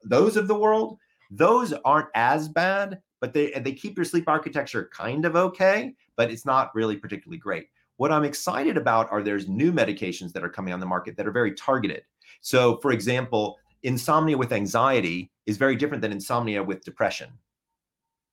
those 0.04 0.38
of 0.38 0.48
the 0.48 0.56
world, 0.56 0.98
those 1.32 1.74
aren't 1.86 2.10
as 2.16 2.48
bad, 2.48 3.02
but 3.20 3.34
they 3.34 3.52
they 3.52 3.72
keep 3.72 3.98
your 3.98 4.06
sleep 4.06 4.28
architecture 4.28 4.90
kind 4.94 5.26
of 5.26 5.36
okay, 5.36 5.94
but 6.16 6.30
it's 6.30 6.46
not 6.46 6.76
really 6.76 6.98
particularly 6.98 7.40
great. 7.40 7.68
What 7.98 8.12
I'm 8.12 8.26
excited 8.26 8.76
about 8.76 9.10
are 9.12 9.22
there's 9.22 9.48
new 9.48 9.72
medications 9.72 10.34
that 10.34 10.44
are 10.44 10.50
coming 10.50 10.74
on 10.74 10.80
the 10.80 10.86
market 10.86 11.16
that 11.16 11.28
are 11.28 11.32
very 11.32 11.54
targeted. 11.54 12.04
So, 12.42 12.78
for 12.82 12.92
example, 12.92 13.58
insomnia 13.84 14.38
with 14.38 14.52
anxiety 14.52 15.32
is 15.46 15.58
very 15.58 15.76
different 15.76 16.02
than 16.02 16.12
insomnia 16.12 16.64
with 16.64 16.84
depression, 16.84 17.30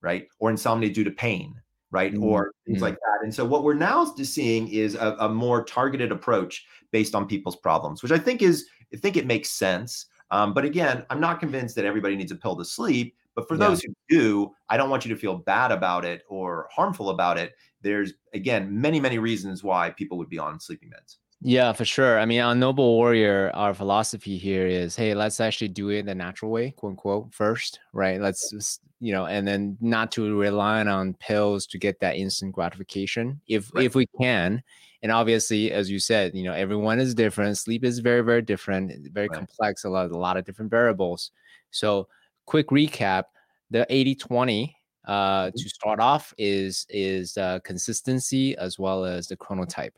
right? 0.00 0.28
Or 0.38 0.50
insomnia 0.50 0.90
due 0.90 1.04
to 1.04 1.10
pain, 1.10 1.60
right? 1.90 2.12
Mm-hmm. 2.12 2.24
Or 2.24 2.52
things 2.66 2.76
mm-hmm. 2.76 2.84
like 2.84 2.94
that. 2.94 3.24
And 3.24 3.34
so 3.34 3.44
what 3.44 3.64
we're 3.64 3.74
now 3.74 4.04
seeing 4.04 4.68
is 4.68 4.94
a, 4.94 5.16
a, 5.20 5.28
more 5.28 5.64
targeted 5.64 6.12
approach 6.12 6.64
based 6.90 7.14
on 7.14 7.26
people's 7.26 7.56
problems, 7.56 8.02
which 8.02 8.12
I 8.12 8.18
think 8.18 8.42
is, 8.42 8.66
I 8.94 8.96
think 8.96 9.16
it 9.16 9.26
makes 9.26 9.50
sense. 9.50 10.06
Um, 10.30 10.54
but 10.54 10.64
again, 10.64 11.04
I'm 11.10 11.20
not 11.20 11.40
convinced 11.40 11.74
that 11.76 11.84
everybody 11.84 12.16
needs 12.16 12.32
a 12.32 12.36
pill 12.36 12.56
to 12.56 12.64
sleep. 12.64 13.16
But 13.34 13.48
for 13.48 13.54
yeah. 13.54 13.68
those 13.68 13.82
who 13.82 13.94
do, 14.08 14.54
I 14.68 14.76
don't 14.76 14.90
want 14.90 15.04
you 15.04 15.14
to 15.14 15.20
feel 15.20 15.36
bad 15.36 15.70
about 15.72 16.04
it 16.04 16.22
or 16.28 16.68
harmful 16.72 17.10
about 17.10 17.38
it. 17.38 17.52
There's 17.80 18.12
again 18.34 18.80
many, 18.80 19.00
many 19.00 19.18
reasons 19.18 19.62
why 19.62 19.90
people 19.90 20.18
would 20.18 20.28
be 20.28 20.38
on 20.38 20.60
sleeping 20.60 20.90
meds. 20.90 21.16
Yeah, 21.42 21.72
for 21.72 21.86
sure. 21.86 22.18
I 22.18 22.26
mean, 22.26 22.40
on 22.42 22.60
Noble 22.60 22.96
Warrior, 22.96 23.50
our 23.54 23.72
philosophy 23.72 24.36
here 24.36 24.66
is, 24.66 24.94
hey, 24.94 25.14
let's 25.14 25.40
actually 25.40 25.68
do 25.68 25.88
it 25.88 26.04
the 26.04 26.14
natural 26.14 26.50
way, 26.50 26.72
quote 26.72 26.90
unquote, 26.90 27.32
first, 27.32 27.80
right? 27.94 28.20
Let's, 28.20 28.80
you 29.00 29.12
know, 29.12 29.24
and 29.24 29.48
then 29.48 29.78
not 29.80 30.12
to 30.12 30.38
rely 30.38 30.84
on 30.84 31.14
pills 31.14 31.66
to 31.68 31.78
get 31.78 31.98
that 32.00 32.16
instant 32.16 32.52
gratification, 32.52 33.40
if 33.48 33.74
right. 33.74 33.86
if 33.86 33.94
we 33.94 34.06
can. 34.20 34.62
And 35.02 35.10
obviously, 35.10 35.72
as 35.72 35.90
you 35.90 35.98
said, 35.98 36.34
you 36.34 36.44
know, 36.44 36.52
everyone 36.52 37.00
is 37.00 37.14
different. 37.14 37.56
Sleep 37.56 37.84
is 37.84 38.00
very, 38.00 38.20
very 38.20 38.42
different, 38.42 38.92
very 39.10 39.28
right. 39.28 39.38
complex, 39.38 39.84
a 39.84 39.88
lot, 39.88 40.10
a 40.10 40.18
lot 40.18 40.36
of 40.36 40.44
different 40.44 40.70
variables. 40.70 41.30
So, 41.70 42.08
quick 42.44 42.68
recap: 42.68 43.24
the 43.70 43.86
80-20 43.88 44.74
uh, 45.06 45.12
mm-hmm. 45.46 45.56
to 45.56 45.68
start 45.70 46.00
off 46.00 46.34
is 46.36 46.84
is 46.90 47.38
uh, 47.38 47.60
consistency 47.60 48.54
as 48.58 48.78
well 48.78 49.06
as 49.06 49.26
the 49.26 49.38
chronotype 49.38 49.92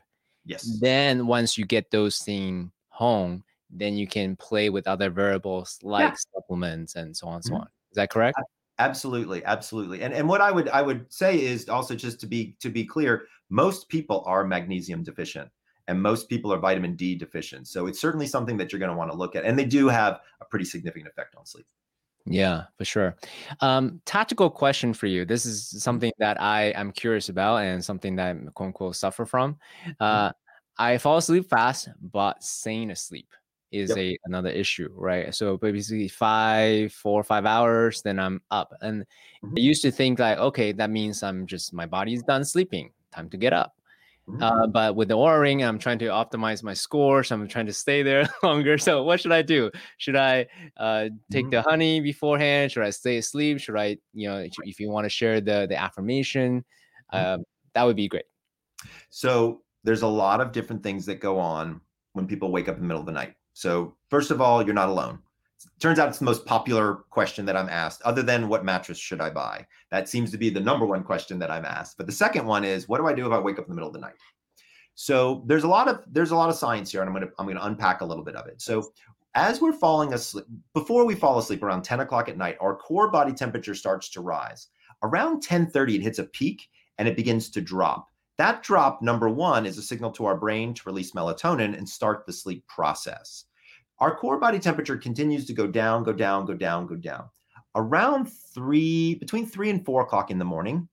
Yes. 0.45 0.79
Then 0.79 1.27
once 1.27 1.57
you 1.57 1.65
get 1.65 1.91
those 1.91 2.19
things 2.19 2.69
home, 2.89 3.43
then 3.69 3.95
you 3.95 4.07
can 4.07 4.35
play 4.35 4.69
with 4.69 4.87
other 4.87 5.09
variables 5.09 5.79
like 5.81 6.09
yeah. 6.09 6.15
supplements 6.35 6.95
and 6.95 7.15
so 7.15 7.27
on 7.27 7.35
and 7.35 7.43
so 7.43 7.51
mm-hmm. 7.51 7.61
on. 7.61 7.67
Is 7.91 7.95
that 7.95 8.09
correct? 8.09 8.37
Absolutely, 8.79 9.43
absolutely. 9.45 10.01
And 10.01 10.13
and 10.13 10.27
what 10.27 10.41
I 10.41 10.51
would 10.51 10.69
I 10.69 10.81
would 10.81 11.11
say 11.11 11.39
is 11.39 11.69
also 11.69 11.95
just 11.95 12.19
to 12.21 12.27
be 12.27 12.55
to 12.59 12.69
be 12.69 12.85
clear, 12.85 13.27
most 13.49 13.87
people 13.87 14.23
are 14.25 14.43
magnesium 14.43 15.03
deficient 15.03 15.49
and 15.87 16.01
most 16.01 16.27
people 16.27 16.51
are 16.51 16.57
vitamin 16.57 16.95
D 16.95 17.15
deficient. 17.15 17.67
So 17.67 17.87
it's 17.87 17.99
certainly 17.99 18.25
something 18.25 18.57
that 18.57 18.71
you're 18.71 18.79
going 18.79 18.91
to 18.91 18.97
want 18.97 19.11
to 19.11 19.17
look 19.17 19.35
at 19.35 19.45
and 19.45 19.57
they 19.57 19.65
do 19.65 19.87
have 19.89 20.21
a 20.41 20.45
pretty 20.45 20.65
significant 20.65 21.07
effect 21.07 21.35
on 21.35 21.45
sleep. 21.45 21.67
Yeah, 22.25 22.63
for 22.77 22.85
sure. 22.85 23.17
Um, 23.59 24.01
tactical 24.05 24.49
question 24.49 24.93
for 24.93 25.07
you. 25.07 25.25
This 25.25 25.45
is 25.45 25.65
mm-hmm. 25.65 25.77
something 25.79 26.11
that 26.19 26.41
I 26.41 26.65
am 26.67 26.91
curious 26.91 27.29
about 27.29 27.57
and 27.57 27.83
something 27.83 28.15
that 28.15 28.35
I 28.35 28.39
quote 28.53 28.67
unquote 28.67 28.95
suffer 28.95 29.25
from. 29.25 29.55
Mm-hmm. 29.85 29.91
Uh, 29.99 30.31
I 30.77 30.97
fall 30.97 31.17
asleep 31.17 31.49
fast, 31.49 31.89
but 32.01 32.43
staying 32.43 32.91
asleep 32.91 33.27
is 33.71 33.89
yep. 33.89 33.97
a 33.97 34.17
another 34.25 34.49
issue, 34.49 34.89
right? 34.93 35.33
So 35.35 35.57
basically 35.57 36.07
five, 36.07 36.93
four, 36.93 37.23
five 37.23 37.45
hours, 37.45 38.01
then 38.01 38.19
I'm 38.19 38.41
up. 38.51 38.73
And 38.81 39.03
mm-hmm. 39.43 39.55
I 39.57 39.59
used 39.59 39.81
to 39.81 39.91
think 39.91 40.19
like, 40.19 40.37
okay, 40.37 40.71
that 40.71 40.89
means 40.89 41.23
I'm 41.23 41.45
just 41.45 41.73
my 41.73 41.85
body's 41.85 42.23
done 42.23 42.45
sleeping, 42.45 42.91
time 43.11 43.29
to 43.31 43.37
get 43.37 43.51
up. 43.51 43.73
Mm-hmm. 44.29 44.41
Uh, 44.41 44.67
but 44.67 44.95
with 44.95 45.09
the 45.09 45.17
Oura 45.17 45.41
ring, 45.41 45.63
I'm 45.63 45.77
trying 45.77 45.99
to 45.99 46.05
optimize 46.05 46.63
my 46.63 46.73
score, 46.73 47.23
so 47.23 47.35
I'm 47.35 47.47
trying 47.47 47.65
to 47.65 47.73
stay 47.73 48.03
there 48.03 48.27
longer. 48.43 48.77
So 48.77 49.03
what 49.03 49.19
should 49.19 49.33
I 49.33 49.41
do? 49.41 49.69
Should 49.97 50.15
I 50.15 50.47
uh, 50.77 51.09
take 51.29 51.45
mm-hmm. 51.45 51.49
the 51.49 51.61
honey 51.61 51.99
beforehand? 51.99 52.71
Should 52.71 52.83
I 52.83 52.89
stay 52.91 53.17
asleep? 53.17 53.59
Should 53.59 53.75
I, 53.75 53.97
you 54.13 54.29
know, 54.29 54.47
if 54.63 54.79
you 54.79 54.89
want 54.89 55.05
to 55.05 55.09
share 55.09 55.41
the 55.41 55.67
the 55.67 55.75
affirmation, 55.75 56.63
uh, 57.11 57.39
that 57.73 57.83
would 57.83 57.97
be 57.97 58.07
great. 58.07 58.25
So 59.09 59.61
there's 59.83 60.03
a 60.03 60.07
lot 60.07 60.39
of 60.39 60.51
different 60.53 60.83
things 60.83 61.05
that 61.07 61.19
go 61.19 61.37
on 61.37 61.81
when 62.13 62.25
people 62.25 62.51
wake 62.51 62.69
up 62.69 62.75
in 62.75 62.81
the 62.81 62.87
middle 62.87 63.01
of 63.01 63.05
the 63.05 63.11
night. 63.11 63.33
So 63.53 63.95
first 64.09 64.31
of 64.31 64.39
all, 64.41 64.63
you're 64.63 64.73
not 64.73 64.89
alone 64.89 65.19
turns 65.83 65.99
out 65.99 66.07
it's 66.07 66.19
the 66.19 66.25
most 66.25 66.45
popular 66.45 67.03
question 67.09 67.45
that 67.45 67.57
I'm 67.57 67.67
asked, 67.67 68.01
other 68.03 68.23
than 68.23 68.47
what 68.47 68.63
mattress 68.63 68.97
should 68.97 69.19
I 69.19 69.29
buy? 69.29 69.67
That 69.91 70.07
seems 70.07 70.31
to 70.31 70.37
be 70.37 70.49
the 70.49 70.61
number 70.61 70.85
one 70.85 71.03
question 71.03 71.37
that 71.39 71.51
I'm 71.51 71.65
asked. 71.65 71.97
But 71.97 72.05
the 72.05 72.13
second 72.13 72.45
one 72.45 72.63
is, 72.63 72.87
what 72.87 72.99
do 72.99 73.05
I 73.05 73.13
do 73.13 73.27
if 73.27 73.33
I 73.33 73.39
wake 73.39 73.59
up 73.59 73.65
in 73.65 73.69
the 73.69 73.75
middle 73.75 73.89
of 73.89 73.93
the 73.93 73.99
night? 73.99 74.15
So 74.95 75.43
there's 75.45 75.65
a 75.65 75.67
lot 75.67 75.89
of 75.89 76.01
there's 76.07 76.31
a 76.31 76.37
lot 76.37 76.49
of 76.49 76.55
science 76.55 76.89
here, 76.89 77.01
and 77.01 77.09
I'm 77.09 77.13
gonna 77.13 77.31
I'm 77.37 77.47
gonna 77.47 77.59
unpack 77.63 77.99
a 77.99 78.05
little 78.05 78.23
bit 78.23 78.37
of 78.37 78.47
it. 78.47 78.61
So 78.61 78.93
as 79.35 79.59
we're 79.59 79.73
falling 79.73 80.13
asleep, 80.13 80.45
before 80.73 81.05
we 81.05 81.15
fall 81.15 81.37
asleep 81.37 81.63
around 81.63 81.81
10 81.81 81.99
o'clock 81.99 82.29
at 82.29 82.37
night, 82.37 82.55
our 82.61 82.77
core 82.77 83.11
body 83.11 83.33
temperature 83.33 83.75
starts 83.75 84.07
to 84.11 84.21
rise. 84.21 84.69
Around 85.01 85.43
10:30, 85.43 85.95
it 85.95 86.01
hits 86.01 86.19
a 86.19 86.23
peak 86.23 86.69
and 86.97 87.09
it 87.09 87.17
begins 87.17 87.49
to 87.49 87.59
drop. 87.59 88.07
That 88.37 88.63
drop, 88.63 89.01
number 89.01 89.27
one, 89.27 89.65
is 89.65 89.77
a 89.77 89.81
signal 89.81 90.11
to 90.11 90.25
our 90.27 90.37
brain 90.37 90.73
to 90.75 90.83
release 90.85 91.11
melatonin 91.11 91.77
and 91.77 91.89
start 91.89 92.25
the 92.25 92.31
sleep 92.31 92.65
process 92.67 93.45
our 93.99 94.15
core 94.15 94.37
body 94.39 94.59
temperature 94.59 94.97
continues 94.97 95.45
to 95.45 95.53
go 95.53 95.67
down, 95.67 96.03
go 96.03 96.13
down, 96.13 96.45
go 96.45 96.53
down, 96.53 96.87
go 96.87 96.95
down. 96.95 97.29
around 97.75 98.25
three, 98.25 99.15
between 99.15 99.45
three 99.45 99.69
and 99.69 99.83
four 99.85 100.01
o'clock 100.01 100.31
in 100.31 100.37
the 100.37 100.45
morning, 100.45 100.87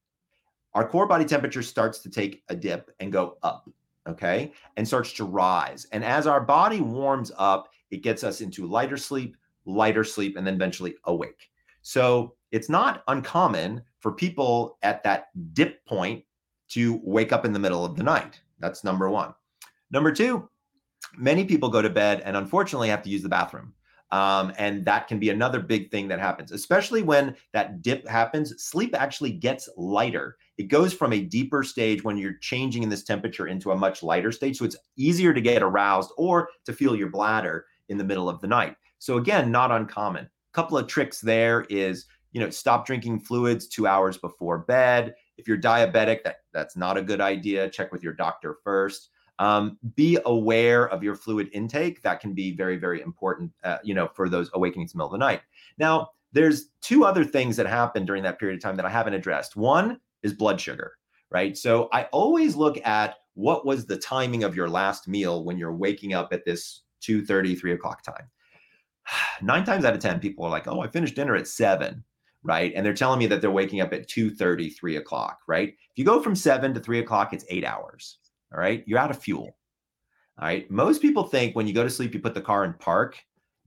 our 0.73 0.87
core 0.87 1.07
body 1.07 1.25
temperature 1.25 1.61
starts 1.61 1.99
to 1.99 2.09
take 2.09 2.43
a 2.49 2.55
dip 2.55 2.91
and 2.99 3.11
go 3.11 3.37
up, 3.43 3.69
okay, 4.07 4.53
and 4.77 4.87
starts 4.87 5.13
to 5.13 5.25
rise. 5.25 5.85
And 5.91 6.03
as 6.03 6.27
our 6.27 6.41
body 6.41 6.81
warms 6.81 7.31
up, 7.37 7.69
it 7.91 8.03
gets 8.03 8.23
us 8.23 8.41
into 8.41 8.65
lighter 8.65 8.97
sleep, 8.97 9.35
lighter 9.65 10.03
sleep, 10.03 10.37
and 10.37 10.47
then 10.47 10.55
eventually 10.55 10.95
awake. 11.05 11.49
So 11.81 12.35
it's 12.51 12.69
not 12.69 13.03
uncommon 13.07 13.81
for 13.99 14.11
people 14.11 14.77
at 14.81 15.03
that 15.03 15.27
dip 15.53 15.85
point 15.85 16.23
to 16.69 17.01
wake 17.03 17.33
up 17.33 17.45
in 17.45 17.53
the 17.53 17.59
middle 17.59 17.83
of 17.83 17.95
the 17.97 18.03
night. 18.03 18.39
That's 18.59 18.83
number 18.83 19.09
one. 19.09 19.33
Number 19.91 20.11
two, 20.11 20.49
many 21.17 21.45
people 21.45 21.69
go 21.69 21.81
to 21.81 21.89
bed 21.89 22.21
and 22.21 22.37
unfortunately 22.37 22.89
have 22.89 23.03
to 23.03 23.09
use 23.09 23.23
the 23.23 23.29
bathroom. 23.29 23.73
Um, 24.11 24.51
and 24.57 24.83
that 24.85 25.07
can 25.07 25.19
be 25.19 25.29
another 25.29 25.61
big 25.61 25.89
thing 25.89 26.09
that 26.09 26.19
happens, 26.19 26.51
especially 26.51 27.01
when 27.01 27.35
that 27.53 27.81
dip 27.81 28.05
happens. 28.07 28.61
Sleep 28.61 28.93
actually 28.93 29.31
gets 29.31 29.69
lighter. 29.77 30.37
It 30.57 30.63
goes 30.63 30.93
from 30.93 31.13
a 31.13 31.21
deeper 31.21 31.63
stage 31.63 32.03
when 32.03 32.17
you're 32.17 32.37
changing 32.41 32.83
in 32.83 32.89
this 32.89 33.03
temperature 33.03 33.47
into 33.47 33.71
a 33.71 33.77
much 33.77 34.03
lighter 34.03 34.33
stage. 34.33 34.57
So 34.57 34.65
it's 34.65 34.75
easier 34.97 35.33
to 35.33 35.39
get 35.39 35.63
aroused 35.63 36.11
or 36.17 36.49
to 36.65 36.73
feel 36.73 36.95
your 36.95 37.09
bladder 37.09 37.65
in 37.87 37.97
the 37.97 38.03
middle 38.03 38.27
of 38.27 38.41
the 38.41 38.47
night. 38.47 38.75
So 38.99 39.17
again, 39.17 39.49
not 39.49 39.71
uncommon. 39.71 40.25
A 40.25 40.53
couple 40.53 40.77
of 40.77 40.87
tricks 40.87 41.21
there 41.21 41.65
is, 41.69 42.05
you 42.33 42.41
know, 42.41 42.49
stop 42.49 42.85
drinking 42.85 43.21
fluids 43.21 43.67
two 43.67 43.87
hours 43.87 44.17
before 44.17 44.59
bed. 44.59 45.15
If 45.37 45.47
you're 45.47 45.57
diabetic, 45.57 46.23
that, 46.23 46.41
that's 46.53 46.75
not 46.75 46.97
a 46.97 47.01
good 47.01 47.21
idea. 47.21 47.69
Check 47.69 47.93
with 47.93 48.03
your 48.03 48.13
doctor 48.13 48.57
first. 48.63 49.09
Um, 49.41 49.79
be 49.95 50.19
aware 50.27 50.87
of 50.89 51.01
your 51.01 51.15
fluid 51.15 51.49
intake. 51.51 52.03
That 52.03 52.19
can 52.19 52.33
be 52.33 52.55
very, 52.55 52.77
very 52.77 53.01
important, 53.01 53.51
uh, 53.63 53.79
you 53.83 53.95
know, 53.95 54.07
for 54.13 54.29
those 54.29 54.51
awakenings 54.53 54.93
in 54.93 54.99
the 54.99 55.03
middle 55.03 55.15
of 55.15 55.19
the 55.19 55.25
night. 55.25 55.41
Now, 55.79 56.11
there's 56.31 56.67
two 56.81 57.05
other 57.05 57.25
things 57.25 57.57
that 57.57 57.65
happen 57.65 58.05
during 58.05 58.21
that 58.21 58.37
period 58.37 58.57
of 58.57 58.61
time 58.61 58.75
that 58.75 58.85
I 58.85 58.89
haven't 58.89 59.15
addressed. 59.15 59.55
One 59.55 59.99
is 60.21 60.31
blood 60.31 60.61
sugar, 60.61 60.93
right? 61.31 61.57
So 61.57 61.89
I 61.91 62.03
always 62.11 62.55
look 62.55 62.77
at 62.85 63.15
what 63.33 63.65
was 63.65 63.87
the 63.87 63.97
timing 63.97 64.43
of 64.43 64.55
your 64.55 64.69
last 64.69 65.07
meal 65.07 65.43
when 65.43 65.57
you're 65.57 65.73
waking 65.73 66.13
up 66.13 66.31
at 66.33 66.45
this 66.45 66.83
2 66.99 67.25
30, 67.25 67.55
3 67.55 67.71
o'clock 67.71 68.03
time. 68.03 68.29
Nine 69.41 69.65
times 69.65 69.85
out 69.85 69.95
of 69.95 70.01
10, 70.01 70.19
people 70.19 70.45
are 70.45 70.51
like, 70.51 70.67
oh, 70.67 70.81
I 70.81 70.87
finished 70.87 71.15
dinner 71.15 71.35
at 71.35 71.47
seven, 71.47 72.03
right? 72.43 72.71
And 72.75 72.85
they're 72.85 72.93
telling 72.93 73.17
me 73.17 73.25
that 73.25 73.41
they're 73.41 73.49
waking 73.49 73.81
up 73.81 73.91
at 73.91 74.07
2 74.07 74.35
30, 74.35 74.69
3 74.69 74.97
o'clock, 74.97 75.39
right? 75.47 75.69
If 75.69 75.97
you 75.97 76.05
go 76.05 76.21
from 76.21 76.35
seven 76.35 76.75
to 76.75 76.79
three 76.79 76.99
o'clock, 76.99 77.33
it's 77.33 77.45
eight 77.49 77.65
hours. 77.65 78.19
All 78.53 78.59
right. 78.59 78.83
You're 78.85 78.99
out 78.99 79.11
of 79.11 79.21
fuel. 79.21 79.55
All 80.39 80.47
right. 80.47 80.69
Most 80.69 81.01
people 81.01 81.23
think 81.23 81.55
when 81.55 81.67
you 81.67 81.73
go 81.73 81.83
to 81.83 81.89
sleep, 81.89 82.13
you 82.13 82.19
put 82.19 82.33
the 82.33 82.41
car 82.41 82.65
in 82.65 82.73
park. 82.73 83.17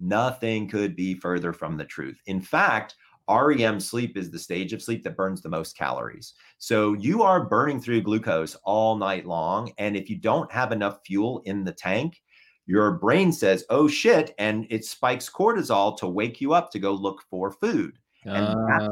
Nothing 0.00 0.68
could 0.68 0.96
be 0.96 1.14
further 1.14 1.52
from 1.52 1.76
the 1.76 1.84
truth. 1.84 2.20
In 2.26 2.40
fact, 2.40 2.96
REM 3.28 3.80
sleep 3.80 4.16
is 4.16 4.30
the 4.30 4.38
stage 4.38 4.72
of 4.72 4.82
sleep 4.82 5.02
that 5.04 5.16
burns 5.16 5.40
the 5.40 5.48
most 5.48 5.76
calories. 5.76 6.34
So 6.58 6.94
you 6.94 7.22
are 7.22 7.44
burning 7.44 7.80
through 7.80 8.02
glucose 8.02 8.56
all 8.64 8.96
night 8.96 9.24
long. 9.24 9.72
And 9.78 9.96
if 9.96 10.10
you 10.10 10.16
don't 10.16 10.50
have 10.52 10.72
enough 10.72 10.98
fuel 11.06 11.42
in 11.46 11.64
the 11.64 11.72
tank, 11.72 12.20
your 12.66 12.92
brain 12.92 13.30
says, 13.32 13.64
oh 13.70 13.88
shit, 13.88 14.34
and 14.38 14.66
it 14.70 14.84
spikes 14.84 15.30
cortisol 15.30 15.96
to 15.98 16.06
wake 16.06 16.40
you 16.40 16.54
up 16.54 16.70
to 16.72 16.78
go 16.78 16.92
look 16.92 17.22
for 17.30 17.50
food. 17.50 17.98
And 18.24 18.46
uh, 18.46 18.66
that's 18.66 18.88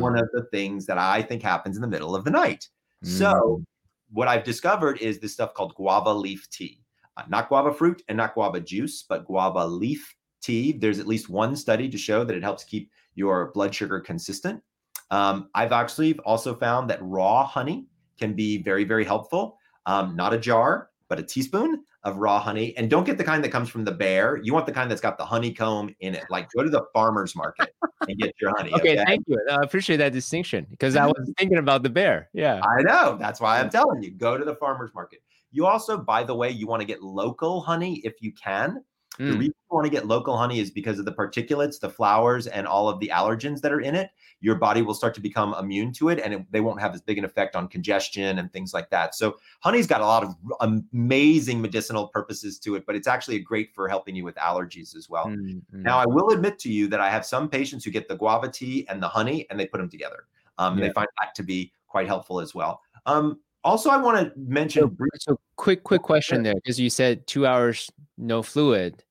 one 0.00 0.16
of 0.16 0.28
the 0.32 0.46
things 0.52 0.86
that 0.86 0.98
I 0.98 1.22
think 1.22 1.42
happens 1.42 1.76
in 1.76 1.82
the 1.82 1.88
middle 1.88 2.14
of 2.14 2.24
the 2.24 2.30
night. 2.30 2.68
Mm. 3.04 3.08
So 3.08 3.64
what 4.10 4.28
I've 4.28 4.44
discovered 4.44 4.98
is 4.98 5.18
this 5.18 5.32
stuff 5.32 5.54
called 5.54 5.74
guava 5.74 6.12
leaf 6.12 6.48
tea. 6.50 6.80
Uh, 7.16 7.22
not 7.28 7.48
guava 7.48 7.72
fruit 7.72 8.02
and 8.08 8.16
not 8.16 8.34
guava 8.34 8.60
juice, 8.60 9.04
but 9.08 9.24
guava 9.24 9.66
leaf 9.66 10.14
tea. 10.42 10.72
There's 10.72 10.98
at 10.98 11.06
least 11.06 11.28
one 11.28 11.56
study 11.56 11.88
to 11.88 11.98
show 11.98 12.24
that 12.24 12.36
it 12.36 12.42
helps 12.42 12.64
keep 12.64 12.90
your 13.14 13.50
blood 13.52 13.74
sugar 13.74 14.00
consistent. 14.00 14.62
Um, 15.10 15.48
I've 15.54 15.72
actually 15.72 16.18
also 16.20 16.54
found 16.54 16.90
that 16.90 16.98
raw 17.02 17.44
honey 17.44 17.86
can 18.18 18.34
be 18.34 18.62
very, 18.62 18.84
very 18.84 19.04
helpful. 19.04 19.58
Um, 19.86 20.16
not 20.16 20.34
a 20.34 20.38
jar, 20.38 20.90
but 21.08 21.18
a 21.18 21.22
teaspoon 21.22 21.84
of 22.04 22.16
raw 22.16 22.38
honey. 22.38 22.76
And 22.76 22.88
don't 22.90 23.04
get 23.04 23.18
the 23.18 23.24
kind 23.24 23.42
that 23.44 23.50
comes 23.50 23.68
from 23.68 23.84
the 23.84 23.92
bear. 23.92 24.38
You 24.42 24.52
want 24.52 24.66
the 24.66 24.72
kind 24.72 24.90
that's 24.90 25.00
got 25.00 25.18
the 25.18 25.24
honeycomb 25.24 25.94
in 26.00 26.14
it. 26.14 26.24
Like 26.30 26.50
go 26.52 26.62
to 26.62 26.70
the 26.70 26.84
farmer's 26.92 27.34
market 27.34 27.74
and 28.08 28.18
get 28.18 28.34
your 28.40 28.52
honey. 28.56 28.72
okay, 28.74 28.92
okay, 28.92 29.04
thank 29.04 29.24
you. 29.26 29.38
I 29.50 29.62
appreciate 29.62 29.98
that 29.98 30.12
distinction 30.12 30.66
because 30.70 30.96
I 30.96 31.02
mm-hmm. 31.02 31.20
was 31.20 31.32
thinking 31.38 31.58
about 31.58 31.82
the 31.82 31.90
bear. 31.90 32.28
Yeah. 32.32 32.60
I 32.62 32.82
know. 32.82 33.16
That's 33.18 33.40
why 33.40 33.60
I'm 33.60 33.70
telling 33.70 34.02
you 34.02 34.10
go 34.10 34.36
to 34.36 34.44
the 34.44 34.54
farmer's 34.56 34.94
market. 34.94 35.20
You 35.52 35.66
also, 35.66 35.96
by 35.96 36.22
the 36.22 36.34
way, 36.34 36.50
you 36.50 36.66
want 36.66 36.80
to 36.80 36.86
get 36.86 37.02
local 37.02 37.60
honey 37.60 38.00
if 38.04 38.14
you 38.20 38.32
can. 38.32 38.84
Mm. 39.18 39.32
The 39.32 39.38
reason 39.38 39.54
you 39.70 39.74
want 39.74 39.84
to 39.86 39.90
get 39.90 40.06
local 40.06 40.36
honey 40.36 40.60
is 40.60 40.70
because 40.70 40.98
of 40.98 41.04
the 41.04 41.12
particulates, 41.12 41.80
the 41.80 41.90
flowers, 41.90 42.46
and 42.46 42.66
all 42.66 42.88
of 42.88 43.00
the 43.00 43.08
allergens 43.08 43.60
that 43.62 43.72
are 43.72 43.80
in 43.80 43.94
it. 43.94 44.10
Your 44.40 44.56
body 44.56 44.82
will 44.82 44.94
start 44.94 45.14
to 45.14 45.20
become 45.20 45.54
immune 45.58 45.92
to 45.94 46.10
it, 46.10 46.20
and 46.20 46.34
it, 46.34 46.52
they 46.52 46.60
won't 46.60 46.80
have 46.80 46.94
as 46.94 47.00
big 47.00 47.16
an 47.18 47.24
effect 47.24 47.56
on 47.56 47.68
congestion 47.68 48.38
and 48.38 48.52
things 48.52 48.74
like 48.74 48.90
that. 48.90 49.14
So, 49.14 49.38
honey's 49.60 49.86
got 49.86 50.02
a 50.02 50.04
lot 50.04 50.24
of 50.24 50.34
amazing 50.60 51.60
medicinal 51.60 52.08
purposes 52.08 52.58
to 52.60 52.74
it, 52.74 52.84
but 52.86 52.94
it's 52.94 53.08
actually 53.08 53.38
great 53.38 53.74
for 53.74 53.88
helping 53.88 54.14
you 54.14 54.24
with 54.24 54.34
allergies 54.36 54.94
as 54.94 55.08
well. 55.08 55.26
Mm-hmm. 55.26 55.82
Now, 55.82 55.98
I 55.98 56.06
will 56.06 56.30
admit 56.30 56.58
to 56.60 56.72
you 56.72 56.86
that 56.88 57.00
I 57.00 57.08
have 57.08 57.24
some 57.24 57.48
patients 57.48 57.84
who 57.84 57.90
get 57.90 58.08
the 58.08 58.16
guava 58.16 58.48
tea 58.48 58.86
and 58.88 59.02
the 59.02 59.08
honey, 59.08 59.46
and 59.50 59.58
they 59.58 59.66
put 59.66 59.78
them 59.78 59.88
together. 59.88 60.24
Um, 60.58 60.78
yeah. 60.78 60.88
They 60.88 60.92
find 60.92 61.08
that 61.22 61.34
to 61.36 61.42
be 61.42 61.72
quite 61.88 62.06
helpful 62.06 62.40
as 62.40 62.54
well. 62.54 62.82
Um, 63.06 63.40
also, 63.64 63.90
I 63.90 63.96
want 63.96 64.18
to 64.18 64.32
mention. 64.38 64.82
So, 64.82 65.06
so 65.18 65.40
quick, 65.56 65.82
quick 65.82 66.02
question 66.02 66.42
there, 66.42 66.54
because 66.54 66.78
you 66.78 66.90
said 66.90 67.26
two 67.26 67.46
hours 67.46 67.90
no 68.18 68.42
fluid 68.42 69.02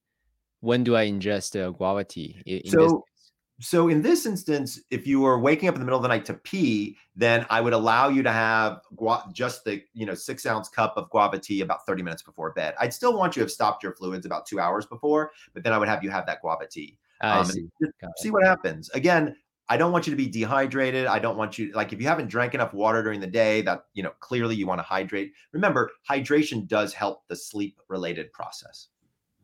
when 0.65 0.83
do 0.83 0.95
I 0.95 1.05
ingest 1.07 1.55
a 1.55 1.71
guava 1.71 2.03
tea? 2.03 2.41
In 2.45 2.71
so, 2.71 3.03
so 3.61 3.87
in 3.87 4.01
this 4.01 4.25
instance, 4.25 4.81
if 4.89 5.05
you 5.05 5.21
were 5.21 5.39
waking 5.39 5.69
up 5.69 5.75
in 5.75 5.79
the 5.79 5.85
middle 5.85 5.99
of 5.99 6.03
the 6.03 6.09
night 6.09 6.25
to 6.25 6.33
pee, 6.33 6.97
then 7.15 7.45
I 7.51 7.61
would 7.61 7.73
allow 7.73 8.09
you 8.09 8.23
to 8.23 8.31
have 8.31 8.81
gua- 8.95 9.23
just 9.31 9.63
the 9.63 9.83
you 9.93 10.05
know 10.05 10.15
six 10.15 10.45
ounce 10.45 10.67
cup 10.67 10.95
of 10.97 11.09
guava 11.11 11.37
tea 11.37 11.61
about 11.61 11.85
30 11.85 12.01
minutes 12.01 12.23
before 12.23 12.51
bed. 12.51 12.73
I'd 12.79 12.93
still 12.93 13.15
want 13.15 13.35
you 13.35 13.41
to 13.41 13.43
have 13.45 13.51
stopped 13.51 13.83
your 13.83 13.93
fluids 13.93 14.25
about 14.25 14.47
two 14.47 14.59
hours 14.59 14.87
before, 14.87 15.31
but 15.53 15.63
then 15.63 15.71
I 15.71 15.77
would 15.77 15.87
have 15.87 16.03
you 16.03 16.09
have 16.09 16.25
that 16.25 16.41
guava 16.41 16.67
tea. 16.67 16.97
Um, 17.21 17.45
see. 17.45 17.67
see 18.17 18.31
what 18.31 18.43
happens. 18.43 18.89
Again, 18.89 19.35
I 19.69 19.77
don't 19.77 19.91
want 19.91 20.05
you 20.05 20.11
to 20.11 20.17
be 20.17 20.27
dehydrated. 20.27 21.05
I 21.05 21.19
don't 21.19 21.37
want 21.37 21.57
you 21.59 21.71
like 21.73 21.93
if 21.93 22.01
you 22.01 22.07
haven't 22.07 22.27
drank 22.27 22.55
enough 22.55 22.73
water 22.73 23.03
during 23.03 23.19
the 23.19 23.27
day 23.27 23.61
that 23.61 23.85
you 23.93 24.01
know 24.01 24.11
clearly 24.19 24.55
you 24.55 24.65
want 24.65 24.79
to 24.79 24.83
hydrate. 24.83 25.31
Remember, 25.53 25.91
hydration 26.09 26.67
does 26.67 26.93
help 26.93 27.27
the 27.27 27.35
sleep 27.35 27.79
related 27.87 28.33
process. 28.33 28.89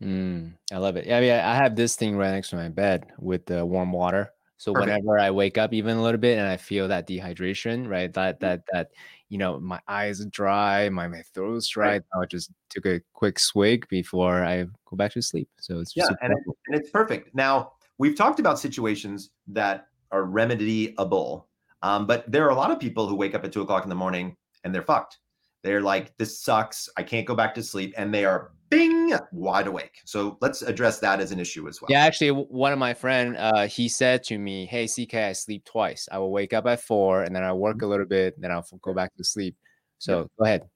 Mm, 0.02 0.54
I 0.72 0.78
love 0.78 0.96
it. 0.96 1.06
Yeah, 1.06 1.18
I 1.18 1.22
mean, 1.22 1.32
I 1.32 1.56
have 1.56 1.76
this 1.76 1.96
thing 1.96 2.18
right 2.18 2.32
next 2.32 2.50
to 2.50 2.56
my 2.56 2.70
bed 2.70 3.12
with 3.20 3.46
the 3.46 3.66
warm 3.66 3.92
water. 3.92 4.32
So 4.58 4.74
Perfect. 4.74 4.90
whenever 4.90 5.18
I 5.18 5.32
wake 5.32 5.58
up 5.58 5.74
even 5.74 5.98
a 5.98 6.04
little 6.04 6.20
bit 6.20 6.38
and 6.38 6.48
I 6.48 6.58
feel 6.58 6.88
that 6.88 7.08
dehydration, 7.08 7.88
right? 7.88 8.14
That 8.14 8.38
mm. 8.38 8.40
that 8.42 8.62
that 8.72 8.88
you 9.30 9.38
know, 9.38 9.60
my 9.60 9.80
eyes 9.88 10.20
are 10.20 10.26
dry, 10.26 10.90
my, 10.90 11.08
my 11.08 11.24
throat's 11.34 11.70
dry. 11.70 11.88
Right. 11.88 12.02
I 12.22 12.26
just 12.26 12.52
took 12.70 12.86
a 12.86 13.02
quick 13.14 13.40
swig 13.40 13.88
before 13.88 14.44
I 14.44 14.66
go 14.86 14.98
back 14.98 15.14
to 15.14 15.22
sleep. 15.22 15.50
So 15.60 15.80
it's 15.80 15.96
yeah, 15.96 16.08
and, 16.22 16.34
it, 16.34 16.40
and 16.68 16.80
it's 16.80 16.90
perfect. 16.90 17.34
Now 17.34 17.72
we've 17.98 18.16
talked 18.16 18.40
about 18.40 18.60
situations 18.60 19.30
that 19.48 19.88
are 20.12 20.24
remediable, 20.24 21.46
um, 21.82 22.06
but 22.08 22.30
there 22.30 22.46
are 22.46 22.50
a 22.50 22.56
lot 22.56 22.72
of 22.72 22.80
people 22.80 23.08
who 23.08 23.16
wake 23.16 23.34
up 23.34 23.46
at 23.46 23.54
two 23.54 23.62
o'clock 23.62 23.84
in 23.84 23.90
the 23.90 23.96
morning 23.96 24.36
and 24.64 24.76
they're 24.76 24.84
fucked. 24.84 25.20
They're 25.64 25.82
like, 25.82 26.18
this 26.18 26.40
sucks. 26.40 26.90
I 26.98 27.04
can't 27.04 27.28
go 27.28 27.36
back 27.36 27.54
to 27.56 27.64
sleep. 27.64 27.94
And 27.98 28.14
they 28.14 28.26
are 28.26 28.52
bing 28.70 29.14
wide 29.32 29.68
awake. 29.68 30.02
So 30.06 30.38
let's 30.42 30.62
address 30.64 31.00
that 31.00 31.20
as 31.20 31.32
an 31.32 31.40
issue 31.40 31.68
as 31.68 31.82
well. 31.82 31.88
Yeah, 31.92 32.04
actually, 32.04 32.32
one 32.32 32.72
of 32.72 32.80
my 32.80 32.94
friend, 32.94 33.38
uh, 33.38 33.68
he 33.68 33.88
said 33.88 34.24
to 34.24 34.40
me, 34.40 34.66
"Hey, 34.66 34.88
CK, 34.88 35.16
I 35.16 35.34
sleep 35.34 35.66
twice. 35.66 36.10
I 36.12 36.18
will 36.18 36.32
wake 36.32 36.54
up 36.54 36.66
at 36.66 36.82
four, 36.82 37.24
and 37.24 37.36
then 37.36 37.44
I 37.44 37.54
work 37.54 37.78
mm-hmm. 37.78 37.86
a 37.86 37.90
little 37.90 38.06
bit, 38.06 38.40
then 38.42 38.52
I'll 38.52 38.66
go 38.82 38.94
back 38.94 39.16
to 39.18 39.24
sleep." 39.24 39.56
So 40.00 40.22
yeah. 40.22 40.26
go 40.40 40.46
ahead. 40.46 40.70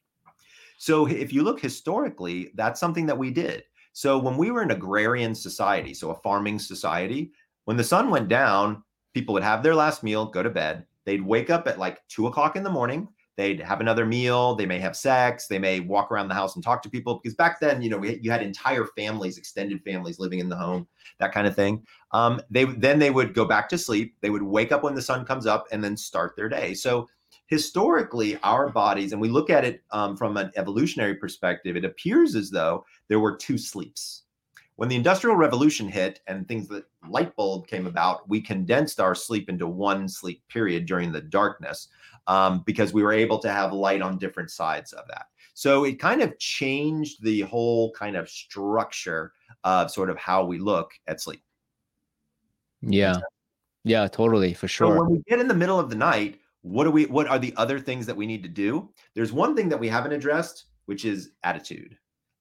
So 0.77 1.07
if 1.07 1.33
you 1.33 1.41
look 1.41 1.59
historically, 1.59 2.51
that's 2.55 2.79
something 2.79 3.05
that 3.07 3.17
we 3.17 3.31
did. 3.31 3.63
So 3.93 4.19
when 4.19 4.35
we 4.37 4.51
were 4.51 4.61
an 4.61 4.71
agrarian 4.71 5.33
society, 5.33 5.93
so 5.93 6.11
a 6.11 6.15
farming 6.15 6.59
society, 6.59 7.31
when 7.63 7.77
the 7.77 7.83
sun 7.83 8.09
went 8.09 8.27
down, 8.27 8.83
people 9.13 9.33
would 9.33 9.43
have 9.43 9.63
their 9.63 9.73
last 9.73 10.03
meal, 10.03 10.25
go 10.25 10.43
to 10.43 10.49
bed. 10.49 10.85
They'd 11.05 11.21
wake 11.21 11.49
up 11.49 11.65
at 11.65 11.79
like 11.79 12.05
two 12.09 12.27
o'clock 12.27 12.57
in 12.57 12.63
the 12.63 12.69
morning 12.69 13.07
they'd 13.37 13.59
have 13.59 13.81
another 13.81 14.05
meal 14.05 14.55
they 14.55 14.65
may 14.65 14.79
have 14.79 14.95
sex 14.95 15.47
they 15.47 15.59
may 15.59 15.79
walk 15.79 16.11
around 16.11 16.27
the 16.27 16.33
house 16.33 16.55
and 16.55 16.63
talk 16.63 16.81
to 16.81 16.89
people 16.89 17.19
because 17.21 17.35
back 17.35 17.59
then 17.59 17.81
you 17.81 17.89
know 17.89 17.97
we, 17.97 18.19
you 18.21 18.31
had 18.31 18.41
entire 18.41 18.85
families 18.97 19.37
extended 19.37 19.81
families 19.83 20.19
living 20.19 20.39
in 20.39 20.49
the 20.49 20.55
home 20.55 20.87
that 21.19 21.31
kind 21.31 21.47
of 21.47 21.55
thing. 21.55 21.85
Um, 22.11 22.41
they 22.49 22.65
then 22.65 22.99
they 22.99 23.11
would 23.11 23.33
go 23.33 23.45
back 23.45 23.69
to 23.69 23.77
sleep 23.77 24.15
they 24.21 24.29
would 24.29 24.43
wake 24.43 24.71
up 24.71 24.83
when 24.83 24.95
the 24.95 25.01
sun 25.01 25.25
comes 25.25 25.45
up 25.45 25.65
and 25.71 25.83
then 25.83 25.97
start 25.97 26.35
their 26.35 26.49
day. 26.49 26.73
So 26.73 27.07
historically 27.47 28.37
our 28.43 28.69
bodies 28.69 29.11
and 29.11 29.21
we 29.21 29.29
look 29.29 29.49
at 29.49 29.65
it 29.65 29.83
um, 29.91 30.17
from 30.17 30.37
an 30.37 30.51
evolutionary 30.55 31.15
perspective 31.15 31.75
it 31.75 31.85
appears 31.85 32.35
as 32.35 32.49
though 32.49 32.85
there 33.07 33.19
were 33.19 33.35
two 33.35 33.57
sleeps. 33.57 34.23
When 34.77 34.89
the 34.89 34.95
industrial 34.97 35.37
revolution 35.37 35.87
hit 35.87 36.19
and 36.27 36.45
things 36.47 36.67
that 36.67 36.83
light 37.07 37.35
bulb 37.35 37.67
came 37.67 37.87
about 37.87 38.27
we 38.27 38.41
condensed 38.41 38.99
our 38.99 39.15
sleep 39.15 39.49
into 39.49 39.67
one 39.67 40.07
sleep 40.07 40.41
period 40.49 40.85
during 40.85 41.11
the 41.11 41.21
darkness 41.21 41.87
um, 42.27 42.63
because 42.65 42.93
we 42.93 43.03
were 43.03 43.13
able 43.13 43.39
to 43.39 43.51
have 43.51 43.73
light 43.73 44.01
on 44.01 44.17
different 44.17 44.51
sides 44.51 44.93
of 44.93 45.07
that 45.07 45.25
so 45.53 45.83
it 45.85 45.99
kind 45.99 46.21
of 46.21 46.37
changed 46.39 47.23
the 47.23 47.41
whole 47.41 47.91
kind 47.91 48.15
of 48.15 48.29
structure 48.29 49.31
of 49.63 49.89
sort 49.91 50.09
of 50.09 50.17
how 50.17 50.43
we 50.43 50.57
look 50.57 50.91
at 51.07 51.21
sleep 51.21 51.41
yeah 52.81 53.15
Yeah, 53.85 54.07
totally, 54.07 54.55
for 54.55 54.67
sure. 54.67 54.95
So 54.95 54.99
when 54.99 55.11
we 55.11 55.23
get 55.29 55.39
in 55.39 55.47
the 55.47 55.53
middle 55.53 55.79
of 55.79 55.91
the 55.91 55.95
night, 55.95 56.39
what 56.63 56.87
are 56.87 56.91
we 56.91 57.05
what 57.05 57.27
are 57.27 57.37
the 57.37 57.53
other 57.55 57.79
things 57.79 58.07
that 58.07 58.17
we 58.17 58.25
need 58.25 58.41
to 58.41 58.49
do? 58.49 58.89
There's 59.13 59.31
one 59.31 59.55
thing 59.55 59.69
that 59.69 59.79
we 59.79 59.87
haven't 59.87 60.11
addressed, 60.11 60.65
which 60.87 61.05
is 61.05 61.31
attitude. 61.43 61.95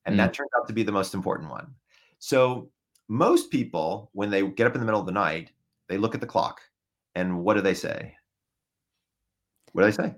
And 0.07 0.14
mm. 0.14 0.18
that 0.18 0.32
turned 0.32 0.49
out 0.59 0.66
to 0.66 0.72
be 0.72 0.82
the 0.82 0.91
most 0.91 1.12
important 1.12 1.51
one. 1.51 1.74
So 2.18 2.70
most 3.09 3.51
people 3.51 4.11
when 4.14 4.30
they 4.30 4.41
get 4.49 4.66
up 4.66 4.74
in 4.74 4.80
the 4.80 4.87
middle 4.87 5.01
of 5.01 5.07
the 5.07 5.12
night, 5.12 5.51
they 5.91 5.99
look 5.99 6.14
at 6.14 6.22
the 6.22 6.26
clock 6.26 6.62
and 7.14 7.45
what 7.45 7.55
do 7.55 7.61
they 7.61 7.74
say? 7.74 8.16
What 9.75 9.83
do 9.83 9.91
they 9.91 9.97
say? 9.97 10.14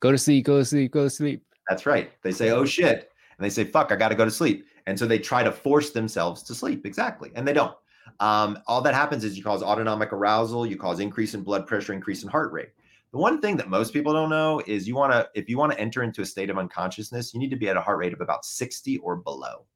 Go 0.00 0.12
to 0.12 0.18
sleep, 0.18 0.46
go 0.46 0.58
to 0.58 0.64
sleep, 0.64 0.92
go 0.92 1.04
to 1.04 1.10
sleep. 1.10 1.42
That's 1.68 1.84
right. 1.84 2.10
They 2.22 2.32
say, 2.32 2.50
"Oh 2.50 2.64
shit." 2.64 3.10
And 3.38 3.44
they 3.44 3.50
say, 3.50 3.64
"Fuck, 3.64 3.92
I 3.92 3.96
got 3.96 4.08
to 4.08 4.14
go 4.14 4.24
to 4.24 4.30
sleep." 4.30 4.64
And 4.86 4.98
so 4.98 5.06
they 5.06 5.18
try 5.18 5.42
to 5.42 5.52
force 5.52 5.90
themselves 5.90 6.42
to 6.44 6.54
sleep. 6.54 6.86
Exactly. 6.86 7.30
And 7.34 7.46
they 7.46 7.52
don't. 7.52 7.74
Um, 8.20 8.58
all 8.66 8.80
that 8.82 8.94
happens 8.94 9.24
is 9.24 9.36
you 9.36 9.44
cause 9.44 9.62
autonomic 9.62 10.12
arousal, 10.12 10.64
you 10.64 10.76
cause 10.76 11.00
increase 11.00 11.34
in 11.34 11.42
blood 11.42 11.66
pressure, 11.66 11.92
increase 11.92 12.22
in 12.22 12.28
heart 12.28 12.52
rate. 12.52 12.70
The 13.12 13.18
one 13.18 13.40
thing 13.40 13.56
that 13.56 13.68
most 13.68 13.92
people 13.92 14.12
don't 14.12 14.30
know 14.30 14.62
is 14.66 14.86
you 14.86 14.94
want 14.94 15.12
to, 15.12 15.28
if 15.34 15.48
you 15.48 15.58
want 15.58 15.72
to 15.72 15.80
enter 15.80 16.02
into 16.02 16.22
a 16.22 16.26
state 16.26 16.50
of 16.50 16.58
unconsciousness, 16.58 17.34
you 17.34 17.40
need 17.40 17.50
to 17.50 17.56
be 17.56 17.68
at 17.68 17.76
a 17.76 17.80
heart 17.80 17.98
rate 17.98 18.12
of 18.12 18.20
about 18.20 18.44
60 18.44 18.98
or 18.98 19.16
below. 19.16 19.66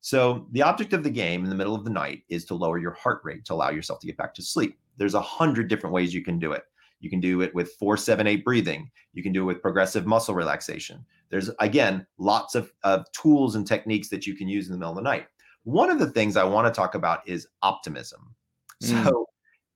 So 0.00 0.46
the 0.52 0.62
object 0.62 0.92
of 0.92 1.02
the 1.02 1.10
game 1.10 1.44
in 1.44 1.50
the 1.50 1.56
middle 1.56 1.74
of 1.74 1.84
the 1.84 1.90
night 1.90 2.22
is 2.28 2.44
to 2.46 2.54
lower 2.54 2.78
your 2.78 2.92
heart 2.92 3.20
rate 3.24 3.44
to 3.46 3.54
allow 3.54 3.70
yourself 3.70 4.00
to 4.00 4.06
get 4.06 4.16
back 4.16 4.34
to 4.34 4.42
sleep. 4.42 4.78
There's 4.96 5.14
a 5.14 5.20
hundred 5.20 5.68
different 5.68 5.94
ways 5.94 6.12
you 6.12 6.22
can 6.22 6.38
do 6.38 6.52
it. 6.52 6.64
You 7.02 7.10
can 7.10 7.20
do 7.20 7.42
it 7.42 7.54
with 7.54 7.72
four, 7.72 7.96
seven, 7.96 8.26
eight 8.26 8.44
breathing. 8.44 8.90
You 9.12 9.22
can 9.22 9.32
do 9.32 9.42
it 9.42 9.46
with 9.46 9.60
progressive 9.60 10.06
muscle 10.06 10.34
relaxation. 10.34 11.04
There's 11.30 11.50
again 11.58 12.06
lots 12.16 12.54
of, 12.54 12.72
of 12.84 13.04
tools 13.12 13.56
and 13.56 13.66
techniques 13.66 14.08
that 14.08 14.26
you 14.26 14.34
can 14.34 14.48
use 14.48 14.66
in 14.66 14.72
the 14.72 14.78
middle 14.78 14.92
of 14.92 14.96
the 14.96 15.02
night. 15.02 15.26
One 15.64 15.90
of 15.90 15.98
the 15.98 16.10
things 16.10 16.36
I 16.36 16.44
want 16.44 16.72
to 16.72 16.72
talk 16.72 16.94
about 16.94 17.26
is 17.26 17.48
optimism. 17.60 18.34
Mm. 18.82 19.04
So 19.04 19.26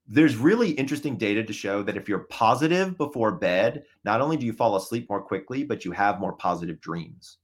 there's 0.06 0.36
really 0.36 0.70
interesting 0.70 1.16
data 1.16 1.42
to 1.42 1.52
show 1.52 1.82
that 1.82 1.96
if 1.96 2.08
you're 2.08 2.26
positive 2.30 2.96
before 2.96 3.32
bed, 3.32 3.82
not 4.04 4.20
only 4.20 4.36
do 4.36 4.46
you 4.46 4.52
fall 4.52 4.76
asleep 4.76 5.08
more 5.10 5.20
quickly, 5.20 5.64
but 5.64 5.84
you 5.84 5.90
have 5.90 6.20
more 6.20 6.34
positive 6.34 6.80
dreams. 6.80 7.38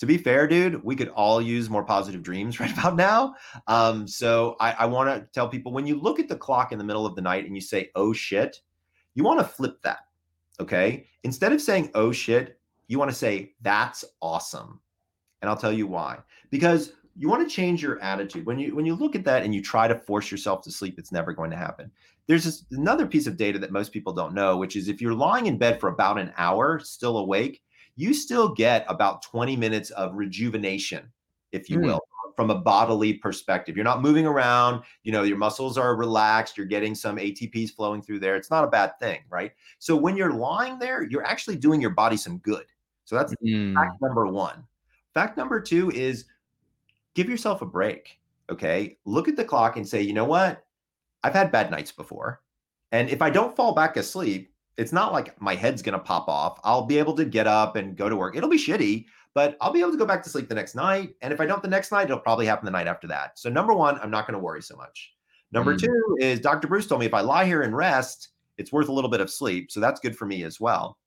To 0.00 0.06
be 0.06 0.18
fair, 0.18 0.48
dude, 0.48 0.82
we 0.82 0.96
could 0.96 1.10
all 1.10 1.40
use 1.40 1.70
more 1.70 1.84
positive 1.84 2.22
dreams 2.22 2.58
right 2.60 2.72
about 2.72 2.96
now. 2.96 3.34
Um, 3.68 4.08
so 4.08 4.56
I, 4.58 4.72
I 4.72 4.86
want 4.86 5.08
to 5.10 5.28
tell 5.32 5.48
people 5.48 5.70
when 5.70 5.86
you 5.86 6.00
look 6.00 6.18
at 6.18 6.28
the 6.28 6.36
clock 6.36 6.72
in 6.72 6.78
the 6.78 6.84
middle 6.84 7.06
of 7.06 7.14
the 7.14 7.22
night 7.22 7.44
and 7.46 7.54
you 7.54 7.60
say, 7.60 7.90
oh 7.94 8.12
shit, 8.12 8.60
you 9.14 9.24
want 9.24 9.40
to 9.40 9.44
flip 9.44 9.80
that. 9.82 10.00
Okay. 10.60 11.06
Instead 11.24 11.52
of 11.52 11.60
saying, 11.60 11.90
oh 11.94 12.12
shit, 12.12 12.58
you 12.88 12.98
want 12.98 13.10
to 13.10 13.16
say, 13.16 13.52
that's 13.62 14.04
awesome. 14.20 14.80
And 15.40 15.48
I'll 15.48 15.56
tell 15.56 15.72
you 15.72 15.86
why. 15.86 16.18
Because 16.50 16.92
you 17.16 17.28
want 17.28 17.46
to 17.46 17.54
change 17.54 17.82
your 17.82 18.00
attitude 18.02 18.46
when 18.46 18.58
you 18.58 18.74
when 18.74 18.86
you 18.86 18.94
look 18.94 19.14
at 19.14 19.24
that 19.24 19.42
and 19.42 19.54
you 19.54 19.62
try 19.62 19.86
to 19.86 19.94
force 19.94 20.30
yourself 20.30 20.62
to 20.62 20.70
sleep 20.70 20.98
it's 20.98 21.12
never 21.12 21.32
going 21.32 21.50
to 21.50 21.56
happen 21.56 21.90
there's 22.26 22.44
this, 22.44 22.64
another 22.70 23.06
piece 23.06 23.26
of 23.26 23.36
data 23.36 23.58
that 23.58 23.72
most 23.72 23.92
people 23.92 24.12
don't 24.12 24.34
know 24.34 24.56
which 24.56 24.76
is 24.76 24.88
if 24.88 25.02
you're 25.02 25.14
lying 25.14 25.46
in 25.46 25.58
bed 25.58 25.80
for 25.80 25.88
about 25.88 26.18
an 26.18 26.32
hour 26.38 26.78
still 26.78 27.18
awake 27.18 27.62
you 27.96 28.14
still 28.14 28.54
get 28.54 28.86
about 28.88 29.22
20 29.22 29.56
minutes 29.56 29.90
of 29.90 30.14
rejuvenation 30.14 31.10
if 31.52 31.68
you 31.68 31.78
mm. 31.78 31.86
will 31.86 32.00
from 32.40 32.50
a 32.50 32.54
bodily 32.54 33.12
perspective 33.12 33.76
you're 33.76 33.84
not 33.84 34.02
moving 34.02 34.26
around 34.26 34.82
you 35.02 35.12
know 35.12 35.22
your 35.22 35.36
muscles 35.36 35.76
are 35.76 35.94
relaxed 35.94 36.56
you're 36.56 36.66
getting 36.66 36.94
some 36.94 37.16
atps 37.16 37.70
flowing 37.70 38.00
through 38.00 38.18
there 38.18 38.36
it's 38.36 38.50
not 38.50 38.64
a 38.64 38.68
bad 38.68 38.98
thing 38.98 39.20
right 39.28 39.52
so 39.78 39.94
when 39.94 40.16
you're 40.16 40.32
lying 40.32 40.78
there 40.78 41.02
you're 41.02 41.26
actually 41.26 41.56
doing 41.56 41.80
your 41.80 41.90
body 41.90 42.16
some 42.16 42.38
good 42.38 42.64
so 43.04 43.14
that's 43.14 43.34
mm. 43.44 43.74
fact 43.74 44.00
number 44.00 44.26
one 44.26 44.64
fact 45.12 45.36
number 45.36 45.60
two 45.60 45.90
is 45.90 46.24
give 47.14 47.28
yourself 47.28 47.62
a 47.62 47.66
break. 47.66 48.18
Okay. 48.50 48.98
Look 49.04 49.28
at 49.28 49.36
the 49.36 49.44
clock 49.44 49.76
and 49.76 49.86
say, 49.86 50.02
you 50.02 50.12
know 50.12 50.24
what? 50.24 50.64
I've 51.22 51.34
had 51.34 51.52
bad 51.52 51.70
nights 51.70 51.92
before. 51.92 52.42
And 52.92 53.08
if 53.08 53.22
I 53.22 53.30
don't 53.30 53.54
fall 53.54 53.74
back 53.74 53.96
asleep, 53.96 54.52
it's 54.76 54.92
not 54.92 55.12
like 55.12 55.40
my 55.40 55.54
head's 55.54 55.82
going 55.82 55.98
to 55.98 56.04
pop 56.04 56.28
off. 56.28 56.58
I'll 56.64 56.86
be 56.86 56.98
able 56.98 57.14
to 57.16 57.24
get 57.24 57.46
up 57.46 57.76
and 57.76 57.96
go 57.96 58.08
to 58.08 58.16
work. 58.16 58.36
It'll 58.36 58.48
be 58.48 58.56
shitty, 58.56 59.04
but 59.34 59.56
I'll 59.60 59.72
be 59.72 59.80
able 59.80 59.92
to 59.92 59.96
go 59.96 60.06
back 60.06 60.22
to 60.24 60.30
sleep 60.30 60.48
the 60.48 60.54
next 60.54 60.74
night. 60.74 61.14
And 61.22 61.32
if 61.32 61.40
I 61.40 61.46
don't 61.46 61.62
the 61.62 61.68
next 61.68 61.92
night, 61.92 62.04
it'll 62.04 62.18
probably 62.18 62.46
happen 62.46 62.64
the 62.64 62.70
night 62.70 62.86
after 62.86 63.06
that. 63.08 63.38
So, 63.38 63.48
number 63.48 63.72
one, 63.72 63.98
I'm 64.00 64.10
not 64.10 64.26
going 64.26 64.38
to 64.38 64.44
worry 64.44 64.62
so 64.62 64.76
much. 64.76 65.12
Number 65.52 65.74
mm. 65.74 65.80
two 65.80 66.16
is 66.20 66.40
Dr. 66.40 66.68
Breus 66.68 66.88
told 66.88 67.00
me 67.00 67.06
if 67.06 67.14
I 67.14 67.20
lie 67.20 67.44
here 67.44 67.62
and 67.62 67.76
rest, 67.76 68.28
it's 68.58 68.72
worth 68.72 68.88
a 68.88 68.92
little 68.92 69.10
bit 69.10 69.20
of 69.20 69.30
sleep. 69.30 69.70
So, 69.70 69.80
that's 69.80 70.00
good 70.00 70.16
for 70.16 70.26
me 70.26 70.44
as 70.44 70.60
well. 70.60 70.98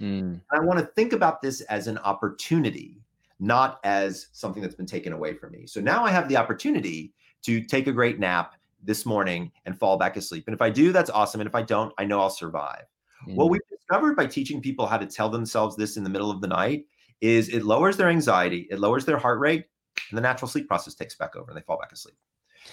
Mm. 0.00 0.40
I 0.52 0.60
want 0.60 0.78
to 0.78 0.86
think 0.86 1.12
about 1.12 1.40
this 1.40 1.60
as 1.62 1.86
an 1.86 1.98
opportunity 1.98 3.00
not 3.38 3.80
as 3.84 4.28
something 4.32 4.62
that's 4.62 4.74
been 4.74 4.86
taken 4.86 5.12
away 5.12 5.34
from 5.34 5.52
me. 5.52 5.66
So 5.66 5.80
now 5.80 6.04
I 6.04 6.10
have 6.10 6.28
the 6.28 6.36
opportunity 6.36 7.12
to 7.42 7.62
take 7.62 7.86
a 7.86 7.92
great 7.92 8.18
nap 8.18 8.54
this 8.82 9.04
morning 9.04 9.52
and 9.66 9.78
fall 9.78 9.96
back 9.96 10.16
asleep. 10.16 10.44
And 10.46 10.54
if 10.54 10.62
I 10.62 10.70
do, 10.70 10.92
that's 10.92 11.10
awesome. 11.10 11.40
And 11.40 11.48
if 11.48 11.54
I 11.54 11.62
don't, 11.62 11.92
I 11.98 12.04
know 12.04 12.20
I'll 12.20 12.30
survive. 12.30 12.84
Mm-hmm. 13.26 13.36
What 13.36 13.50
we've 13.50 13.60
discovered 13.70 14.16
by 14.16 14.26
teaching 14.26 14.60
people 14.60 14.86
how 14.86 14.98
to 14.98 15.06
tell 15.06 15.28
themselves 15.28 15.76
this 15.76 15.96
in 15.96 16.04
the 16.04 16.10
middle 16.10 16.30
of 16.30 16.40
the 16.40 16.48
night 16.48 16.86
is 17.20 17.48
it 17.48 17.64
lowers 17.64 17.96
their 17.96 18.08
anxiety, 18.08 18.66
it 18.70 18.78
lowers 18.78 19.04
their 19.04 19.18
heart 19.18 19.38
rate, 19.40 19.66
and 20.10 20.18
the 20.18 20.22
natural 20.22 20.48
sleep 20.48 20.68
process 20.68 20.94
takes 20.94 21.14
back 21.14 21.36
over 21.36 21.50
and 21.50 21.56
they 21.56 21.62
fall 21.62 21.78
back 21.78 21.92
asleep. 21.92 22.16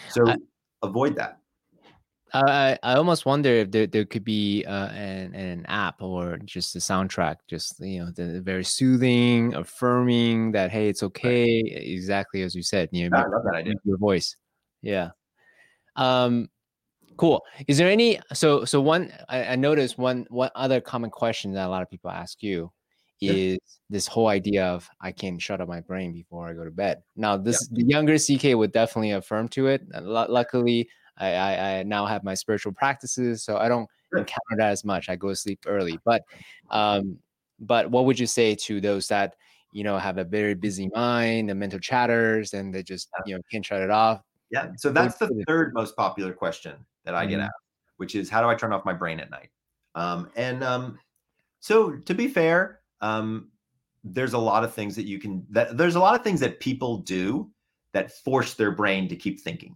So 0.09 0.27
I, 0.27 0.37
avoid 0.81 1.15
that. 1.15 1.39
I 2.33 2.77
I 2.81 2.95
almost 2.95 3.25
wonder 3.25 3.49
if 3.49 3.71
there, 3.71 3.85
there 3.85 4.05
could 4.05 4.23
be 4.23 4.65
uh, 4.65 4.87
an 4.89 5.35
an 5.35 5.65
app 5.67 6.01
or 6.01 6.37
just 6.43 6.75
a 6.75 6.79
soundtrack, 6.79 7.37
just 7.47 7.79
you 7.79 7.99
know, 7.99 8.11
the 8.11 8.41
very 8.41 8.63
soothing, 8.63 9.53
affirming 9.53 10.51
that 10.53 10.71
hey, 10.71 10.89
it's 10.89 11.03
okay, 11.03 11.61
right. 11.63 11.81
exactly 11.83 12.41
as 12.41 12.55
you 12.55 12.63
said. 12.63 12.89
You 12.91 13.09
know, 13.09 13.17
I 13.17 13.27
love 13.27 13.43
that 13.45 13.55
idea. 13.55 13.75
Your 13.83 13.97
voice, 13.97 14.35
yeah. 14.81 15.11
Um, 15.95 16.49
cool. 17.17 17.43
Is 17.67 17.77
there 17.77 17.89
any? 17.89 18.19
So 18.33 18.65
so 18.65 18.81
one, 18.81 19.11
I, 19.29 19.45
I 19.45 19.55
noticed 19.55 19.99
one 19.99 20.25
one 20.29 20.49
other 20.55 20.81
common 20.81 21.11
question 21.11 21.53
that 21.53 21.67
a 21.67 21.69
lot 21.69 21.83
of 21.83 21.89
people 21.89 22.09
ask 22.09 22.41
you 22.41 22.71
is 23.29 23.59
this 23.89 24.07
whole 24.07 24.27
idea 24.27 24.65
of 24.65 24.89
I 25.01 25.11
can 25.11 25.37
shut 25.39 25.61
up 25.61 25.67
my 25.67 25.81
brain 25.81 26.13
before 26.13 26.47
I 26.47 26.53
go 26.53 26.63
to 26.63 26.71
bed. 26.71 27.03
Now, 27.15 27.37
this 27.37 27.67
the 27.69 27.83
younger 27.83 28.17
CK 28.17 28.57
would 28.57 28.71
definitely 28.71 29.11
affirm 29.11 29.47
to 29.49 29.67
it. 29.67 29.83
luckily, 30.01 30.89
I, 31.17 31.33
I, 31.33 31.79
I 31.79 31.83
now 31.83 32.05
have 32.05 32.23
my 32.23 32.33
spiritual 32.33 32.73
practices, 32.73 33.43
so 33.43 33.57
I 33.57 33.67
don't 33.67 33.87
sure. 34.09 34.19
encounter 34.19 34.57
that 34.57 34.71
as 34.71 34.83
much. 34.83 35.09
I 35.09 35.15
go 35.15 35.29
to 35.29 35.35
sleep 35.35 35.59
early, 35.65 35.99
but 36.05 36.23
um, 36.69 37.17
but 37.59 37.89
what 37.89 38.05
would 38.05 38.19
you 38.19 38.27
say 38.27 38.55
to 38.55 38.81
those 38.81 39.07
that 39.09 39.35
you 39.71 39.83
know 39.83 39.97
have 39.97 40.17
a 40.17 40.23
very 40.23 40.55
busy 40.55 40.89
mind, 40.93 41.49
the 41.49 41.55
mental 41.55 41.79
chatters, 41.79 42.53
and 42.53 42.73
they 42.73 42.83
just 42.83 43.09
you 43.25 43.35
know 43.35 43.41
can't 43.51 43.65
shut 43.65 43.81
it 43.81 43.91
off? 43.91 44.21
Yeah. 44.51 44.69
So 44.77 44.91
that's 44.91 45.17
the 45.17 45.43
third 45.47 45.73
most 45.73 45.95
popular 45.95 46.33
question 46.33 46.75
that 47.05 47.15
I 47.15 47.25
get 47.25 47.35
mm-hmm. 47.35 47.45
asked, 47.45 47.53
which 47.97 48.15
is 48.15 48.29
how 48.29 48.41
do 48.41 48.47
I 48.47 48.55
turn 48.55 48.71
off 48.71 48.85
my 48.85 48.93
brain 48.93 49.19
at 49.19 49.29
night? 49.29 49.49
Um, 49.95 50.29
and 50.35 50.63
um, 50.63 50.99
so 51.59 51.91
to 51.91 52.13
be 52.13 52.27
fair, 52.27 52.81
um, 53.03 53.49
there's 54.03 54.33
a 54.33 54.37
lot 54.37 54.63
of 54.63 54.73
things 54.73 54.95
that 54.95 55.05
you 55.05 55.19
can 55.19 55.45
that 55.51 55.77
there's 55.77 55.95
a 55.95 55.99
lot 55.99 56.15
of 56.15 56.23
things 56.23 56.39
that 56.39 56.59
people 56.59 56.97
do 56.97 57.49
that 57.91 58.11
force 58.11 58.55
their 58.55 58.71
brain 58.71 59.07
to 59.07 59.15
keep 59.15 59.39
thinking 59.39 59.75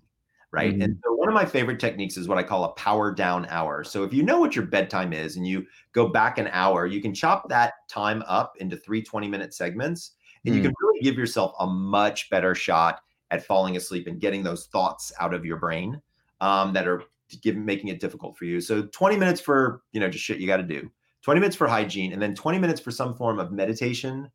right? 0.52 0.74
Mm-hmm. 0.74 0.82
And 0.82 0.98
so 1.04 1.14
one 1.14 1.28
of 1.28 1.34
my 1.34 1.46
favorite 1.46 1.80
techniques 1.80 2.18
is 2.18 2.28
what 2.28 2.38
I 2.38 2.44
call 2.44 2.64
a 2.64 2.70
power 2.70 3.14
down 3.14 3.46
hour. 3.50 3.84
So 3.84 4.04
if 4.04 4.14
you 4.14 4.24
know 4.24 4.40
what 4.40 4.56
your 4.56 4.66
bedtime 4.66 5.14
is 5.14 5.36
and 5.36 5.48
you 5.48 5.66
go 5.92 6.08
back 6.08 6.38
an 6.38 6.48
hour, 6.52 6.86
you 6.86 7.02
can 7.02 7.14
chop 7.14 7.50
that 7.50 7.74
time 7.90 8.24
up 8.28 8.54
into 8.60 8.78
three 8.78 9.02
20 9.02 9.28
minute 9.28 9.54
segments 9.54 10.14
and 10.46 10.54
mm-hmm. 10.54 10.64
you 10.64 10.70
can 10.70 10.72
mm. 10.72 10.82
really 10.82 11.02
give 11.02 11.18
yourself 11.18 11.54
a 11.60 11.68
much 11.68 12.30
better 12.30 12.56
shot 12.56 13.02
at 13.32 13.46
falling 13.46 13.76
asleep 13.76 14.08
and 14.08 14.22
getting 14.22 14.42
those 14.42 14.68
thoughts 14.68 15.12
out 15.20 15.34
of 15.34 15.46
your 15.46 15.58
brain 15.58 16.02
um, 16.40 16.72
that 16.74 16.88
are 16.88 17.04
giving 17.42 17.66
making 17.66 17.90
it 17.90 18.00
difficult 18.00 18.38
for 18.38 18.46
you. 18.46 18.62
So 18.62 18.84
20 18.84 19.18
minutes 19.18 19.42
for, 19.42 19.82
you 19.92 20.00
know, 20.00 20.10
just 20.10 20.24
shit 20.24 20.40
you 20.40 20.48
got 20.48 20.58
to 20.58 20.64
do. 20.64 20.90
20 21.28 21.42
minutes 21.42 21.58
for 21.58 21.68
hygiene 21.68 22.14
and 22.14 22.22
then 22.22 22.34
20 22.34 22.58
minutes 22.58 22.80
for 22.80 22.90
some 22.90 23.14
form 23.14 23.38
of 23.38 23.52
meditation, 23.52 24.32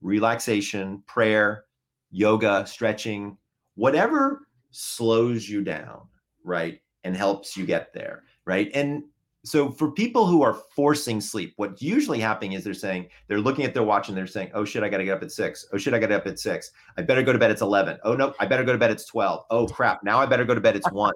relaxation, 0.00 1.02
prayer, 1.04 1.64
yoga, 2.12 2.64
stretching, 2.64 3.36
whatever 3.74 4.46
slows 4.70 5.48
you 5.48 5.64
down, 5.64 6.02
right? 6.44 6.80
And 7.02 7.16
helps 7.16 7.56
you 7.56 7.66
get 7.66 7.92
there, 7.92 8.22
right? 8.44 8.70
And 8.72 9.02
so 9.44 9.72
for 9.72 9.90
people 9.90 10.28
who 10.28 10.42
are 10.42 10.54
forcing 10.76 11.20
sleep, 11.20 11.54
what's 11.56 11.82
usually 11.82 12.20
happening 12.20 12.52
is 12.52 12.62
they're 12.62 12.72
saying 12.72 13.08
they're 13.26 13.40
looking 13.40 13.64
at 13.64 13.74
their 13.74 13.82
watch 13.82 14.08
and 14.08 14.16
they're 14.16 14.28
saying, 14.28 14.52
"Oh 14.54 14.64
shit, 14.64 14.84
I 14.84 14.88
got 14.88 14.98
to 14.98 15.04
get 15.04 15.16
up 15.16 15.24
at 15.24 15.32
six. 15.32 15.66
Oh 15.72 15.76
shit, 15.76 15.92
I 15.92 15.98
got 15.98 16.06
to 16.06 16.12
get 16.12 16.20
up 16.20 16.26
at 16.28 16.38
six. 16.38 16.70
I 16.96 17.02
better 17.02 17.24
go 17.24 17.32
to 17.32 17.38
bed. 17.40 17.50
It's 17.50 17.62
eleven. 17.62 17.98
Oh 18.04 18.14
no, 18.14 18.32
I 18.38 18.46
better 18.46 18.62
go 18.62 18.70
to 18.70 18.78
bed. 18.78 18.92
It's 18.92 19.06
twelve. 19.06 19.44
Oh 19.50 19.66
crap, 19.66 20.04
now 20.04 20.20
I 20.20 20.26
better 20.26 20.44
go 20.44 20.54
to 20.54 20.60
bed. 20.60 20.76
It's 20.76 20.88
one." 20.92 21.14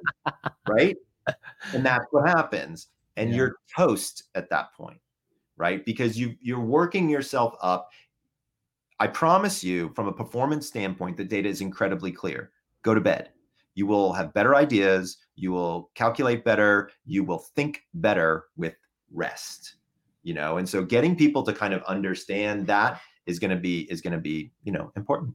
right? 0.69 0.97
And 1.73 1.87
that's 1.87 2.07
what 2.11 2.27
happens, 2.29 2.89
and 3.17 3.31
yeah. 3.31 3.37
you're 3.37 3.57
toast 3.77 4.25
at 4.35 4.51
that 4.51 4.73
point, 4.75 4.99
right? 5.63 5.87
Because 5.87 6.19
you 6.19 6.35
you're 6.41 6.61
working 6.61 7.09
yourself 7.09 7.55
up. 7.63 7.89
I 8.99 9.07
promise 9.07 9.63
you, 9.65 9.93
from 9.95 10.09
a 10.09 10.13
performance 10.13 10.67
standpoint, 10.67 11.17
the 11.17 11.25
data 11.25 11.49
is 11.49 11.61
incredibly 11.61 12.13
clear. 12.13 12.51
Go 12.83 12.95
to 12.95 13.01
bed 13.01 13.31
you 13.75 13.87
will 13.87 14.13
have 14.13 14.35
better 14.35 14.55
ideas, 14.55 15.19
you 15.37 15.53
will 15.53 15.91
calculate 15.95 16.45
better, 16.45 16.91
you 17.07 17.25
will 17.25 17.39
think 17.39 17.83
better 17.95 18.45
with 18.57 18.75
rest. 19.13 19.77
You 20.23 20.35
know, 20.35 20.59
and 20.59 20.69
so 20.69 20.85
getting 20.85 21.17
people 21.17 21.43
to 21.43 21.53
kind 21.53 21.75
of 21.75 21.83
understand 21.85 22.67
that 22.69 23.01
is 23.27 23.39
going 23.39 23.51
to 23.51 23.57
be 23.57 23.83
is 23.91 24.01
going 24.01 24.13
to 24.13 24.21
be, 24.21 24.53
you 24.63 24.73
know, 24.73 24.93
important. 24.97 25.35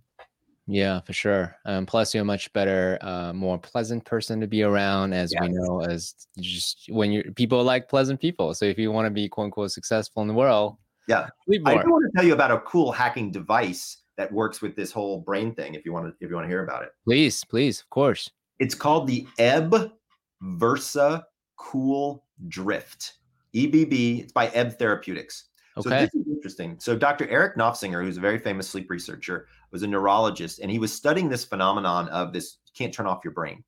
Yeah, 0.68 1.00
for 1.02 1.14
sure. 1.14 1.56
Um, 1.66 1.86
plus, 1.86 2.14
you're 2.14 2.24
a 2.24 2.26
much 2.26 2.52
better, 2.52 2.98
uh, 3.02 3.32
more 3.32 3.58
pleasant 3.58 4.04
person 4.04 4.42
to 4.42 4.48
be 4.48 4.64
around, 4.64 5.14
as 5.14 5.32
yes. 5.32 5.42
we 5.42 5.50
know, 5.50 5.82
as 5.82 6.14
just 6.40 6.88
when 6.90 7.12
you 7.12 7.32
people 7.36 7.64
like 7.64 7.88
pleasant 7.88 8.20
people. 8.20 8.54
So 8.54 8.66
if 8.66 8.78
you 8.78 8.92
want 8.92 9.06
to 9.06 9.10
be 9.10 9.30
quote 9.30 9.46
unquote 9.46 9.72
successful 9.72 10.22
in 10.22 10.28
the 10.28 10.34
world, 10.34 10.76
yeah, 11.08 11.28
I 11.66 11.82
do 11.82 11.90
want 11.90 12.06
to 12.06 12.12
tell 12.16 12.26
you 12.26 12.34
about 12.34 12.52
a 12.52 12.60
cool 12.60 12.92
hacking 12.92 13.32
device 13.32 14.02
that 14.18 14.30
works 14.32 14.62
with 14.62 14.76
this 14.76 14.92
whole 14.92 15.22
brain 15.22 15.56
thing. 15.56 15.74
If 15.74 15.86
you 15.86 15.94
want 15.94 16.08
to, 16.08 16.14
if 16.20 16.30
you 16.30 16.36
want 16.36 16.46
to 16.46 16.50
hear 16.50 16.64
about 16.64 16.84
it, 16.84 16.90
please, 17.06 17.46
please, 17.46 17.80
of 17.80 17.90
course. 17.90 18.30
It's 18.60 18.76
called 18.76 19.08
the 19.08 19.26
Ebb 19.40 19.94
Versa 20.42 21.26
Cool 21.56 22.26
Drift. 22.50 23.14
EBB. 23.56 24.24
It's 24.24 24.34
by 24.34 24.48
Ebb 24.48 24.78
Therapeutics. 24.78 25.46
Okay. 25.78 25.90
So 25.90 25.90
this 25.90 26.14
is 26.16 26.27
interesting. 26.38 26.78
So 26.80 26.96
Dr. 26.96 27.28
Eric 27.30 27.58
Nofzinger, 27.58 28.04
who's 28.04 28.18
a 28.18 28.22
very 28.22 28.40
famous 28.40 28.70
sleep 28.70 28.90
researcher, 28.90 29.48
was 29.72 29.84
a 29.84 29.88
neurologist, 29.88 30.60
and 30.60 30.72
he 30.72 30.80
was 30.80 30.94
studying 30.94 31.30
this 31.30 31.44
phenomenon 31.44 32.08
of 32.10 32.34
this 32.34 32.58
can't 32.76 32.94
turn 32.94 33.08
off 33.08 33.24
your 33.24 33.34
brain. 33.34 33.64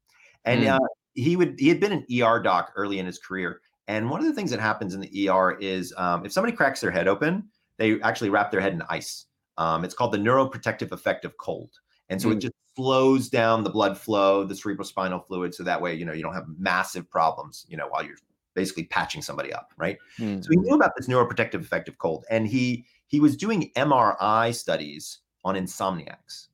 And 0.45 0.63
mm. 0.63 0.76
uh, 0.76 0.88
he 1.13 1.36
would 1.36 1.55
he 1.59 1.67
had 1.67 1.80
been 1.80 1.91
an 1.91 2.05
ER 2.22 2.41
doc 2.41 2.72
early 2.76 2.99
in 2.99 3.05
his 3.05 3.20
career, 3.20 3.61
and 3.88 4.09
one 4.09 4.22
of 4.22 4.28
the 4.28 4.34
things 4.34 4.51
that 4.51 4.59
happens 4.59 4.93
in 4.93 5.01
the 5.01 5.30
ER 5.30 5.57
is 5.59 5.93
um, 5.97 6.26
if 6.26 6.32
somebody 6.32 6.55
cracks 6.55 6.80
their 6.80 6.91
head 6.91 7.07
open, 7.07 7.49
they 7.78 7.99
actually 8.01 8.30
wrap 8.30 8.51
their 8.51 8.61
head 8.61 8.74
in 8.74 8.84
ice. 8.89 9.26
Um, 9.57 9.84
it's 9.84 9.93
called 9.93 10.13
the 10.13 10.17
neuroprotective 10.17 10.91
effect 10.91 11.26
of 11.26 11.36
cold, 11.38 11.72
and 12.09 12.22
so 12.22 12.30
mm. 12.30 12.34
it 12.34 12.39
just 12.39 12.53
slows 12.76 13.28
down 13.28 13.63
the 13.63 13.70
blood 13.70 13.97
flow, 13.97 14.45
the 14.45 14.53
cerebrospinal 14.53 15.26
fluid, 15.28 15.53
so 15.53 15.63
that 15.63 15.82
way 15.82 15.93
you 15.95 16.05
know 16.05 16.13
you 16.13 16.24
don't 16.24 16.36
have 16.36 16.45
massive 16.57 17.09
problems, 17.09 17.65
you 17.67 17.76
know, 17.76 17.88
while 17.89 18.03
you're 18.03 18.15
basically 18.60 18.84
patching 18.84 19.22
somebody 19.22 19.53
up, 19.53 19.74
right? 19.78 19.97
Mm. 20.20 20.43
So 20.43 20.49
he 20.51 20.57
knew 20.57 20.76
about 20.76 20.91
this 20.97 21.07
neuroprotective 21.07 21.62
effect 21.62 21.88
of 21.88 21.97
cold, 21.97 22.26
and 22.30 22.45
he 22.45 22.86
he 23.07 23.22
was 23.22 23.38
doing 23.38 23.72
MRI 23.78 24.53
studies 24.53 25.20
on 25.45 25.55
insomniacs 25.55 26.47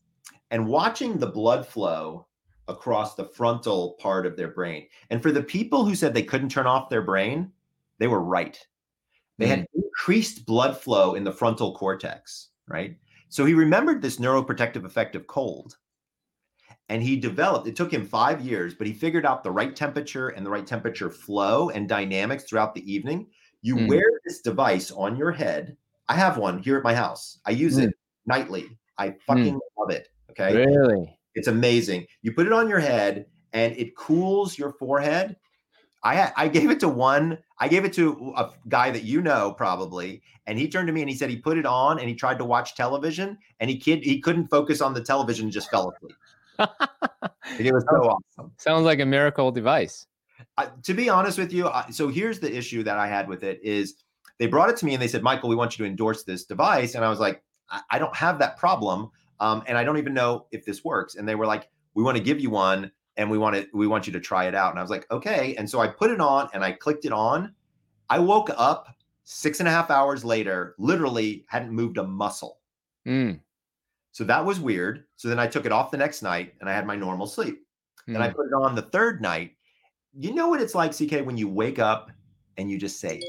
and 0.52 0.68
watching 0.68 1.18
the 1.18 1.28
blood 1.28 1.66
flow 1.66 2.28
across 2.68 3.16
the 3.16 3.26
frontal 3.26 3.96
part 4.00 4.28
of 4.28 4.38
their 4.38 4.50
brain. 4.50 4.88
And 5.10 5.22
for 5.22 5.32
the 5.32 5.42
people 5.42 5.84
who 5.84 5.96
said 5.96 6.14
they 6.14 6.24
couldn't 6.24 6.50
turn 6.50 6.68
off 6.68 6.90
their 6.90 7.02
brain, 7.02 7.52
they 7.98 8.08
were 8.08 8.22
right. 8.22 8.60
They 9.40 9.48
mm. 9.48 9.50
had 9.50 9.68
increased 9.74 10.46
blood 10.46 10.78
flow 10.78 11.16
in 11.16 11.24
the 11.24 11.32
frontal 11.32 11.76
cortex, 11.76 12.50
right? 12.68 12.96
So 13.30 13.46
he 13.46 13.54
remembered 13.56 14.02
this 14.02 14.18
neuroprotective 14.18 14.86
effect 14.86 15.16
of 15.16 15.28
cold 15.28 15.78
and 16.90 17.02
he 17.02 17.16
developed 17.16 17.68
it 17.68 17.76
took 17.76 17.92
him 17.92 18.06
five 18.06 18.42
years 18.42 18.76
but 18.76 18.86
he 18.86 18.94
figured 18.94 19.26
out 19.26 19.44
the 19.44 19.52
right 19.52 19.76
temperature 19.76 20.30
and 20.30 20.46
the 20.46 20.50
right 20.50 20.68
temperature 20.68 21.10
flow 21.10 21.70
and 21.70 21.90
dynamics 21.90 22.44
throughout 22.44 22.76
the 22.76 22.92
evening. 22.92 23.28
You 23.62 23.76
mm. 23.76 23.88
wear 23.88 24.06
this 24.26 24.42
device 24.42 24.92
on 24.92 25.16
your 25.16 25.32
head. 25.32 25.76
I 26.08 26.16
have 26.16 26.38
one 26.38 26.60
here 26.60 26.78
at 26.78 26.84
my 26.84 26.94
house. 26.94 27.40
I 27.46 27.52
use 27.52 27.78
mm. 27.78 27.88
it 27.88 27.96
nightly. 28.28 28.78
I 28.98 29.16
fucking 29.26 29.56
mm. 29.56 29.60
love 29.78 29.90
it 29.90 30.10
okay? 30.40 30.66
Really? 30.66 31.18
It's 31.34 31.48
amazing. 31.48 32.06
You 32.22 32.34
put 32.34 32.48
it 32.48 32.54
on 32.54 32.70
your 32.70 32.80
head 32.80 33.26
and 33.54 33.76
it 33.78 33.96
cools 33.96 34.58
your 34.58 34.74
forehead. 34.74 35.36
I, 36.04 36.32
I 36.36 36.48
gave 36.48 36.70
it 36.70 36.80
to 36.82 36.88
one 36.88 37.40
i 37.58 37.68
gave 37.68 37.84
it 37.84 37.92
to 37.94 38.32
a 38.38 38.52
guy 38.68 38.92
that 38.92 39.06
you 39.06 39.24
know 39.24 39.54
probably 39.58 40.22
and 40.46 40.60
he 40.60 40.68
turned 40.68 40.86
to 40.86 40.94
me 40.94 41.02
and 41.02 41.10
he 41.10 41.16
said 41.16 41.32
he 41.32 41.38
put 41.38 41.58
it 41.58 41.66
on 41.66 41.98
and 41.98 42.08
he 42.08 42.14
tried 42.14 42.38
to 42.38 42.46
watch 42.46 42.76
television 42.76 43.40
and 43.60 43.72
he 43.72 43.78
kid 43.80 44.04
he 44.04 44.22
couldn't 44.22 44.46
focus 44.46 44.82
on 44.82 44.94
the 44.94 45.02
television 45.02 45.46
and 45.46 45.52
just 45.52 45.72
fell 45.72 45.90
asleep 45.90 46.16
it 47.60 47.74
was 47.74 47.86
so 47.90 47.96
awesome. 47.98 48.52
Sounds 48.58 48.86
like 48.86 49.00
a 49.00 49.06
miracle 49.06 49.52
device. 49.52 50.06
Uh, 50.58 50.68
to 50.84 50.94
be 50.94 51.10
honest 51.10 51.38
with 51.38 51.52
you, 51.52 51.68
uh, 51.68 51.90
so 51.90 52.08
here's 52.08 52.40
the 52.40 52.56
issue 52.56 52.84
that 52.84 52.98
I 52.98 53.08
had 53.08 53.28
with 53.28 53.44
it 53.44 53.60
is 53.64 54.04
they 54.38 54.48
brought 54.48 54.70
it 54.70 54.78
to 54.78 54.86
me 54.86 54.94
and 54.94 55.02
they 55.02 55.08
said, 55.08 55.24
Michael, 55.24 55.50
we 55.50 55.56
want 55.56 55.78
you 55.78 55.86
to 55.86 55.90
endorse 55.90 56.24
this 56.24 56.46
device. 56.46 56.96
And 56.96 57.06
I 57.06 57.10
was 57.10 57.20
like, 57.20 57.44
I, 57.70 57.82
I 57.92 58.00
don't 58.00 58.16
have 58.16 58.40
that 58.40 58.58
problem. 58.58 59.12
Um, 59.40 59.64
and 59.68 59.78
I 59.78 59.84
don't 59.84 59.98
even 59.98 60.14
know 60.14 60.46
if 60.52 60.66
this 60.66 60.84
works. 60.84 61.16
And 61.16 61.28
they 61.28 61.36
were 61.36 61.46
like, 61.46 61.70
we 61.94 62.04
want 62.04 62.18
to 62.18 62.24
give 62.24 62.40
you 62.40 62.50
one 62.50 62.92
and 63.18 63.30
we 63.30 63.38
want 63.38 63.56
to, 63.56 63.68
we 63.74 63.88
want 63.88 64.08
you 64.08 64.14
to 64.14 64.20
try 64.20 64.46
it 64.46 64.56
out. 64.56 64.72
And 64.72 64.80
I 64.80 64.82
was 64.82 64.92
like, 64.92 65.10
okay. 65.12 65.56
And 65.58 65.70
so 65.70 65.80
I 65.80 65.88
put 65.88 66.12
it 66.12 66.20
on 66.20 66.50
and 66.54 66.64
I 66.64 66.72
clicked 66.72 67.06
it 67.06 67.14
on. 67.14 67.54
I 68.10 68.20
woke 68.20 68.50
up 68.56 68.88
six 69.24 69.60
and 69.60 69.68
a 69.68 69.72
half 69.72 69.90
hours 69.90 70.24
later, 70.24 70.76
literally 70.78 71.46
hadn't 71.48 71.72
moved 71.72 71.98
a 71.98 72.04
muscle. 72.04 72.60
Mm. 73.08 73.40
So 74.16 74.24
that 74.24 74.46
was 74.46 74.62
weird. 74.62 75.04
So 75.18 75.28
then 75.28 75.40
I 75.40 75.46
took 75.46 75.66
it 75.66 75.74
off 75.74 75.92
the 75.92 75.98
next 75.98 76.22
night 76.22 76.54
and 76.62 76.70
I 76.70 76.74
had 76.74 76.88
my 76.88 76.96
normal 76.96 77.28
sleep. 77.28 77.66
Mm. 78.08 78.14
Then 78.14 78.22
I 78.22 78.30
hmm. 78.30 78.36
put 78.38 78.46
it 78.46 78.54
on 78.54 78.74
the 78.74 78.84
third 78.84 79.22
night. 79.22 79.58
You 80.18 80.34
know 80.34 80.48
what 80.48 80.62
it's 80.62 80.74
like, 80.74 80.94
CK, 80.96 81.26
when 81.26 81.36
you 81.36 81.50
wake 81.50 81.80
up 81.80 82.10
and 82.56 82.72
you 82.72 82.80
just 82.80 83.02
say, 83.02 83.22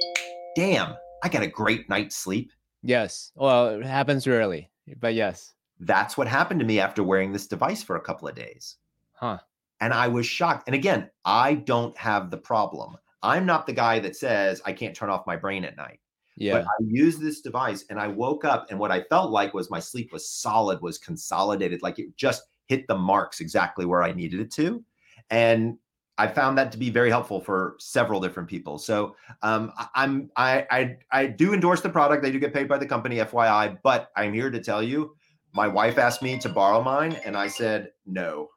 damn, 0.55 0.95
I 1.25 1.29
got 1.29 1.43
a 1.43 1.49
great 1.49 1.89
night's 1.89 2.15
sleep. 2.15 2.53
Yes. 2.85 3.33
Well, 3.35 3.67
it 3.71 3.85
happens 3.85 4.29
rarely, 4.29 4.71
but 5.01 5.15
yes. 5.15 5.55
That's 5.81 6.17
what 6.17 6.29
happened 6.29 6.61
to 6.61 6.67
me 6.67 6.79
after 6.79 7.03
wearing 7.03 7.33
this 7.33 7.49
device 7.49 7.83
for 7.83 7.97
a 7.97 8.01
couple 8.01 8.29
of 8.29 8.37
days. 8.37 8.77
Huh. 9.15 9.39
And 9.81 9.93
I 9.93 10.07
was 10.07 10.25
shocked. 10.25 10.69
And 10.69 10.77
again, 10.77 11.11
I 11.25 11.55
don't 11.55 11.99
have 11.99 12.31
the 12.31 12.37
problem. 12.37 12.97
I'm 13.25 13.45
not 13.45 13.67
the 13.67 13.73
guy 13.73 13.99
that 13.99 14.15
says 14.15 14.63
I 14.65 14.73
can't 14.73 14.95
turn 14.95 15.11
off 15.11 15.27
my 15.27 15.35
brain 15.35 15.65
at 15.65 15.77
night. 15.77 15.99
Yeah. 16.37 16.53
But 16.59 16.65
I 16.65 16.85
used 16.87 17.21
this 17.21 17.41
device 17.41 17.85
and 17.89 17.99
I 17.99 18.09
woke 18.09 18.45
up 18.45 18.67
and 18.71 18.79
what 18.79 18.93
I 18.93 19.03
felt 19.03 19.31
like 19.31 19.55
was 19.55 19.71
my 19.71 19.81
sleep 19.81 20.13
was 20.13 20.29
solid, 20.29 20.81
was 20.83 20.99
consolidated, 20.99 21.83
like 21.83 21.99
it 21.99 22.15
just 22.17 22.45
hit 22.67 22.87
the 22.89 22.97
marks 22.97 23.41
exactly 23.41 23.87
where 23.87 24.03
I 24.03 24.13
needed 24.13 24.41
it 24.41 24.53
to. 24.53 24.85
And 25.31 25.79
I 26.19 26.27
found 26.27 26.57
that 26.59 26.73
to 26.73 26.79
be 26.79 26.91
very 26.91 27.11
helpful 27.11 27.41
for 27.41 27.77
several 27.79 28.21
different 28.21 28.49
people. 28.49 28.79
So 28.79 29.17
um, 29.43 29.73
I'm 29.95 30.31
I, 30.37 30.67
I 30.71 30.97
I 31.11 31.27
do 31.27 31.53
endorse 31.53 31.83
the 31.83 31.91
product. 31.91 32.23
They 32.23 32.33
do 32.33 32.39
get 32.39 32.55
paid 32.55 32.69
by 32.69 32.79
the 32.79 32.87
company, 32.87 33.17
FYI. 33.17 33.79
But 33.83 34.11
I'm 34.17 34.33
here 34.33 34.51
to 34.51 34.63
tell 34.63 34.83
you, 34.83 35.15
my 35.53 35.69
wife 35.69 35.99
asked 35.99 36.23
me 36.23 36.39
to 36.39 36.49
borrow 36.49 36.83
mine, 36.83 37.19
and 37.25 37.37
I 37.37 37.49
said 37.49 37.93
no. 38.07 38.49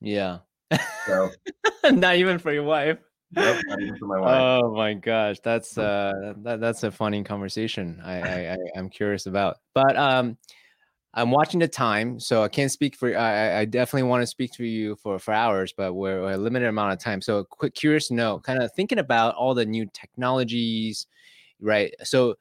Yeah. 0.00 0.38
So 1.06 1.30
not 1.92 2.16
even 2.16 2.38
for 2.38 2.52
your 2.52 2.64
wife. 2.64 2.98
Nope, 3.36 3.56
my 4.00 4.16
oh 4.18 4.74
my 4.74 4.94
gosh, 4.94 5.38
that's 5.42 5.76
uh 5.78 6.34
that, 6.38 6.60
that's 6.60 6.82
a 6.82 6.90
funny 6.90 7.22
conversation. 7.24 8.00
I, 8.04 8.20
I, 8.20 8.52
I 8.52 8.78
am 8.78 8.88
curious 8.88 9.26
about, 9.26 9.58
but 9.74 9.96
um, 9.96 10.36
I'm 11.14 11.30
watching 11.30 11.60
the 11.60 11.68
time, 11.68 12.18
so 12.18 12.42
I 12.42 12.48
can't 12.48 12.70
speak 12.70 12.96
for. 12.96 13.16
I 13.16 13.60
I 13.60 13.64
definitely 13.64 14.08
want 14.08 14.22
to 14.22 14.26
speak 14.26 14.52
to 14.54 14.64
you 14.64 14.96
for 14.96 15.18
for 15.18 15.32
hours, 15.32 15.72
but 15.76 15.94
we're, 15.94 16.22
we're 16.22 16.32
a 16.32 16.36
limited 16.36 16.68
amount 16.68 16.92
of 16.92 16.98
time. 16.98 17.20
So, 17.20 17.44
quick, 17.44 17.74
curious 17.74 18.08
to 18.08 18.14
know, 18.14 18.40
kind 18.40 18.62
of 18.62 18.72
thinking 18.74 18.98
about 18.98 19.34
all 19.36 19.54
the 19.54 19.64
new 19.64 19.86
technologies, 19.92 21.06
right? 21.60 21.94
So 22.02 22.34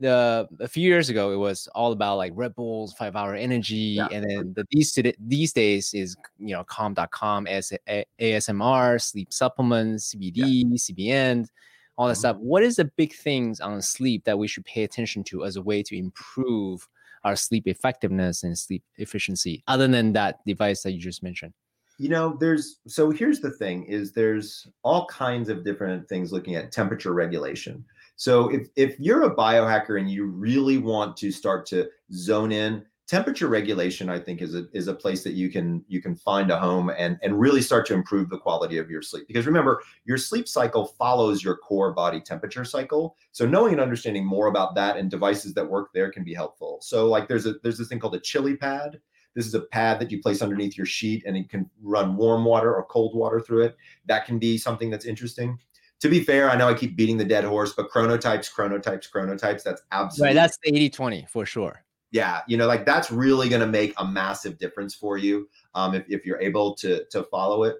the 0.00 0.48
a 0.60 0.68
few 0.68 0.88
years 0.88 1.08
ago 1.08 1.32
it 1.32 1.36
was 1.36 1.68
all 1.74 1.92
about 1.92 2.16
like 2.16 2.32
Red 2.34 2.54
Bulls, 2.54 2.92
five 2.92 3.16
hour 3.16 3.34
energy, 3.34 3.96
yeah. 3.96 4.08
and 4.12 4.24
then 4.28 4.52
the, 4.54 4.66
these 4.70 4.98
these 5.18 5.52
days 5.52 5.92
is 5.94 6.16
you 6.38 6.54
know 6.54 6.64
calm.com, 6.64 7.46
AS, 7.46 7.72
ASMR, 8.20 9.00
sleep 9.00 9.32
supplements, 9.32 10.14
CBD, 10.14 10.32
yeah. 10.36 10.76
CBN, 10.76 11.48
all 11.96 12.06
that 12.06 12.14
mm-hmm. 12.14 12.18
stuff. 12.18 12.36
What 12.38 12.62
is 12.62 12.76
the 12.76 12.86
big 12.96 13.14
things 13.14 13.60
on 13.60 13.82
sleep 13.82 14.24
that 14.24 14.38
we 14.38 14.48
should 14.48 14.64
pay 14.64 14.84
attention 14.84 15.24
to 15.24 15.44
as 15.44 15.56
a 15.56 15.62
way 15.62 15.82
to 15.82 15.96
improve 15.96 16.86
our 17.24 17.34
sleep 17.34 17.66
effectiveness 17.66 18.44
and 18.44 18.56
sleep 18.56 18.84
efficiency, 18.96 19.62
other 19.66 19.88
than 19.88 20.12
that 20.12 20.38
device 20.46 20.82
that 20.82 20.92
you 20.92 21.00
just 21.00 21.22
mentioned? 21.22 21.52
you 21.98 22.08
know 22.08 22.36
there's 22.38 22.78
so 22.86 23.10
here's 23.10 23.40
the 23.40 23.50
thing 23.50 23.84
is 23.84 24.12
there's 24.12 24.68
all 24.84 25.06
kinds 25.06 25.48
of 25.48 25.64
different 25.64 26.08
things 26.08 26.32
looking 26.32 26.54
at 26.54 26.70
temperature 26.70 27.12
regulation 27.12 27.84
so 28.18 28.48
if 28.48 28.68
if 28.74 28.98
you're 28.98 29.22
a 29.22 29.34
biohacker 29.34 29.98
and 29.98 30.10
you 30.10 30.26
really 30.26 30.76
want 30.76 31.16
to 31.18 31.30
start 31.30 31.64
to 31.66 31.88
zone 32.12 32.50
in, 32.50 32.84
temperature 33.06 33.46
regulation 33.46 34.10
I 34.10 34.18
think 34.18 34.42
is 34.42 34.56
a 34.56 34.66
is 34.72 34.88
a 34.88 34.94
place 34.94 35.22
that 35.22 35.34
you 35.34 35.50
can 35.50 35.84
you 35.86 36.02
can 36.02 36.16
find 36.16 36.50
a 36.50 36.58
home 36.58 36.90
and 36.90 37.16
and 37.22 37.38
really 37.38 37.62
start 37.62 37.86
to 37.86 37.94
improve 37.94 38.28
the 38.28 38.36
quality 38.36 38.76
of 38.78 38.90
your 38.90 39.02
sleep. 39.02 39.28
Because 39.28 39.46
remember, 39.46 39.82
your 40.04 40.18
sleep 40.18 40.48
cycle 40.48 40.84
follows 40.84 41.44
your 41.44 41.58
core 41.58 41.92
body 41.92 42.20
temperature 42.20 42.64
cycle. 42.64 43.16
So 43.30 43.46
knowing 43.46 43.74
and 43.74 43.80
understanding 43.80 44.26
more 44.26 44.48
about 44.48 44.74
that 44.74 44.96
and 44.96 45.08
devices 45.08 45.54
that 45.54 45.70
work 45.70 45.90
there 45.94 46.10
can 46.10 46.24
be 46.24 46.34
helpful. 46.34 46.78
So 46.82 47.06
like 47.06 47.28
there's 47.28 47.46
a 47.46 47.54
there's 47.62 47.78
this 47.78 47.86
thing 47.86 48.00
called 48.00 48.16
a 48.16 48.20
ChiliPad. 48.20 48.98
This 49.36 49.46
is 49.46 49.54
a 49.54 49.60
pad 49.60 50.00
that 50.00 50.10
you 50.10 50.20
place 50.20 50.42
underneath 50.42 50.76
your 50.76 50.86
sheet 50.86 51.22
and 51.24 51.36
it 51.36 51.48
can 51.48 51.70
run 51.80 52.16
warm 52.16 52.44
water 52.44 52.74
or 52.74 52.84
cold 52.86 53.14
water 53.14 53.40
through 53.40 53.62
it. 53.62 53.76
That 54.06 54.26
can 54.26 54.40
be 54.40 54.58
something 54.58 54.90
that's 54.90 55.04
interesting 55.04 55.60
to 56.00 56.08
be 56.08 56.22
fair, 56.22 56.50
I 56.50 56.56
know 56.56 56.68
I 56.68 56.74
keep 56.74 56.96
beating 56.96 57.16
the 57.16 57.24
dead 57.24 57.44
horse, 57.44 57.72
but 57.72 57.90
chronotypes, 57.90 58.52
chronotypes, 58.52 59.10
chronotypes, 59.10 59.62
that's 59.62 59.82
absolutely 59.90 60.28
right. 60.28 60.34
That's 60.34 60.58
the 60.62 60.74
80 60.74 60.90
20 60.90 61.26
for 61.28 61.44
sure. 61.44 61.84
Yeah. 62.10 62.40
You 62.46 62.56
know, 62.56 62.66
like 62.66 62.86
that's 62.86 63.10
really 63.10 63.48
going 63.48 63.60
to 63.60 63.66
make 63.66 63.92
a 63.98 64.04
massive 64.04 64.58
difference 64.58 64.94
for 64.94 65.18
you 65.18 65.48
um, 65.74 65.94
if, 65.94 66.04
if 66.08 66.24
you're 66.24 66.40
able 66.40 66.74
to, 66.76 67.04
to 67.10 67.24
follow 67.24 67.64
it. 67.64 67.76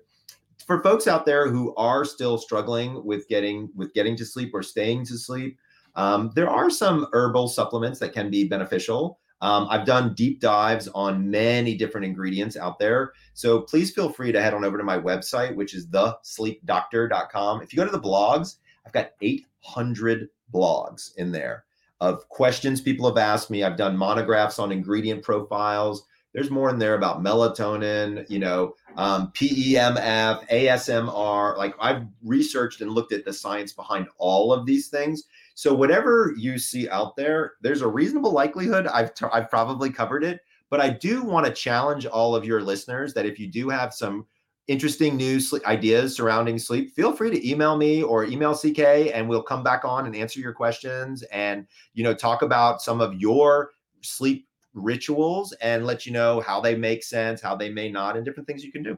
For 0.66 0.82
folks 0.82 1.06
out 1.06 1.24
there 1.24 1.48
who 1.48 1.74
are 1.76 2.04
still 2.04 2.36
struggling 2.36 3.02
with 3.04 3.26
getting 3.28 3.70
with 3.74 3.94
getting 3.94 4.16
to 4.16 4.26
sleep 4.26 4.50
or 4.52 4.62
staying 4.62 5.06
to 5.06 5.16
sleep, 5.16 5.58
um, 5.94 6.30
there 6.34 6.50
are 6.50 6.68
some 6.68 7.06
herbal 7.12 7.48
supplements 7.48 7.98
that 8.00 8.12
can 8.12 8.30
be 8.30 8.44
beneficial. 8.44 9.18
Um, 9.41 9.66
I've 9.70 9.86
done 9.86 10.14
deep 10.14 10.41
dives 10.41 10.89
on 10.89 11.30
many 11.30 11.76
different 11.76 12.07
ingredients 12.07 12.57
out 12.57 12.78
there. 12.78 13.12
So 13.34 13.61
please 13.61 13.93
feel 13.93 14.11
free 14.11 14.32
to 14.32 14.43
head 14.43 14.55
on 14.55 14.64
over 14.64 14.78
to 14.78 14.84
my 14.84 14.99
website, 14.99 15.55
which 15.55 15.74
is 15.74 15.86
thesleepdoctor.com. 15.89 17.62
If 17.62 17.72
you 17.72 17.76
go 17.76 17.84
to 17.84 17.91
the 17.91 18.01
blogs, 18.01 18.57
I've 18.84 18.93
got 18.93 19.11
800 19.20 20.28
blogs 20.53 21.14
in 21.16 21.32
there 21.32 21.64
of 22.01 22.28
questions 22.28 22.80
people 22.80 23.07
have 23.09 23.18
asked 23.18 23.51
me. 23.51 23.64
I've 23.64 23.76
done 23.76 23.97
monographs 23.97 24.59
on 24.59 24.70
ingredient 24.70 25.22
profiles, 25.22 26.07
there's 26.34 26.51
more 26.51 26.68
in 26.68 26.78
there 26.78 26.95
about 26.95 27.22
melatonin, 27.22 28.28
you 28.28 28.39
know, 28.39 28.74
um, 28.97 29.32
PEMF, 29.32 30.49
ASMR. 30.49 31.57
Like 31.57 31.74
I've 31.80 32.05
researched 32.22 32.80
and 32.80 32.91
looked 32.91 33.12
at 33.12 33.24
the 33.24 33.32
science 33.32 33.72
behind 33.72 34.09
all 34.18 34.53
of 34.53 34.66
these 34.66 34.89
things. 34.89 35.24
So 35.59 35.74
whatever 35.74 36.32
you 36.36 36.56
see 36.56 36.88
out 36.88 37.16
there, 37.16 37.54
there's 37.62 37.82
a 37.82 37.88
reasonable 37.88 38.30
likelihood 38.30 38.86
I've 38.86 39.12
t- 39.12 39.26
I've 39.32 39.50
probably 39.50 39.90
covered 39.90 40.22
it. 40.22 40.38
But 40.70 40.80
I 40.80 40.88
do 40.88 41.24
want 41.24 41.46
to 41.46 41.52
challenge 41.52 42.06
all 42.06 42.36
of 42.36 42.44
your 42.44 42.62
listeners 42.62 43.12
that 43.14 43.26
if 43.26 43.40
you 43.40 43.48
do 43.48 43.68
have 43.68 43.92
some 43.92 44.24
interesting 44.68 45.16
new 45.16 45.32
news 45.32 45.52
ideas 45.66 46.14
surrounding 46.14 46.61
sleep, 46.61 46.94
feel 46.94 47.12
free 47.12 47.32
to 47.32 47.50
email 47.50 47.76
me 47.76 48.04
or 48.04 48.24
email 48.24 48.54
CK 48.54 49.11
and 49.12 49.28
we'll 49.28 49.42
come 49.42 49.64
back 49.64 49.84
on 49.84 50.06
and 50.06 50.14
answer 50.14 50.38
your 50.38 50.52
questions 50.52 51.24
and 51.24 51.66
you 51.92 52.04
know 52.04 52.14
talk 52.14 52.42
about 52.42 52.80
some 52.80 53.00
of 53.00 53.16
your 53.16 53.72
sleep 54.00 54.46
rituals 54.74 55.52
and 55.54 55.84
let 55.84 56.06
you 56.06 56.12
know 56.12 56.38
how 56.38 56.61
they 56.61 56.76
make 56.76 57.02
sense, 57.02 57.40
how 57.40 57.56
they 57.56 57.68
may 57.68 57.90
not, 57.90 58.16
and 58.16 58.24
different 58.24 58.46
things 58.46 58.62
you 58.62 58.70
can 58.70 58.84
do. 58.84 58.96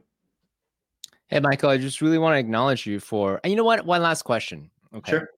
Hey, 1.25 1.39
Michael, 1.39 1.71
I 1.71 1.79
just 1.79 2.01
really 2.01 2.19
want 2.19 2.35
to 2.35 2.39
acknowledge 2.39 2.85
you 2.85 2.99
for, 2.99 3.39
and 3.43 3.49
you 3.49 3.57
know 3.57 3.63
what? 3.63 3.83
One 3.83 4.03
last 4.03 4.21
question. 4.21 4.69
Okay. 4.93 5.13
Sure. 5.13 5.29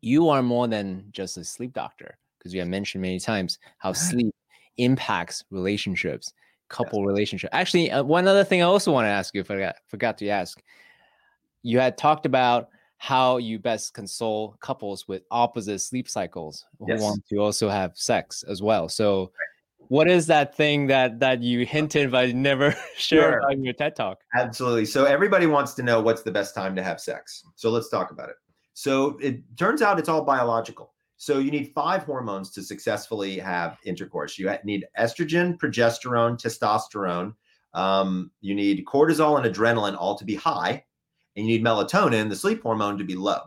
You 0.00 0.28
are 0.28 0.42
more 0.42 0.66
than 0.68 1.06
just 1.10 1.36
a 1.36 1.44
sleep 1.44 1.72
doctor 1.72 2.16
because 2.38 2.54
you 2.54 2.60
have 2.60 2.68
mentioned 2.68 3.02
many 3.02 3.20
times 3.20 3.58
how 3.78 3.92
sleep 3.92 4.34
impacts 4.78 5.44
relationships, 5.50 6.32
couple 6.68 7.00
yes. 7.00 7.06
relationship. 7.06 7.50
Actually, 7.52 7.90
uh, 7.90 8.02
one 8.02 8.26
other 8.26 8.44
thing 8.44 8.62
I 8.62 8.64
also 8.64 8.92
want 8.92 9.04
to 9.04 9.10
ask 9.10 9.34
you, 9.34 9.40
if 9.40 9.50
I 9.50 9.54
forgot, 9.54 9.76
forgot 9.88 10.18
to 10.18 10.28
ask, 10.28 10.62
you 11.62 11.78
had 11.78 11.98
talked 11.98 12.24
about 12.26 12.68
how 12.96 13.38
you 13.38 13.58
best 13.58 13.94
console 13.94 14.56
couples 14.60 15.08
with 15.08 15.22
opposite 15.30 15.80
sleep 15.80 16.08
cycles 16.08 16.66
who 16.78 16.86
yes. 16.88 17.00
want 17.00 17.22
to 17.28 17.36
also 17.38 17.68
have 17.68 17.96
sex 17.96 18.42
as 18.42 18.62
well. 18.62 18.88
So, 18.88 19.32
what 19.88 20.08
is 20.08 20.26
that 20.28 20.54
thing 20.54 20.86
that 20.86 21.18
that 21.18 21.42
you 21.42 21.66
hinted 21.66 22.12
but 22.12 22.34
never 22.34 22.76
shared 22.96 23.42
sure. 23.42 23.50
on 23.50 23.64
your 23.64 23.72
TED 23.72 23.96
talk? 23.96 24.18
Absolutely. 24.36 24.84
So 24.84 25.04
everybody 25.04 25.46
wants 25.46 25.74
to 25.74 25.82
know 25.82 26.00
what's 26.00 26.22
the 26.22 26.30
best 26.30 26.54
time 26.54 26.76
to 26.76 26.82
have 26.82 27.00
sex. 27.00 27.42
So 27.56 27.70
let's 27.70 27.88
talk 27.88 28.12
about 28.12 28.28
it. 28.28 28.36
So 28.74 29.18
it 29.18 29.42
turns 29.56 29.82
out 29.82 29.98
it's 29.98 30.08
all 30.08 30.24
biological. 30.24 30.92
So 31.16 31.38
you 31.38 31.50
need 31.50 31.72
five 31.74 32.04
hormones 32.04 32.50
to 32.52 32.62
successfully 32.62 33.38
have 33.38 33.78
intercourse. 33.84 34.38
You 34.38 34.50
need 34.64 34.86
estrogen, 34.98 35.58
progesterone, 35.58 36.40
testosterone. 36.40 37.34
Um, 37.74 38.30
you 38.40 38.54
need 38.54 38.84
cortisol 38.86 39.38
and 39.38 39.54
adrenaline 39.54 39.96
all 39.98 40.16
to 40.16 40.24
be 40.24 40.34
high 40.34 40.82
and 41.36 41.46
you 41.46 41.58
need 41.58 41.64
melatonin, 41.64 42.28
the 42.28 42.36
sleep 42.36 42.62
hormone, 42.62 42.98
to 42.98 43.04
be 43.04 43.14
low. 43.14 43.40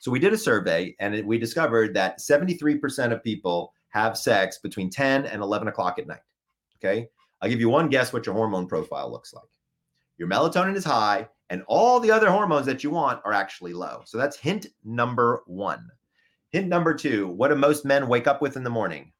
So 0.00 0.10
we 0.10 0.18
did 0.18 0.32
a 0.32 0.38
survey 0.38 0.94
and 1.00 1.14
it, 1.14 1.26
we 1.26 1.38
discovered 1.38 1.94
that 1.94 2.18
73% 2.18 3.12
of 3.12 3.22
people 3.22 3.72
have 3.90 4.18
sex 4.18 4.58
between 4.58 4.90
10 4.90 5.26
and 5.26 5.42
11 5.42 5.68
o'clock 5.68 5.98
at 5.98 6.06
night. 6.06 6.20
Okay. 6.78 7.08
I'll 7.40 7.48
give 7.48 7.60
you 7.60 7.68
one 7.68 7.88
guess 7.88 8.12
what 8.12 8.26
your 8.26 8.34
hormone 8.34 8.66
profile 8.66 9.10
looks 9.10 9.32
like. 9.32 9.44
Your 10.18 10.28
melatonin 10.28 10.76
is 10.76 10.84
high, 10.84 11.28
and 11.50 11.62
all 11.66 12.00
the 12.00 12.10
other 12.10 12.30
hormones 12.30 12.66
that 12.66 12.82
you 12.82 12.90
want 12.90 13.20
are 13.24 13.32
actually 13.32 13.72
low. 13.72 14.02
So 14.04 14.18
that's 14.18 14.36
hint 14.36 14.66
number 14.84 15.42
one. 15.46 15.88
Hint 16.50 16.68
number 16.68 16.94
two 16.94 17.28
what 17.28 17.48
do 17.48 17.54
most 17.54 17.84
men 17.84 18.08
wake 18.08 18.26
up 18.26 18.42
with 18.42 18.56
in 18.56 18.64
the 18.64 18.70
morning? 18.70 19.12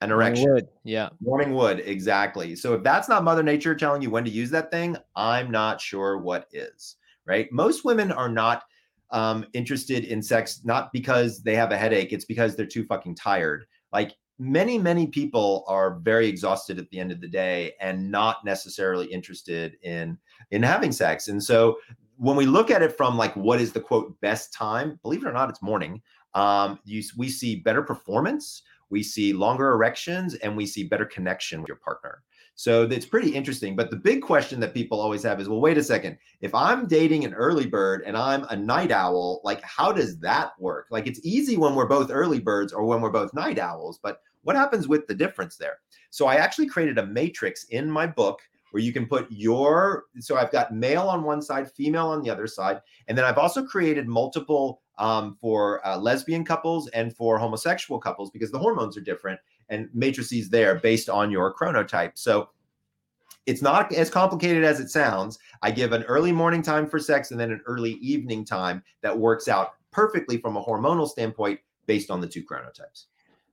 An 0.00 0.10
erection. 0.10 0.46
Morning 0.46 0.64
wood. 0.64 0.68
Yeah. 0.84 1.08
Morning 1.20 1.54
wood. 1.54 1.82
Exactly. 1.84 2.56
So 2.56 2.74
if 2.74 2.82
that's 2.82 3.08
not 3.08 3.22
Mother 3.22 3.42
Nature 3.42 3.74
telling 3.74 4.02
you 4.02 4.10
when 4.10 4.24
to 4.24 4.30
use 4.30 4.50
that 4.50 4.70
thing, 4.70 4.96
I'm 5.14 5.50
not 5.50 5.80
sure 5.80 6.18
what 6.18 6.48
is 6.52 6.96
right? 7.26 7.50
Most 7.52 7.84
women 7.84 8.12
are 8.12 8.28
not 8.28 8.64
um, 9.10 9.46
interested 9.52 10.04
in 10.04 10.22
sex 10.22 10.60
not 10.64 10.92
because 10.92 11.42
they 11.42 11.54
have 11.54 11.72
a 11.72 11.76
headache, 11.76 12.12
it's 12.12 12.24
because 12.24 12.56
they're 12.56 12.66
too 12.66 12.84
fucking 12.84 13.14
tired. 13.14 13.66
Like 13.92 14.14
many, 14.38 14.78
many 14.78 15.06
people 15.06 15.64
are 15.68 15.98
very 16.00 16.26
exhausted 16.26 16.78
at 16.78 16.88
the 16.90 16.98
end 16.98 17.12
of 17.12 17.20
the 17.20 17.28
day 17.28 17.72
and 17.80 18.10
not 18.10 18.44
necessarily 18.44 19.06
interested 19.06 19.76
in 19.82 20.18
in 20.50 20.62
having 20.62 20.92
sex. 20.92 21.28
And 21.28 21.42
so 21.42 21.78
when 22.16 22.36
we 22.36 22.46
look 22.46 22.70
at 22.70 22.82
it 22.82 22.96
from 22.96 23.16
like 23.16 23.34
what 23.34 23.60
is 23.60 23.72
the 23.72 23.80
quote 23.80 24.20
best 24.20 24.52
time, 24.52 24.98
believe 25.02 25.24
it 25.24 25.28
or 25.28 25.32
not, 25.32 25.48
it's 25.48 25.62
morning. 25.62 26.02
Um, 26.34 26.78
you, 26.84 27.02
we 27.16 27.28
see 27.28 27.56
better 27.56 27.82
performance, 27.82 28.62
we 28.90 29.02
see 29.02 29.32
longer 29.32 29.70
erections, 29.70 30.34
and 30.36 30.56
we 30.56 30.66
see 30.66 30.84
better 30.84 31.04
connection 31.04 31.60
with 31.60 31.68
your 31.68 31.78
partner. 31.78 32.22
So 32.54 32.84
it's 32.84 33.06
pretty 33.06 33.30
interesting. 33.30 33.74
But 33.74 33.90
the 33.90 33.96
big 33.96 34.22
question 34.22 34.60
that 34.60 34.74
people 34.74 35.00
always 35.00 35.22
have 35.22 35.40
is, 35.40 35.48
well, 35.48 35.60
wait 35.60 35.78
a 35.78 35.82
second. 35.82 36.18
If 36.40 36.54
I'm 36.54 36.86
dating 36.86 37.24
an 37.24 37.34
early 37.34 37.66
bird 37.66 38.02
and 38.06 38.16
I'm 38.16 38.44
a 38.50 38.56
night 38.56 38.90
owl, 38.92 39.40
like 39.42 39.62
how 39.62 39.90
does 39.92 40.18
that 40.20 40.52
work? 40.58 40.88
Like 40.90 41.06
it's 41.06 41.20
easy 41.24 41.56
when 41.56 41.74
we're 41.74 41.86
both 41.86 42.10
early 42.10 42.40
birds 42.40 42.72
or 42.72 42.84
when 42.84 43.00
we're 43.00 43.10
both 43.10 43.34
night 43.34 43.58
owls, 43.58 43.98
but 44.02 44.20
what 44.42 44.56
happens 44.56 44.86
with 44.86 45.06
the 45.06 45.14
difference 45.14 45.56
there? 45.56 45.78
So 46.10 46.26
I 46.26 46.36
actually 46.36 46.66
created 46.66 46.98
a 46.98 47.06
matrix 47.06 47.64
in 47.64 47.90
my 47.90 48.06
book 48.06 48.40
where 48.72 48.82
you 48.82 48.92
can 48.92 49.06
put 49.06 49.26
your 49.30 50.04
so 50.18 50.36
I've 50.36 50.50
got 50.50 50.74
male 50.74 51.08
on 51.08 51.22
one 51.22 51.40
side, 51.40 51.70
female 51.70 52.08
on 52.08 52.22
the 52.22 52.30
other 52.30 52.46
side, 52.46 52.80
and 53.06 53.16
then 53.16 53.24
I've 53.24 53.38
also 53.38 53.64
created 53.64 54.08
multiple 54.08 54.82
um, 54.98 55.36
for 55.40 55.86
uh, 55.86 55.96
lesbian 55.96 56.44
couples 56.44 56.88
and 56.88 57.14
for 57.14 57.38
homosexual 57.38 58.00
couples 58.00 58.30
because 58.30 58.50
the 58.50 58.58
hormones 58.58 58.96
are 58.96 59.00
different 59.00 59.40
and 59.68 59.88
matrices 59.94 60.50
there 60.50 60.76
based 60.76 61.08
on 61.08 61.30
your 61.30 61.54
chronotype. 61.54 62.12
So 62.14 62.50
it's 63.46 63.62
not 63.62 63.92
as 63.92 64.10
complicated 64.10 64.64
as 64.64 64.80
it 64.80 64.88
sounds. 64.88 65.38
I 65.62 65.70
give 65.70 65.92
an 65.92 66.02
early 66.04 66.32
morning 66.32 66.62
time 66.62 66.88
for 66.88 66.98
sex 66.98 67.30
and 67.30 67.40
then 67.40 67.50
an 67.50 67.62
early 67.66 67.92
evening 67.94 68.44
time 68.44 68.82
that 69.00 69.16
works 69.16 69.48
out 69.48 69.74
perfectly 69.90 70.38
from 70.38 70.56
a 70.56 70.62
hormonal 70.62 71.08
standpoint 71.08 71.60
based 71.86 72.10
on 72.10 72.20
the 72.20 72.28
two 72.28 72.42
chronotypes. 72.42 73.06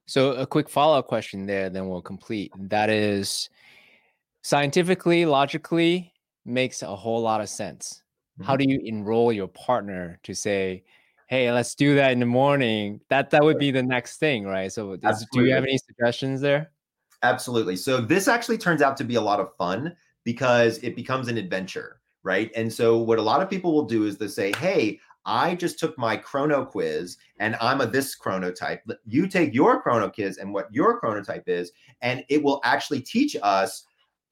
So, 0.06 0.34
a 0.34 0.48
quick 0.48 0.70
follow 0.70 0.98
up 0.98 1.08
question 1.08 1.46
there, 1.46 1.70
then 1.70 1.88
we'll 1.88 2.02
complete. 2.02 2.52
That 2.58 2.90
is 2.90 3.50
scientifically, 4.42 5.26
logically, 5.26 6.14
makes 6.46 6.82
a 6.82 6.96
whole 6.96 7.22
lot 7.22 7.42
of 7.42 7.50
sense. 7.50 8.04
Mm-hmm. 8.36 8.48
How 8.48 8.58
do 8.58 8.66
you 8.68 8.80
enroll 8.84 9.32
your 9.32 9.48
partner 9.48 10.20
to 10.24 10.34
say, 10.34 10.84
hey, 11.28 11.52
let's 11.52 11.76
do 11.76 11.94
that 11.96 12.12
in 12.12 12.20
the 12.20 12.26
morning. 12.26 13.00
That 13.10 13.30
that 13.30 13.44
would 13.44 13.60
be 13.60 13.70
the 13.70 13.84
next 13.84 14.18
thing, 14.18 14.46
right? 14.46 14.72
So 14.72 14.94
is, 14.94 15.28
do 15.32 15.46
you 15.46 15.54
have 15.54 15.64
any 15.64 15.78
suggestions 15.78 16.42
there? 16.42 16.72
Absolutely. 17.22 17.76
So 17.76 18.02
this 18.02 18.28
actually 18.28 18.58
turns 18.58 18.82
out 18.82 18.98
to 18.98 19.04
be 19.04 19.16
a 19.16 19.22
lot 19.22 19.40
of 19.40 19.56
fun 19.56 19.96
because 20.24 20.80
it 20.80 20.96
becomes 20.96 21.28
an 21.28 21.38
adventure, 21.38 22.02
right? 22.24 22.52
And 22.56 22.72
so 22.72 22.98
what 22.98 23.20
a 23.20 23.22
lot 23.22 23.42
of 23.42 23.50
people 23.50 23.74
will 23.74 23.86
do 23.86 24.06
is 24.06 24.18
they 24.18 24.28
say, 24.28 24.54
hey, 24.58 25.00
I 25.26 25.54
just 25.54 25.78
took 25.78 25.98
my 25.98 26.18
chrono 26.18 26.66
quiz 26.66 27.18
and 27.40 27.56
I'm 27.62 27.82
a 27.82 27.86
this 27.86 28.18
chronotype. 28.18 28.80
You 29.06 29.28
take 29.28 29.54
your 29.54 29.82
chrono 29.82 30.10
quiz 30.10 30.38
and 30.38 30.52
what 30.52 30.74
your 30.74 31.00
chronotype 31.00 31.48
is, 31.48 31.72
and 32.02 32.24
it 32.30 32.42
will 32.42 32.60
actually 32.64 33.02
teach 33.02 33.36
us 33.44 33.84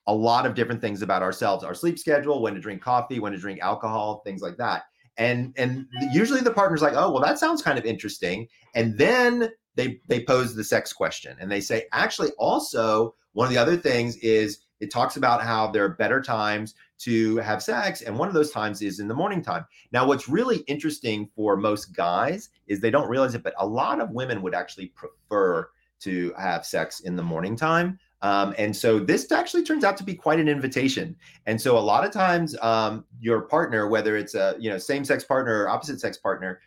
a 0.07 0.13
lot 0.13 0.45
of 0.45 0.55
different 0.55 0.81
things 0.81 1.01
about 1.01 1.21
ourselves, 1.21 1.63
our 1.63 1.75
sleep 1.75 1.99
schedule, 1.99 2.41
when 2.41 2.55
to 2.55 2.61
drink 2.61 2.81
coffee, 2.81 3.19
when 3.19 3.33
to 3.33 3.37
drink 3.37 3.59
alcohol, 3.61 4.21
things 4.25 4.41
like 4.41 4.57
that. 4.57 4.83
And 5.17 5.53
and 5.57 5.85
usually 6.13 6.41
the 6.41 6.53
partner's 6.53 6.81
like 6.81 6.93
oh 6.95 7.11
well 7.11 7.21
that 7.21 7.39
sounds 7.39 7.61
kind 7.61 7.77
of 7.77 7.85
interesting. 7.85 8.47
And 8.75 8.97
then 8.97 9.51
they 9.75 9.99
they 10.07 10.23
pose 10.23 10.55
the 10.55 10.63
sex 10.63 10.93
question 10.93 11.35
and 11.39 11.51
they 11.51 11.61
say 11.61 11.85
actually 11.91 12.31
also 12.37 13.15
one 13.33 13.45
of 13.45 13.53
the 13.53 13.59
other 13.59 13.77
things 13.77 14.15
is 14.17 14.59
it 14.79 14.91
talks 14.91 15.17
about 15.17 15.41
how 15.41 15.67
there 15.67 15.83
are 15.83 15.89
better 15.89 16.21
times 16.21 16.75
to 16.99 17.37
have 17.37 17.63
sex 17.63 18.01
and 18.01 18.17
one 18.17 18.27
of 18.27 18.33
those 18.33 18.51
times 18.51 18.81
is 18.81 18.99
in 18.99 19.07
the 19.07 19.13
morning 19.13 19.41
time. 19.41 19.65
Now 19.91 20.07
what's 20.07 20.29
really 20.29 20.57
interesting 20.67 21.29
for 21.35 21.57
most 21.57 21.95
guys 21.95 22.49
is 22.67 22.79
they 22.79 22.91
don't 22.91 23.09
realize 23.09 23.35
it 23.35 23.43
but 23.43 23.55
a 23.57 23.65
lot 23.65 23.99
of 23.99 24.11
women 24.11 24.41
would 24.43 24.53
actually 24.53 24.87
prefer 24.87 25.67
to 25.99 26.33
have 26.37 26.65
sex 26.65 26.99
in 27.01 27.15
the 27.15 27.23
morning 27.23 27.55
time 27.55 27.99
um, 28.21 28.55
and 28.57 28.75
so 28.75 28.99
this 28.99 29.31
actually 29.31 29.63
turns 29.63 29.83
out 29.83 29.95
to 29.97 30.03
be 30.03 30.15
quite 30.15 30.39
an 30.39 30.47
invitation. 30.47 31.15
And 31.45 31.59
so 31.59 31.77
a 31.77 31.79
lot 31.79 32.03
of 32.03 32.11
times, 32.11 32.55
um, 32.61 33.05
your 33.19 33.41
partner, 33.41 33.87
whether 33.87 34.17
it's 34.17 34.33
a 34.33 34.55
you 34.59 34.69
know 34.69 34.77
same 34.77 35.05
sex 35.05 35.23
partner 35.23 35.63
or 35.63 35.69
opposite 35.69 35.99
sex 35.99 36.17
partner, 36.17 36.59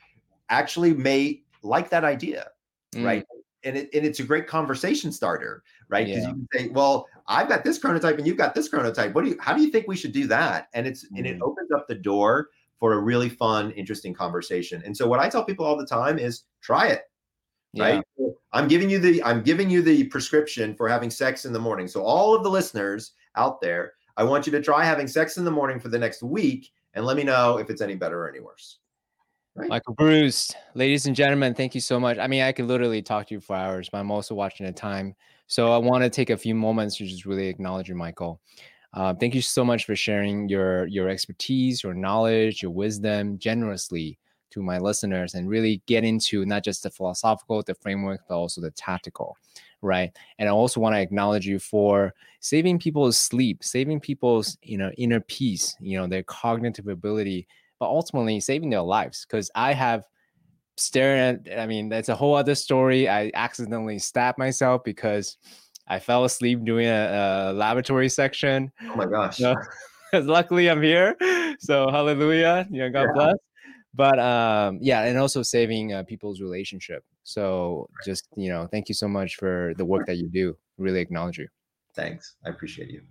actually 0.49 0.95
may 0.95 1.43
like 1.63 1.91
that 1.91 2.05
idea, 2.05 2.49
mm. 2.95 3.05
right? 3.05 3.25
And 3.65 3.77
it, 3.77 3.91
and 3.93 4.07
it's 4.07 4.21
a 4.21 4.23
great 4.23 4.47
conversation 4.47 5.13
starter, 5.13 5.63
right? 5.89 6.07
Because 6.07 6.23
yeah. 6.23 6.29
you 6.29 6.35
can 6.35 6.49
say, 6.53 6.69
"Well, 6.69 7.07
I've 7.27 7.49
got 7.49 7.65
this 7.65 7.79
chronotype 7.79 8.17
and 8.17 8.27
you've 8.27 8.39
got 8.39 8.55
this 8.55 8.69
chronotype. 8.69 9.13
What 9.13 9.25
do 9.25 9.31
you? 9.31 9.37
How 9.41 9.53
do 9.53 9.61
you 9.61 9.71
think 9.71 9.89
we 9.89 9.97
should 9.97 10.13
do 10.13 10.29
that?" 10.29 10.69
And 10.73 10.87
it's 10.87 11.05
mm. 11.07 11.19
and 11.19 11.27
it 11.27 11.39
mm. 11.39 11.43
opens 11.43 11.73
up 11.73 11.89
the 11.89 11.97
door 11.97 12.51
for 12.79 12.95
a 12.95 12.99
really 12.99 13.29
fun, 13.29 13.73
interesting 13.73 14.15
conversation. 14.15 14.83
And 14.87 14.97
so 14.97 15.07
what 15.07 15.21
I 15.21 15.29
tell 15.29 15.45
people 15.45 15.67
all 15.67 15.77
the 15.77 15.85
time 15.85 16.19
is, 16.19 16.45
try 16.63 16.87
it 16.87 17.10
right? 17.77 18.03
Yeah. 18.17 18.29
i'm 18.53 18.69
giving 18.69 18.91
you 18.91 18.99
the 18.99 19.23
i'm 19.23 19.43
giving 19.43 19.71
you 19.71 19.83
the 19.83 20.05
prescription 20.05 20.75
for 20.75 20.89
having 20.89 21.11
sex 21.11 21.45
in 21.45 21.53
the 21.53 21.59
morning. 21.59 21.89
So 21.89 22.03
all 22.03 22.35
of 22.35 22.43
the 22.43 22.51
listeners 22.51 23.13
out 23.37 23.61
there 23.61 23.93
i 24.17 24.25
want 24.25 24.47
you 24.47 24.53
to 24.53 24.63
try 24.63 24.85
having 24.85 25.07
sex 25.07 25.37
in 25.37 25.45
the 25.45 25.51
morning 25.51 25.79
for 25.79 25.89
the 25.89 25.99
next 25.99 26.23
week 26.23 26.71
and 26.95 27.05
let 27.05 27.17
me 27.17 27.23
know 27.23 27.59
if 27.59 27.71
it's 27.71 27.81
any 27.81 27.95
better 27.95 28.25
or 28.25 28.29
any 28.29 28.41
worse. 28.41 28.79
Right? 29.57 29.69
michael 29.69 29.95
breus 29.97 30.55
ladies 30.75 31.07
and 31.07 31.17
gentlemen 31.17 31.55
thank 31.55 31.75
you 31.75 31.81
so 31.81 31.99
much. 32.01 32.19
I 32.19 32.27
mean 32.27 32.43
i 32.43 32.53
could 32.53 32.67
literally 32.67 33.03
talk 33.03 33.29
to 33.29 33.35
you 33.35 33.41
for 33.41 33.57
hours 33.57 33.89
but 33.91 33.99
i'm 33.99 34.11
also 34.11 34.35
watching 34.35 34.67
the 34.67 34.73
time. 34.73 35.15
So 35.47 35.73
i 35.73 35.79
want 35.79 36.05
to 36.05 36.11
take 36.11 36.31
a 36.31 36.37
few 36.37 36.55
moments 36.55 36.97
to 36.97 37.07
just 37.07 37.27
really 37.27 37.49
acknowledge 37.49 37.89
you 37.89 37.95
michael. 37.95 38.41
Uh, 38.93 39.15
thank 39.15 39.37
you 39.37 39.41
so 39.41 39.65
much 39.65 39.85
for 39.85 39.95
sharing 39.95 40.49
your 40.49 40.87
your 40.87 41.09
expertise 41.09 41.85
your 41.85 41.95
knowledge 41.95 42.61
your 42.61 42.73
wisdom 42.73 43.39
generously 43.39 44.19
to 44.51 44.63
my 44.63 44.79
listeners 44.79 45.35
and 45.35 45.49
really 45.49 45.83
get 45.87 46.05
into 46.05 46.45
not 46.45 46.65
just 46.65 46.83
the 46.83 46.91
philosophical, 46.91 47.63
the 47.63 47.75
framework, 47.75 48.21
but 48.29 48.37
also 48.37 48.61
the 48.61 48.71
tactical. 48.73 49.37
right? 49.83 50.15
And 50.39 50.49
I 50.49 50.53
also 50.53 50.81
want 50.81 50.95
to 50.95 51.01
acknowledge 51.01 51.47
you 51.47 51.59
for 51.59 52.15
saving 52.41 52.79
people's 52.79 53.19
sleep, 53.19 53.65
saving 53.65 54.01
people's 54.01 54.59
you 54.63 54.79
know 54.79 54.91
inner 54.99 55.21
peace, 55.21 55.77
you 55.81 55.99
know 55.99 56.07
their 56.07 56.23
cognitive 56.23 56.89
ability, 56.89 57.47
but 57.79 57.87
ultimately 57.87 58.41
saving 58.41 58.71
their 58.71 58.83
lives. 58.83 59.25
Because 59.25 59.51
I 59.55 59.73
have 59.73 60.05
staring 60.77 61.47
at, 61.47 61.59
I 61.59 61.67
mean, 61.67 61.89
that's 61.89 62.09
a 62.09 62.15
whole 62.15 62.35
other 62.35 62.55
story. 62.55 63.09
I 63.09 63.31
accidentally 63.35 63.99
stabbed 63.99 64.39
myself 64.39 64.83
because 64.85 65.37
I 65.89 65.99
fell 65.99 66.25
asleep 66.25 66.65
doing 66.65 66.87
a, 66.87 67.51
a 67.51 67.53
laboratory 67.53 68.09
section. 68.09 68.73
Oh 68.85 68.97
my 68.97 69.07
gosh. 69.07 69.39
So, 69.39 69.55
luckily 70.13 70.69
I'm 70.71 70.83
here. 70.83 71.17
So 71.59 71.91
hallelujah. 71.91 72.67
You 72.71 72.83
know, 72.83 72.91
God 72.91 73.03
yeah. 73.03 73.13
bless 73.15 73.37
but 73.95 74.19
um 74.19 74.79
yeah 74.81 75.03
and 75.03 75.19
also 75.19 75.43
saving 75.43 75.93
uh, 75.93 76.03
people's 76.05 76.41
relationship. 76.41 77.05
So 77.23 77.89
just 78.05 78.29
you 78.37 78.49
know 78.49 78.67
thank 78.67 78.89
you 78.89 78.95
so 78.95 79.09
much 79.09 79.37
for 79.37 79.73
the 79.77 79.85
work 79.85 80.07
that 80.07 80.17
you 80.17 80.29
do. 80.29 80.57
Really 80.79 81.01
acknowledge 81.01 81.39
you. 81.39 81.49
Thanks. 81.95 82.37
I 82.45 82.51
appreciate 82.51 82.91
you 82.91 83.03